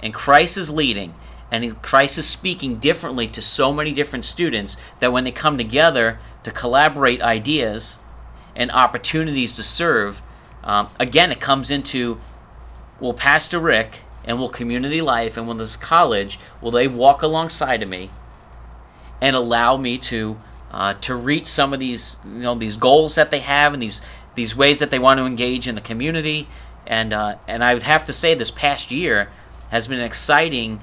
and 0.00 0.14
christ 0.14 0.56
is 0.56 0.70
leading 0.70 1.12
and 1.50 1.80
christ 1.82 2.18
is 2.18 2.26
speaking 2.26 2.76
differently 2.76 3.28
to 3.28 3.40
so 3.40 3.72
many 3.72 3.92
different 3.92 4.24
students 4.24 4.76
that 5.00 5.12
when 5.12 5.24
they 5.24 5.30
come 5.30 5.56
together 5.56 6.18
to 6.42 6.50
collaborate 6.50 7.20
ideas 7.22 7.98
and 8.54 8.70
opportunities 8.70 9.54
to 9.56 9.62
serve 9.62 10.22
um, 10.64 10.88
again 10.98 11.30
it 11.30 11.40
comes 11.40 11.70
into 11.70 12.20
well 13.00 13.14
pastor 13.14 13.58
rick 13.58 14.00
and 14.24 14.38
will 14.38 14.48
community 14.48 15.00
life 15.00 15.36
and 15.36 15.46
will 15.46 15.54
this 15.54 15.76
college 15.76 16.38
will 16.60 16.70
they 16.70 16.88
walk 16.88 17.22
alongside 17.22 17.82
of 17.82 17.88
me 17.88 18.10
and 19.20 19.36
allow 19.36 19.76
me 19.76 19.98
to 19.98 20.38
uh, 20.70 20.94
to 20.94 21.14
reach 21.14 21.46
some 21.46 21.72
of 21.72 21.80
these 21.80 22.18
you 22.24 22.40
know 22.40 22.54
these 22.54 22.76
goals 22.76 23.14
that 23.14 23.30
they 23.30 23.38
have 23.38 23.72
and 23.72 23.82
these 23.82 24.02
these 24.34 24.54
ways 24.54 24.78
that 24.78 24.90
they 24.90 24.98
want 24.98 25.18
to 25.18 25.24
engage 25.24 25.66
in 25.66 25.74
the 25.74 25.80
community? 25.80 26.46
And 26.86 27.12
uh, 27.12 27.36
and 27.48 27.64
I 27.64 27.74
would 27.74 27.82
have 27.82 28.04
to 28.04 28.12
say 28.12 28.34
this 28.34 28.50
past 28.50 28.90
year 28.90 29.30
has 29.70 29.88
been 29.88 30.00
exciting 30.00 30.82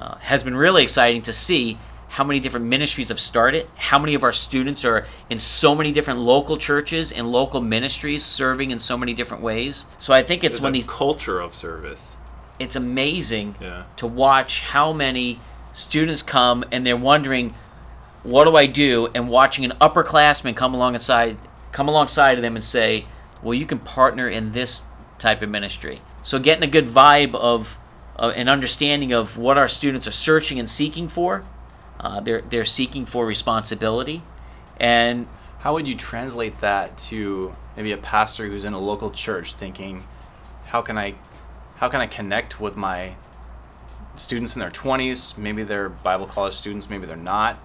uh, 0.00 0.16
has 0.18 0.42
been 0.42 0.56
really 0.56 0.82
exciting 0.82 1.22
to 1.22 1.32
see 1.32 1.78
how 2.08 2.24
many 2.24 2.40
different 2.40 2.66
ministries 2.66 3.08
have 3.08 3.20
started, 3.20 3.68
how 3.76 3.98
many 3.98 4.14
of 4.14 4.24
our 4.24 4.32
students 4.32 4.84
are 4.84 5.06
in 5.28 5.38
so 5.38 5.76
many 5.76 5.92
different 5.92 6.18
local 6.18 6.56
churches 6.56 7.12
and 7.12 7.30
local 7.30 7.60
ministries 7.60 8.24
serving 8.24 8.72
in 8.72 8.80
so 8.80 8.98
many 8.98 9.14
different 9.14 9.42
ways. 9.42 9.86
So 10.00 10.12
I 10.12 10.22
think 10.22 10.42
it's 10.42 10.56
There's 10.56 10.64
when 10.64 10.72
these 10.72 10.88
culture 10.88 11.40
of 11.40 11.54
service 11.54 12.16
it's 12.60 12.76
amazing 12.76 13.56
yeah. 13.60 13.84
to 13.96 14.06
watch 14.06 14.60
how 14.60 14.92
many 14.92 15.40
students 15.72 16.22
come 16.22 16.62
and 16.70 16.86
they're 16.86 16.96
wondering, 16.96 17.54
what 18.22 18.44
do 18.44 18.54
I 18.54 18.66
do? 18.66 19.08
And 19.14 19.28
watching 19.28 19.64
an 19.64 19.72
upperclassman 19.80 20.54
come 20.54 20.74
alongside 20.74 21.38
come 21.72 21.88
alongside 21.88 22.36
of 22.36 22.42
them 22.42 22.54
and 22.54 22.64
say, 22.64 23.06
well, 23.42 23.54
you 23.54 23.64
can 23.64 23.78
partner 23.78 24.28
in 24.28 24.52
this 24.52 24.84
type 25.18 25.40
of 25.40 25.48
ministry. 25.48 26.00
So 26.22 26.38
getting 26.38 26.64
a 26.64 26.70
good 26.70 26.86
vibe 26.86 27.34
of 27.34 27.78
uh, 28.20 28.32
an 28.36 28.48
understanding 28.48 29.12
of 29.12 29.38
what 29.38 29.56
our 29.56 29.66
students 29.66 30.06
are 30.06 30.12
searching 30.12 30.58
and 30.58 30.68
seeking 30.68 31.08
for. 31.08 31.42
Uh, 31.98 32.20
they're 32.20 32.42
they're 32.42 32.64
seeking 32.64 33.06
for 33.06 33.26
responsibility, 33.26 34.22
and 34.78 35.26
how 35.60 35.74
would 35.74 35.86
you 35.86 35.94
translate 35.94 36.60
that 36.60 36.96
to 36.96 37.54
maybe 37.76 37.92
a 37.92 37.96
pastor 37.96 38.46
who's 38.46 38.64
in 38.64 38.72
a 38.72 38.78
local 38.78 39.10
church 39.10 39.54
thinking, 39.54 40.04
how 40.66 40.82
can 40.82 40.96
I 40.96 41.14
how 41.76 41.88
can 41.88 42.00
I 42.00 42.06
connect 42.06 42.60
with 42.60 42.76
my 42.76 43.16
students 44.16 44.54
in 44.54 44.60
their 44.60 44.70
20s? 44.70 45.38
Maybe 45.38 45.62
they're 45.62 45.88
Bible 45.88 46.26
college 46.26 46.54
students, 46.54 46.90
maybe 46.90 47.06
they're 47.06 47.16
not. 47.16 47.58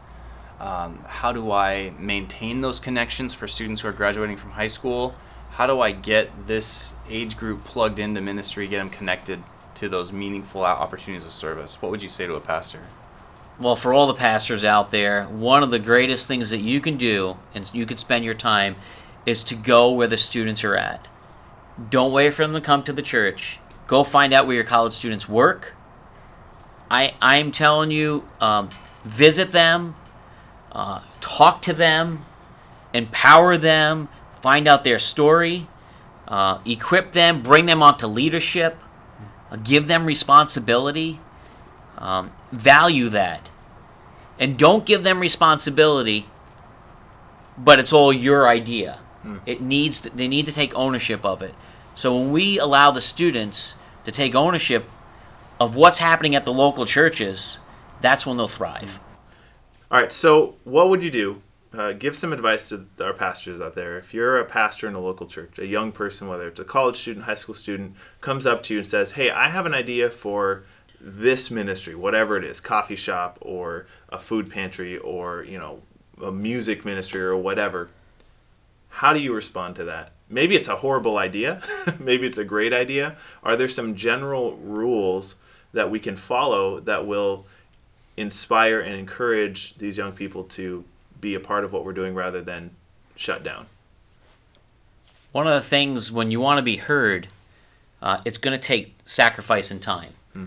Um, 0.59 0.99
how 1.05 1.33
do 1.33 1.51
I 1.51 1.93
maintain 1.99 2.61
those 2.61 2.79
connections 2.79 3.33
for 3.33 3.45
students 3.45 3.81
who 3.81 3.89
are 3.89 3.93
graduating 3.93 4.37
from 4.37 4.51
high 4.51 4.67
school? 4.67 5.15
How 5.51 5.67
do 5.67 5.81
I 5.81 5.91
get 5.91 6.47
this 6.47 6.95
age 7.09 7.35
group 7.35 7.65
plugged 7.65 7.99
into 7.99 8.21
ministry, 8.21 8.67
get 8.67 8.79
them 8.79 8.89
connected 8.89 9.43
to 9.75 9.89
those 9.89 10.11
meaningful 10.11 10.63
opportunities 10.63 11.25
of 11.25 11.33
service? 11.33 11.81
What 11.81 11.91
would 11.91 12.03
you 12.03 12.09
say 12.09 12.27
to 12.27 12.35
a 12.35 12.41
pastor? 12.41 12.81
Well, 13.59 13.75
for 13.75 13.93
all 13.93 14.07
the 14.07 14.13
pastors 14.13 14.65
out 14.65 14.91
there, 14.91 15.25
one 15.25 15.63
of 15.63 15.71
the 15.71 15.79
greatest 15.79 16.27
things 16.27 16.49
that 16.49 16.59
you 16.59 16.81
can 16.81 16.97
do 16.97 17.38
and 17.53 17.69
you 17.73 17.85
can 17.85 17.97
spend 17.97 18.25
your 18.25 18.33
time 18.33 18.75
is 19.25 19.43
to 19.45 19.55
go 19.55 19.91
where 19.91 20.07
the 20.07 20.17
students 20.17 20.63
are 20.63 20.75
at. 20.75 21.07
Don't 21.89 22.11
wait 22.11 22.33
for 22.33 22.43
them 22.43 22.53
to 22.53 22.61
come 22.61 22.83
to 22.83 22.93
the 22.93 23.01
church. 23.01 23.59
Go 23.88 24.03
find 24.03 24.33
out 24.33 24.45
where 24.45 24.55
your 24.55 24.65
college 24.65 24.93
students 24.93 25.29
work. 25.29 25.75
I 26.89 27.13
I'm 27.21 27.51
telling 27.51 27.91
you, 27.91 28.27
um, 28.39 28.69
visit 29.03 29.49
them, 29.49 29.95
uh, 30.71 31.01
talk 31.19 31.61
to 31.63 31.73
them, 31.73 32.25
empower 32.93 33.57
them, 33.57 34.09
find 34.41 34.67
out 34.67 34.83
their 34.83 34.99
story, 34.99 35.67
uh, 36.27 36.59
equip 36.65 37.11
them, 37.11 37.41
bring 37.41 37.65
them 37.65 37.81
onto 37.81 38.07
leadership, 38.07 38.81
give 39.57 39.87
them 39.87 40.05
responsibility, 40.05 41.19
um, 41.97 42.31
value 42.51 43.09
that, 43.09 43.51
and 44.39 44.57
don't 44.57 44.85
give 44.85 45.03
them 45.03 45.19
responsibility. 45.19 46.27
But 47.57 47.79
it's 47.79 47.93
all 47.93 48.11
your 48.11 48.47
idea. 48.47 48.99
Hmm. 49.21 49.37
It 49.45 49.61
needs 49.61 50.01
to, 50.01 50.09
they 50.09 50.27
need 50.27 50.45
to 50.45 50.51
take 50.51 50.75
ownership 50.75 51.25
of 51.25 51.41
it. 51.41 51.55
So 51.93 52.17
when 52.17 52.31
we 52.31 52.59
allow 52.59 52.91
the 52.91 53.01
students 53.01 53.75
to 54.03 54.11
take 54.11 54.35
ownership 54.35 54.89
of 55.59 55.75
what's 55.75 55.99
happening 55.99 56.35
at 56.35 56.43
the 56.43 56.53
local 56.53 56.85
churches, 56.85 57.59
that's 58.01 58.25
when 58.25 58.37
they'll 58.37 58.49
thrive. 58.49 58.99
All 59.89 60.01
right. 60.01 60.11
So 60.11 60.57
what 60.65 60.89
would 60.89 61.03
you 61.03 61.11
do? 61.11 61.41
Uh, 61.75 61.93
give 61.93 62.15
some 62.15 62.31
advice 62.31 62.69
to 62.69 62.85
our 62.99 63.13
pastors 63.13 63.59
out 63.59 63.75
there. 63.75 63.97
If 63.97 64.13
you're 64.13 64.38
a 64.38 64.45
pastor 64.45 64.88
in 64.88 64.95
a 64.95 64.99
local 64.99 65.27
church, 65.27 65.59
a 65.59 65.65
young 65.65 65.91
person, 65.91 66.27
whether 66.27 66.47
it's 66.47 66.60
a 66.60 66.63
college 66.63 66.97
student, 66.97 67.25
high 67.25 67.35
school 67.35 67.56
student, 67.56 67.95
comes 68.21 68.45
up 68.45 68.63
to 68.63 68.73
you 68.73 68.79
and 68.79 68.87
says, 68.87 69.13
"Hey, 69.13 69.29
I 69.29 69.50
have 69.50 69.65
an 69.65 69.73
idea 69.73 70.10
for 70.10 70.63
this 71.00 71.52
ministry, 71.52 71.95
whatever 71.95 72.37
it 72.37 72.43
is, 72.43 72.60
coffee 72.62 72.95
shop 72.95 73.37
or 73.41 73.87
a 74.10 74.17
food 74.17 74.50
pantry 74.50 74.97
or 74.97 75.43
you 75.43 75.58
know 75.58 75.81
a 76.21 76.31
music 76.31 76.85
ministry 76.85 77.21
or 77.21 77.35
whatever." 77.35 77.89
How 78.89 79.13
do 79.13 79.19
you 79.19 79.33
respond 79.33 79.75
to 79.75 79.83
that? 79.83 80.13
maybe 80.29 80.56
it's 80.56 80.67
a 80.67 80.77
horrible 80.77 81.17
idea, 81.17 81.62
maybe 82.00 82.25
it's 82.25 82.37
a 82.37 82.45
great 82.45 82.73
idea. 82.73 83.15
Are 83.43 83.56
there 83.56 83.67
some 83.67 83.95
general 83.95 84.56
rules 84.58 85.35
that 85.73 85.89
we 85.89 86.00
can 86.00 86.15
follow 86.15 86.79
that 86.81 87.06
will 87.06 87.45
inspire 88.17 88.79
and 88.79 88.95
encourage 88.95 89.77
these 89.77 89.97
young 89.97 90.13
people 90.13 90.43
to 90.43 90.85
be 91.19 91.35
a 91.35 91.39
part 91.39 91.63
of 91.63 91.73
what 91.73 91.85
we're 91.85 91.93
doing 91.93 92.13
rather 92.13 92.41
than 92.41 92.71
shut 93.15 93.43
down? 93.43 93.67
One 95.31 95.47
of 95.47 95.53
the 95.53 95.61
things 95.61 96.11
when 96.11 96.31
you 96.31 96.39
want 96.39 96.59
to 96.59 96.63
be 96.63 96.77
heard, 96.77 97.27
uh, 98.01 98.21
it's 98.25 98.37
going 98.37 98.57
to 98.57 98.61
take 98.61 98.95
sacrifice 99.05 99.71
and 99.71 99.81
time. 99.81 100.11
Hmm. 100.33 100.45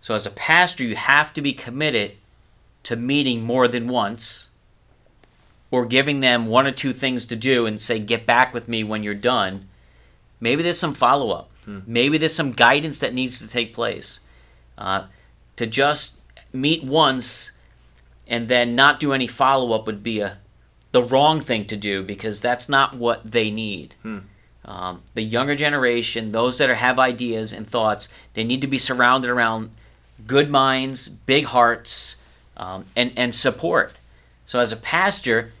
So, 0.00 0.14
as 0.14 0.26
a 0.26 0.30
pastor, 0.30 0.84
you 0.84 0.96
have 0.96 1.32
to 1.34 1.42
be 1.42 1.52
committed 1.52 2.12
to 2.84 2.96
meeting 2.96 3.42
more 3.42 3.68
than 3.68 3.88
once 3.88 4.50
or 5.70 5.86
giving 5.86 6.20
them 6.20 6.46
one 6.46 6.66
or 6.66 6.72
two 6.72 6.92
things 6.92 7.26
to 7.26 7.36
do 7.36 7.66
and 7.66 7.80
say, 7.80 7.98
get 7.98 8.26
back 8.26 8.52
with 8.52 8.68
me 8.68 8.82
when 8.82 9.02
you're 9.02 9.14
done, 9.14 9.68
maybe 10.40 10.62
there's 10.62 10.78
some 10.78 10.94
follow 10.94 11.30
up. 11.30 11.50
Maybe 11.86 12.18
there's 12.18 12.34
some 12.34 12.52
guidance 12.52 12.98
that 12.98 13.14
needs 13.14 13.38
to 13.38 13.48
take 13.48 13.72
place. 13.72 14.20
Uh, 14.76 15.04
to 15.56 15.66
just 15.66 16.20
meet 16.52 16.82
once 16.82 17.52
and 18.30 18.48
then 18.48 18.74
not 18.74 18.98
do 19.00 19.12
any 19.12 19.26
follow 19.26 19.72
up 19.72 19.84
would 19.86 20.02
be 20.02 20.20
a 20.20 20.38
the 20.92 21.02
wrong 21.02 21.40
thing 21.40 21.66
to 21.66 21.76
do 21.76 22.02
because 22.02 22.40
that's 22.40 22.68
not 22.68 22.96
what 22.96 23.30
they 23.30 23.50
need. 23.50 23.94
Um, 24.64 25.02
the 25.14 25.22
younger 25.22 25.54
generation, 25.56 26.32
those 26.32 26.58
that 26.58 26.68
are, 26.70 26.74
have 26.74 26.98
ideas 26.98 27.52
and 27.52 27.66
thoughts, 27.66 28.08
they 28.34 28.44
need 28.44 28.60
to 28.60 28.66
be 28.66 28.78
surrounded 28.78 29.30
around 29.30 29.70
good 30.26 30.50
minds, 30.50 31.08
big 31.08 31.44
hearts, 31.46 32.22
um, 32.56 32.84
and 32.96 33.12
and 33.16 33.34
support. 33.34 33.94
So 34.46 34.58
as 34.60 34.72
a 34.72 34.76
pastor, 34.76 35.52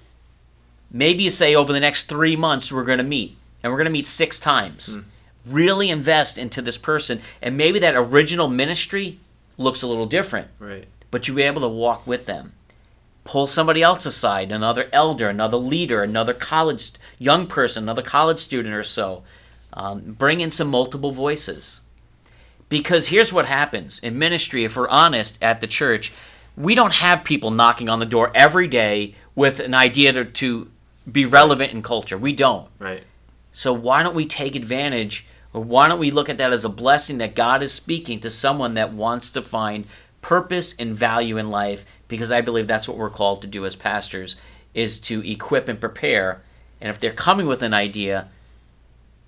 maybe 0.92 1.22
you 1.24 1.30
say 1.30 1.54
over 1.54 1.72
the 1.72 1.80
next 1.80 2.04
three 2.08 2.36
months 2.36 2.72
we're 2.72 2.84
going 2.84 2.98
to 2.98 3.04
meet, 3.04 3.36
and 3.62 3.72
we're 3.72 3.78
going 3.78 3.86
to 3.86 3.92
meet 3.92 4.06
six 4.06 4.38
times. 4.40 4.96
Really 5.46 5.88
invest 5.90 6.36
into 6.36 6.60
this 6.60 6.76
person, 6.76 7.20
and 7.40 7.56
maybe 7.56 7.78
that 7.78 7.94
original 7.96 8.48
ministry 8.48 9.18
looks 9.56 9.82
a 9.82 9.86
little 9.86 10.06
different 10.06 10.48
Right. 10.58 10.86
but 11.10 11.26
you'll 11.26 11.36
be 11.36 11.42
able 11.42 11.62
to 11.62 11.68
walk 11.68 12.06
with 12.06 12.26
them. 12.26 12.52
Pull 13.24 13.46
somebody 13.46 13.82
else 13.82 14.06
aside, 14.06 14.50
another 14.50 14.88
elder, 14.92 15.28
another 15.28 15.56
leader, 15.56 16.02
another 16.02 16.34
college 16.34 16.92
young 17.18 17.46
person, 17.46 17.84
another 17.84 18.02
college 18.02 18.38
student 18.38 18.74
or 18.74 18.82
so. 18.82 19.22
Um, 19.72 20.00
bring 20.18 20.40
in 20.40 20.50
some 20.50 20.68
multiple 20.68 21.12
voices. 21.12 21.82
Because 22.68 23.08
here's 23.08 23.32
what 23.32 23.46
happens 23.46 23.98
in 24.00 24.18
ministry, 24.18 24.64
if 24.64 24.76
we're 24.76 24.88
honest 24.88 25.38
at 25.42 25.60
the 25.60 25.66
church, 25.66 26.12
we 26.56 26.74
don't 26.74 26.94
have 26.94 27.24
people 27.24 27.50
knocking 27.50 27.88
on 27.88 27.98
the 27.98 28.06
door 28.06 28.30
every 28.34 28.66
day 28.66 29.14
with 29.34 29.60
an 29.60 29.74
idea 29.74 30.12
to, 30.12 30.24
to 30.24 30.70
be 31.10 31.24
relevant 31.24 31.72
in 31.72 31.82
culture. 31.82 32.18
We 32.18 32.32
don't. 32.32 32.68
Right. 32.78 33.04
So 33.52 33.72
why 33.72 34.02
don't 34.02 34.14
we 34.14 34.26
take 34.26 34.54
advantage 34.54 35.26
or 35.52 35.62
why 35.62 35.88
don't 35.88 35.98
we 35.98 36.10
look 36.10 36.28
at 36.28 36.38
that 36.38 36.52
as 36.52 36.64
a 36.64 36.68
blessing 36.68 37.18
that 37.18 37.34
God 37.34 37.62
is 37.62 37.72
speaking 37.72 38.20
to 38.20 38.30
someone 38.30 38.74
that 38.74 38.92
wants 38.92 39.32
to 39.32 39.42
find 39.42 39.86
purpose 40.22 40.74
and 40.78 40.94
value 40.94 41.36
in 41.36 41.50
life 41.50 41.84
because 42.10 42.30
I 42.30 42.42
believe 42.42 42.66
that's 42.66 42.86
what 42.86 42.98
we're 42.98 43.08
called 43.08 43.40
to 43.42 43.48
do 43.48 43.64
as 43.64 43.74
pastors 43.74 44.36
is 44.74 45.00
to 45.00 45.26
equip 45.28 45.68
and 45.68 45.80
prepare 45.80 46.42
and 46.80 46.90
if 46.90 46.98
they're 46.98 47.12
coming 47.12 47.46
with 47.46 47.62
an 47.62 47.74
idea 47.74 48.28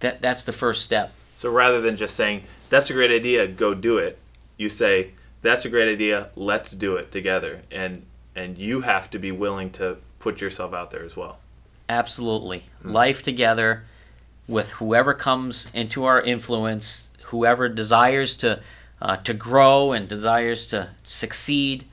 that 0.01 0.23
that's 0.23 0.45
the 0.45 0.53
first 0.53 0.83
step. 0.83 1.13
So 1.35 1.51
rather 1.51 1.81
than 1.81 1.97
just 1.97 2.15
saying 2.15 2.45
that's 2.71 2.91
a 2.91 2.93
great 2.93 3.11
idea, 3.11 3.47
go 3.47 3.75
do 3.75 3.99
it, 3.99 4.19
you 4.57 4.69
say 4.69 5.13
that's 5.43 5.65
a 5.65 5.69
great 5.69 5.93
idea, 5.93 6.31
let's 6.37 6.73
do 6.73 6.97
it 6.97 7.13
together, 7.13 7.63
and 7.71 8.03
and 8.35 8.57
you 8.57 8.83
have 8.83 9.11
to 9.11 9.19
be 9.19 9.31
willing 9.31 9.71
to 9.71 9.99
put 10.19 10.41
yourself 10.41 10.73
out 10.73 10.91
there 10.91 11.05
as 11.05 11.17
well. 11.17 11.39
Absolutely. 11.89 12.65
Life 12.83 13.23
together 13.23 13.85
with 14.49 14.71
whoever 14.73 15.13
comes 15.13 15.69
into 15.75 16.05
our 16.05 16.23
influence, 16.23 17.11
whoever 17.25 17.69
desires 17.69 18.37
to 18.39 18.61
uh, 19.01 19.17
to 19.19 19.35
grow 19.35 19.93
and 19.93 20.09
desires 20.09 20.67
to 20.69 20.91
succeed. 21.05 21.85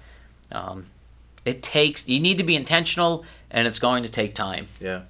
Um, 0.52 0.86
it 1.46 1.64
takes. 1.64 2.08
You 2.08 2.20
need 2.20 2.38
to 2.38 2.44
be 2.44 2.56
intentional, 2.56 3.26
and 3.50 3.68
it's 3.68 3.80
going 3.80 4.04
to 4.04 4.12
take 4.12 4.36
time. 4.36 4.68
Yeah. 4.80 5.02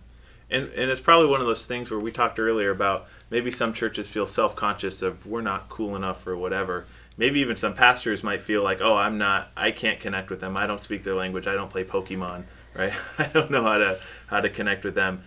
And, 0.52 0.70
and 0.70 0.90
it's 0.90 1.00
probably 1.00 1.28
one 1.28 1.42
of 1.42 1.48
those 1.48 1.66
things 1.66 1.92
where 1.92 2.00
we 2.00 2.12
talked 2.12 2.40
earlier 2.40 2.72
about 2.72 3.08
maybe 3.30 3.52
some 3.52 3.74
churches 3.74 4.10
feel 4.10 4.26
self 4.26 4.56
conscious 4.56 5.02
of 5.02 5.26
we're 5.26 5.42
not 5.42 5.70
cool 5.70 5.96
enough 5.96 6.26
or 6.26 6.36
whatever. 6.36 6.86
Maybe 7.18 7.40
even 7.42 7.58
some 7.58 7.76
pastors 7.76 8.24
might 8.24 8.42
feel 8.42 8.64
like, 8.64 8.80
oh, 8.82 8.96
I'm 8.96 9.18
not, 9.18 9.52
I 9.56 9.72
can't 9.72 10.00
connect 10.00 10.30
with 10.30 10.40
them. 10.40 10.56
I 10.56 10.66
don't 10.66 10.80
speak 10.80 11.04
their 11.04 11.16
language. 11.16 11.48
I 11.48 11.54
don't 11.54 11.70
play 11.70 11.84
Pokemon, 11.84 12.46
right? 12.74 12.94
I 13.18 13.26
don't 13.26 13.52
know 13.52 13.64
how 13.64 13.78
to 13.78 13.98
how 14.28 14.40
to 14.40 14.50
connect 14.50 14.84
with 14.84 14.96
them. 14.96 15.24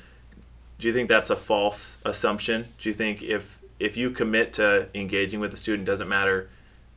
Do 0.78 0.88
you 0.88 0.92
think 0.92 1.08
that's 1.08 1.30
a 1.30 1.36
false 1.36 2.02
assumption? 2.04 2.66
Do 2.80 2.88
you 2.88 2.94
think 2.94 3.22
if 3.22 3.58
if 3.78 3.96
you 3.96 4.10
commit 4.10 4.52
to 4.54 4.88
engaging 4.94 5.38
with 5.38 5.54
a 5.54 5.56
student, 5.56 5.86
doesn't 5.86 6.08
matter 6.08 6.48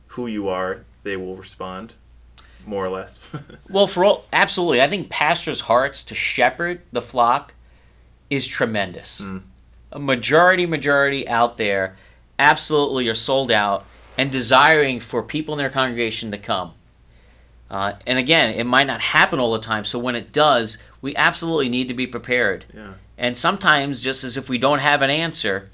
who 0.08 0.26
you 0.26 0.48
are, 0.48 0.84
they 1.02 1.16
will 1.16 1.36
respond, 1.36 1.94
more 2.66 2.84
or 2.84 2.90
less? 2.90 3.18
Well, 3.68 3.86
for 3.86 4.04
all, 4.04 4.24
absolutely, 4.32 4.80
I 4.80 4.88
think 4.88 5.10
pastors' 5.10 5.60
hearts 5.62 6.04
to 6.04 6.14
shepherd 6.14 6.82
the 6.92 7.02
flock 7.02 7.54
is 8.30 8.46
tremendous. 8.46 9.24
A 9.92 9.98
majority, 9.98 10.66
majority 10.66 11.26
out 11.28 11.56
there, 11.56 11.96
absolutely 12.38 13.08
are 13.08 13.14
sold 13.14 13.50
out 13.50 13.84
and 14.16 14.30
desiring 14.30 15.00
for 15.00 15.22
people 15.22 15.54
in 15.54 15.58
their 15.58 15.70
congregation 15.70 16.30
to 16.30 16.38
come. 16.38 16.72
Uh, 17.70 17.94
and 18.06 18.18
again, 18.18 18.54
it 18.54 18.64
might 18.64 18.86
not 18.86 19.00
happen 19.00 19.40
all 19.40 19.52
the 19.52 19.58
time. 19.58 19.84
So 19.84 19.98
when 19.98 20.14
it 20.14 20.32
does, 20.32 20.78
we 21.02 21.14
absolutely 21.16 21.68
need 21.68 21.88
to 21.88 21.94
be 21.94 22.06
prepared. 22.06 22.64
yeah. 22.74 22.94
And 23.18 23.36
sometimes, 23.36 24.02
just 24.02 24.24
as 24.24 24.36
if 24.36 24.48
we 24.48 24.58
don't 24.58 24.80
have 24.80 25.00
an 25.02 25.08
answer, 25.10 25.70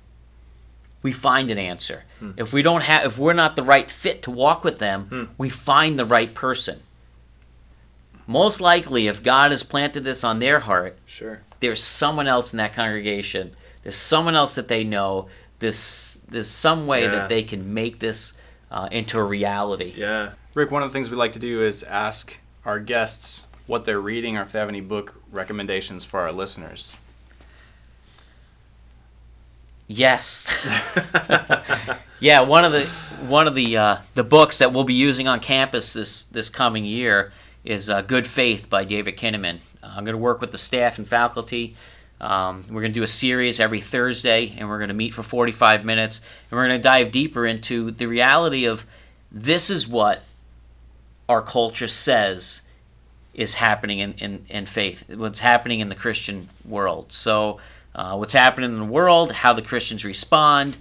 we 1.03 1.13
find 1.13 1.51
an 1.51 1.59
answer. 1.59 2.05
If 2.37 2.53
we 2.53 2.63
don't 2.63 2.85
have, 2.85 3.05
if 3.05 3.19
we're 3.19 3.33
not 3.33 3.57
the 3.57 3.63
right 3.65 3.91
fit 3.91 4.23
to 4.23 4.31
walk 4.31 4.63
with 4.65 4.79
them, 4.79 5.31
we 5.37 5.49
find 5.51 5.99
the 5.99 6.05
right 6.05 6.33
person. 6.33 6.81
Most 8.27 8.61
likely, 8.61 9.09
if 9.09 9.23
God 9.23 9.51
has 9.51 9.63
planted 9.63 10.05
this 10.05 10.23
on 10.23 10.39
their 10.39 10.61
heart, 10.61 10.97
Sure. 11.07 11.41
there's 11.61 11.83
someone 11.83 12.29
else 12.29 12.53
in 12.53 12.57
that 12.59 12.75
congregation. 12.75 13.53
There's 13.83 13.97
someone 13.97 14.37
else 14.37 14.55
that 14.55 14.69
they 14.69 14.85
know. 14.85 15.29
There's 15.59 16.21
there's 16.29 16.49
some 16.49 16.87
way 16.87 17.03
Yeah. 17.03 17.11
that 17.11 17.29
they 17.29 17.43
can 17.43 17.75
make 17.75 17.99
this 17.99 18.35
uh, 18.71 18.89
into 18.93 19.19
a 19.19 19.25
reality. 19.25 19.93
Yeah. 19.97 20.31
Rick, 20.55 20.71
one 20.71 20.83
of 20.83 20.89
the 20.89 20.93
things 20.93 21.11
we 21.11 21.17
like 21.17 21.33
to 21.33 21.39
do 21.39 21.63
is 21.63 21.83
ask 21.83 22.39
our 22.65 22.79
guests 22.79 23.49
what 23.67 23.85
they're 23.85 24.01
reading 24.01 24.37
or 24.39 24.43
if 24.43 24.53
they 24.53 24.59
have 24.61 24.69
any 24.69 24.81
book 24.81 25.17
recommendations 25.31 26.05
for 26.05 26.21
our 26.21 26.33
listeners. 26.33 26.97
Yes. 29.93 30.49
yeah, 32.21 32.41
one 32.41 32.65
of 32.65 32.73
the 32.73 32.87
one 33.29 33.47
of 33.47 33.55
the 33.55 33.77
uh, 33.77 33.97
the 34.15 34.25
books 34.25 34.59
that 34.59 34.73
we'll 34.73 34.85
be 34.85 34.95
using 34.95 35.29
on 35.29 35.39
campus 35.41 35.93
this 35.93 36.25
this 36.25 36.49
coming 36.49 36.87
year 36.87 37.31
is 37.63 37.91
uh, 37.91 38.01
Good 38.01 38.27
Faith 38.27 38.71
by 38.71 38.85
David 38.85 39.19
Kinnaman. 39.19 39.61
Uh, 39.83 39.93
I'm 39.95 40.05
going 40.05 40.17
to 40.17 40.23
work 40.23 40.41
with 40.41 40.51
the 40.51 40.59
staff 40.59 40.97
and 40.97 41.07
faculty. 41.07 41.77
Um, 42.23 42.65
we're 42.71 42.81
going 42.81 42.93
to 42.93 42.99
do 42.99 43.03
a 43.03 43.09
series 43.09 43.61
every 43.61 43.81
Thursday, 43.81 44.55
and 44.57 44.69
we're 44.69 44.79
going 44.79 44.89
to 44.89 44.95
meet 44.95 45.13
for 45.13 45.23
45 45.23 45.85
minutes, 45.85 46.21
and 46.51 46.57
we're 46.57 46.67
going 46.69 46.79
to 46.79 46.83
dive 46.83 47.13
deeper 47.13 47.45
into 47.45 47.91
the 47.91 48.07
reality 48.07 48.65
of 48.65 48.87
this 49.31 49.69
is 49.69 49.87
what 49.87 50.23
our 51.29 51.43
culture 51.43 51.89
says 51.89 52.63
is 53.35 53.57
happening 53.57 53.99
in, 53.99 54.15
in, 54.15 54.47
in 54.49 54.67
faith, 54.67 55.05
what's 55.15 55.41
happening 55.41 55.81
in 55.81 55.89
the 55.89 55.95
Christian 55.95 56.49
world. 56.65 57.13
So, 57.13 57.59
uh, 57.95 58.17
what's 58.17 58.33
happening 58.33 58.71
in 58.71 58.79
the 58.79 58.85
world, 58.85 59.33
how 59.33 59.53
the 59.53 59.63
Christians 59.63 60.05
respond. 60.05 60.77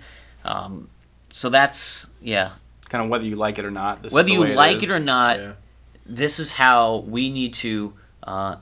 Um, 0.45 0.89
so 1.33 1.49
that's 1.49 2.07
yeah. 2.21 2.51
Kind 2.89 3.03
of 3.03 3.09
whether 3.09 3.23
you 3.25 3.35
like 3.35 3.57
it 3.59 3.65
or 3.65 3.71
not. 3.71 4.01
This 4.01 4.11
is 4.11 4.15
Whether 4.15 4.27
the 4.29 4.33
you 4.33 4.41
way 4.41 4.55
like 4.55 4.77
it, 4.77 4.89
is. 4.89 4.91
or 4.95 4.99
not, 4.99 5.39
Yeah. 5.39 5.53
this 6.05 6.39
is 6.39 6.53
how 6.53 6.97
we 7.07 7.29
need 7.29 7.53
to 7.55 7.93
uh, 8.23 8.55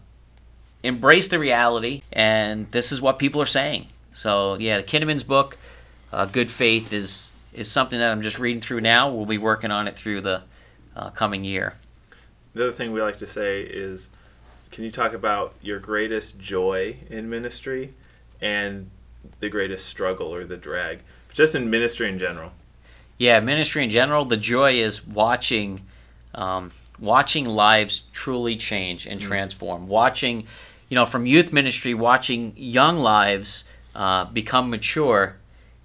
embrace 0.84 1.28
the 1.30 1.40
reality, 1.40 2.02
and 2.14 2.72
this 2.72 2.92
is 2.92 3.02
what 3.02 3.18
people 3.20 3.42
are 3.42 3.48
saying. 3.48 3.88
So 4.14 4.56
yeah, 4.60 4.82
Kinnaman's 4.82 5.24
book, 5.24 5.58
uh, 6.14 6.26
"Good 6.26 6.52
Faith," 6.52 6.94
is 6.94 7.34
is 7.54 7.70
something 7.72 7.98
that 8.00 8.12
I'm 8.12 8.22
just 8.22 8.40
reading 8.40 8.62
through 8.62 8.82
now. 8.82 9.10
We'll 9.12 9.26
be 9.26 9.38
working 9.40 9.72
on 9.72 9.88
it 9.88 9.96
through 9.96 10.22
the 10.22 10.44
uh, 10.96 11.10
coming 11.10 11.44
year. 11.44 11.74
The 12.54 12.64
other 12.66 12.72
thing 12.72 12.92
we 12.92 13.02
like 13.02 13.18
to 13.18 13.28
say 13.28 13.62
is, 13.62 14.10
can 14.72 14.84
you 14.84 14.92
talk 14.92 15.14
about 15.14 15.54
your 15.62 15.80
greatest 15.80 16.40
joy 16.40 16.98
in 17.10 17.30
ministry 17.30 17.94
and 18.42 18.90
the 19.40 19.50
greatest 19.50 19.86
struggle 19.86 20.34
or 20.34 20.44
the 20.44 20.58
drag, 20.58 21.00
just 21.34 21.56
in 21.56 21.70
ministry 21.70 22.10
in 22.10 22.20
general? 22.20 22.52
Yeah, 23.18 23.40
ministry 23.40 23.84
in 23.84 23.90
general. 23.90 24.26
The 24.26 24.38
joy 24.38 24.74
is 24.74 25.06
watching, 25.06 25.82
um, 26.34 26.72
watching 27.00 27.46
lives 27.46 28.04
truly 28.14 28.56
change 28.56 29.06
and 29.06 29.20
transform. 29.20 29.88
Watching, 29.88 30.46
you 30.88 30.96
know, 30.96 31.06
from 31.06 31.26
youth 31.26 31.52
ministry, 31.52 31.94
watching 31.94 32.54
young 32.56 32.98
lives 32.98 33.66
uh, 33.94 34.26
become 34.26 34.70
mature 34.70 35.36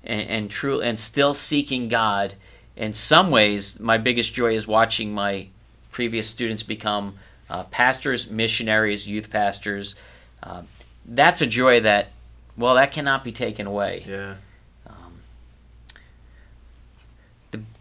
and, 0.04 0.28
and 0.28 0.50
true, 0.50 0.80
and 0.80 0.98
still 1.00 1.34
seeking 1.34 1.88
God. 1.88 2.34
In 2.76 2.92
some 2.92 3.30
ways, 3.30 3.80
my 3.80 3.98
biggest 3.98 4.34
joy 4.34 4.54
is 4.54 4.66
watching 4.66 5.12
my 5.14 5.48
previous 5.90 6.28
students 6.28 6.62
become 6.62 7.14
uh, 7.50 7.64
pastors, 7.64 8.30
missionaries, 8.30 9.08
youth 9.08 9.30
pastors. 9.30 9.96
Uh, 10.42 10.62
that's 11.04 11.40
a 11.40 11.46
joy 11.46 11.80
that, 11.80 12.08
well, 12.56 12.74
that 12.74 12.92
cannot 12.92 13.24
be 13.24 13.32
taken 13.32 13.66
away. 13.66 14.04
Yeah. 14.06 14.34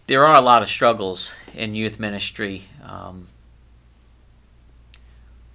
there 0.05 0.25
are 0.25 0.35
a 0.35 0.41
lot 0.41 0.61
of 0.61 0.69
struggles 0.69 1.33
in 1.55 1.75
youth 1.75 1.97
ministry. 1.99 2.63
Um, 2.83 3.27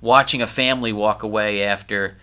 watching 0.00 0.40
a 0.40 0.46
family 0.46 0.92
walk 0.92 1.22
away 1.22 1.62
after, 1.64 2.16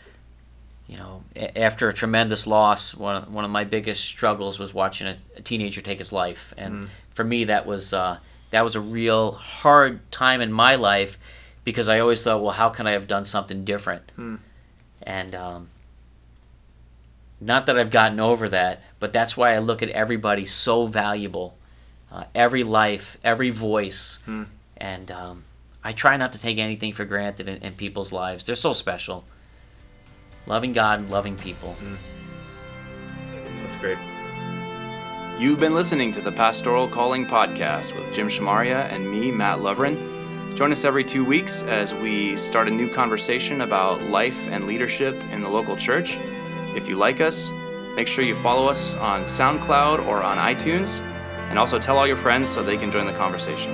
you 0.88 0.98
know, 0.98 1.24
a- 1.36 1.58
after 1.60 1.88
a 1.88 1.94
tremendous 1.94 2.48
loss. 2.48 2.96
One 2.96 3.16
of, 3.18 3.32
one 3.34 3.46
of 3.46 3.52
my 3.52 3.64
biggest 3.64 4.04
struggles 4.04 4.58
was 4.60 4.74
watching 4.74 5.08
a, 5.08 5.18
a 5.38 5.42
teenager 5.42 5.82
take 5.82 6.00
his 6.00 6.12
life, 6.12 6.54
and 6.58 6.90
for 7.14 7.24
me, 7.24 7.44
that 7.46 7.66
was 7.66 7.94
uh, 7.94 8.18
that 8.50 8.64
was 8.64 8.76
a 8.76 8.82
real 8.82 9.32
hard 9.34 10.12
time 10.12 10.42
in 10.42 10.52
my 10.52 10.76
life 10.76 11.18
because 11.64 11.90
I 11.90 12.00
always 12.00 12.24
thought, 12.24 12.42
well, 12.42 12.54
how 12.54 12.70
can 12.70 12.88
I 12.88 12.92
have 12.92 13.08
done 13.08 13.26
something 13.26 13.66
different? 13.66 14.12
And 15.04 15.36
um, 15.36 15.68
not 17.46 17.68
that 17.68 17.78
I've 17.78 17.92
gotten 17.92 18.20
over 18.20 18.50
that, 18.50 18.82
but 19.00 19.14
that's 19.14 19.38
why 19.38 19.54
I 19.54 19.60
look 19.60 19.84
at 19.84 19.90
everybody 19.90 20.46
so 20.46 20.88
valuable, 20.88 21.56
uh, 22.12 22.24
every 22.34 22.64
life, 22.64 23.18
every 23.24 23.52
voice, 23.52 24.20
and 24.78 25.12
um, 25.12 25.44
I 25.84 25.94
try 25.94 26.18
not 26.18 26.34
to 26.34 26.40
take 26.40 26.58
anything 26.58 26.92
for 26.92 27.06
granted 27.06 27.48
in, 27.48 27.62
in 27.62 27.74
people's 27.74 28.12
lives. 28.12 28.46
They're 28.46 28.56
so 28.56 28.74
special. 28.74 29.26
Loving 30.48 30.74
God 30.74 31.00
and 31.00 31.10
loving 31.10 31.36
people. 31.38 31.76
That's 33.62 33.76
great. 33.76 33.98
You've 35.40 35.60
been 35.60 35.76
listening 35.76 36.12
to 36.14 36.22
the 36.22 36.32
Pastoral 36.32 36.88
Calling 36.88 37.26
Podcast 37.26 37.96
with 37.96 38.14
Jim 38.14 38.28
Shamaria 38.30 38.90
and 38.92 39.10
me, 39.10 39.32
Mat 39.32 39.60
Lovren. 39.60 40.56
Join 40.56 40.72
us 40.72 40.86
every 40.86 41.04
two 41.04 41.26
weeks 41.26 41.62
as 41.64 41.94
we 41.94 42.38
start 42.38 42.68
a 42.68 42.72
new 42.72 42.90
conversation 42.92 43.62
about 43.62 44.02
life 44.04 44.40
and 44.48 44.66
leadership 44.66 45.22
in 45.32 45.42
the 45.42 45.50
local 45.50 45.76
church. 45.76 46.18
If 46.76 46.90
you 46.90 46.98
like 46.98 47.22
us, 47.22 47.52
make 47.96 48.06
sure 48.06 48.26
you 48.26 48.36
follow 48.44 48.68
us 48.68 48.96
on 48.96 49.24
SoundCloud 49.24 50.06
or 50.06 50.22
on 50.22 50.38
iTunes, 50.38 51.00
and 51.50 51.58
also 51.58 51.80
tell 51.80 51.98
all 51.98 52.06
your 52.06 52.18
friends 52.18 52.50
so 52.50 52.62
they 52.62 52.76
can 52.76 52.92
join 52.92 53.06
the 53.06 53.14
conversation. 53.14 53.74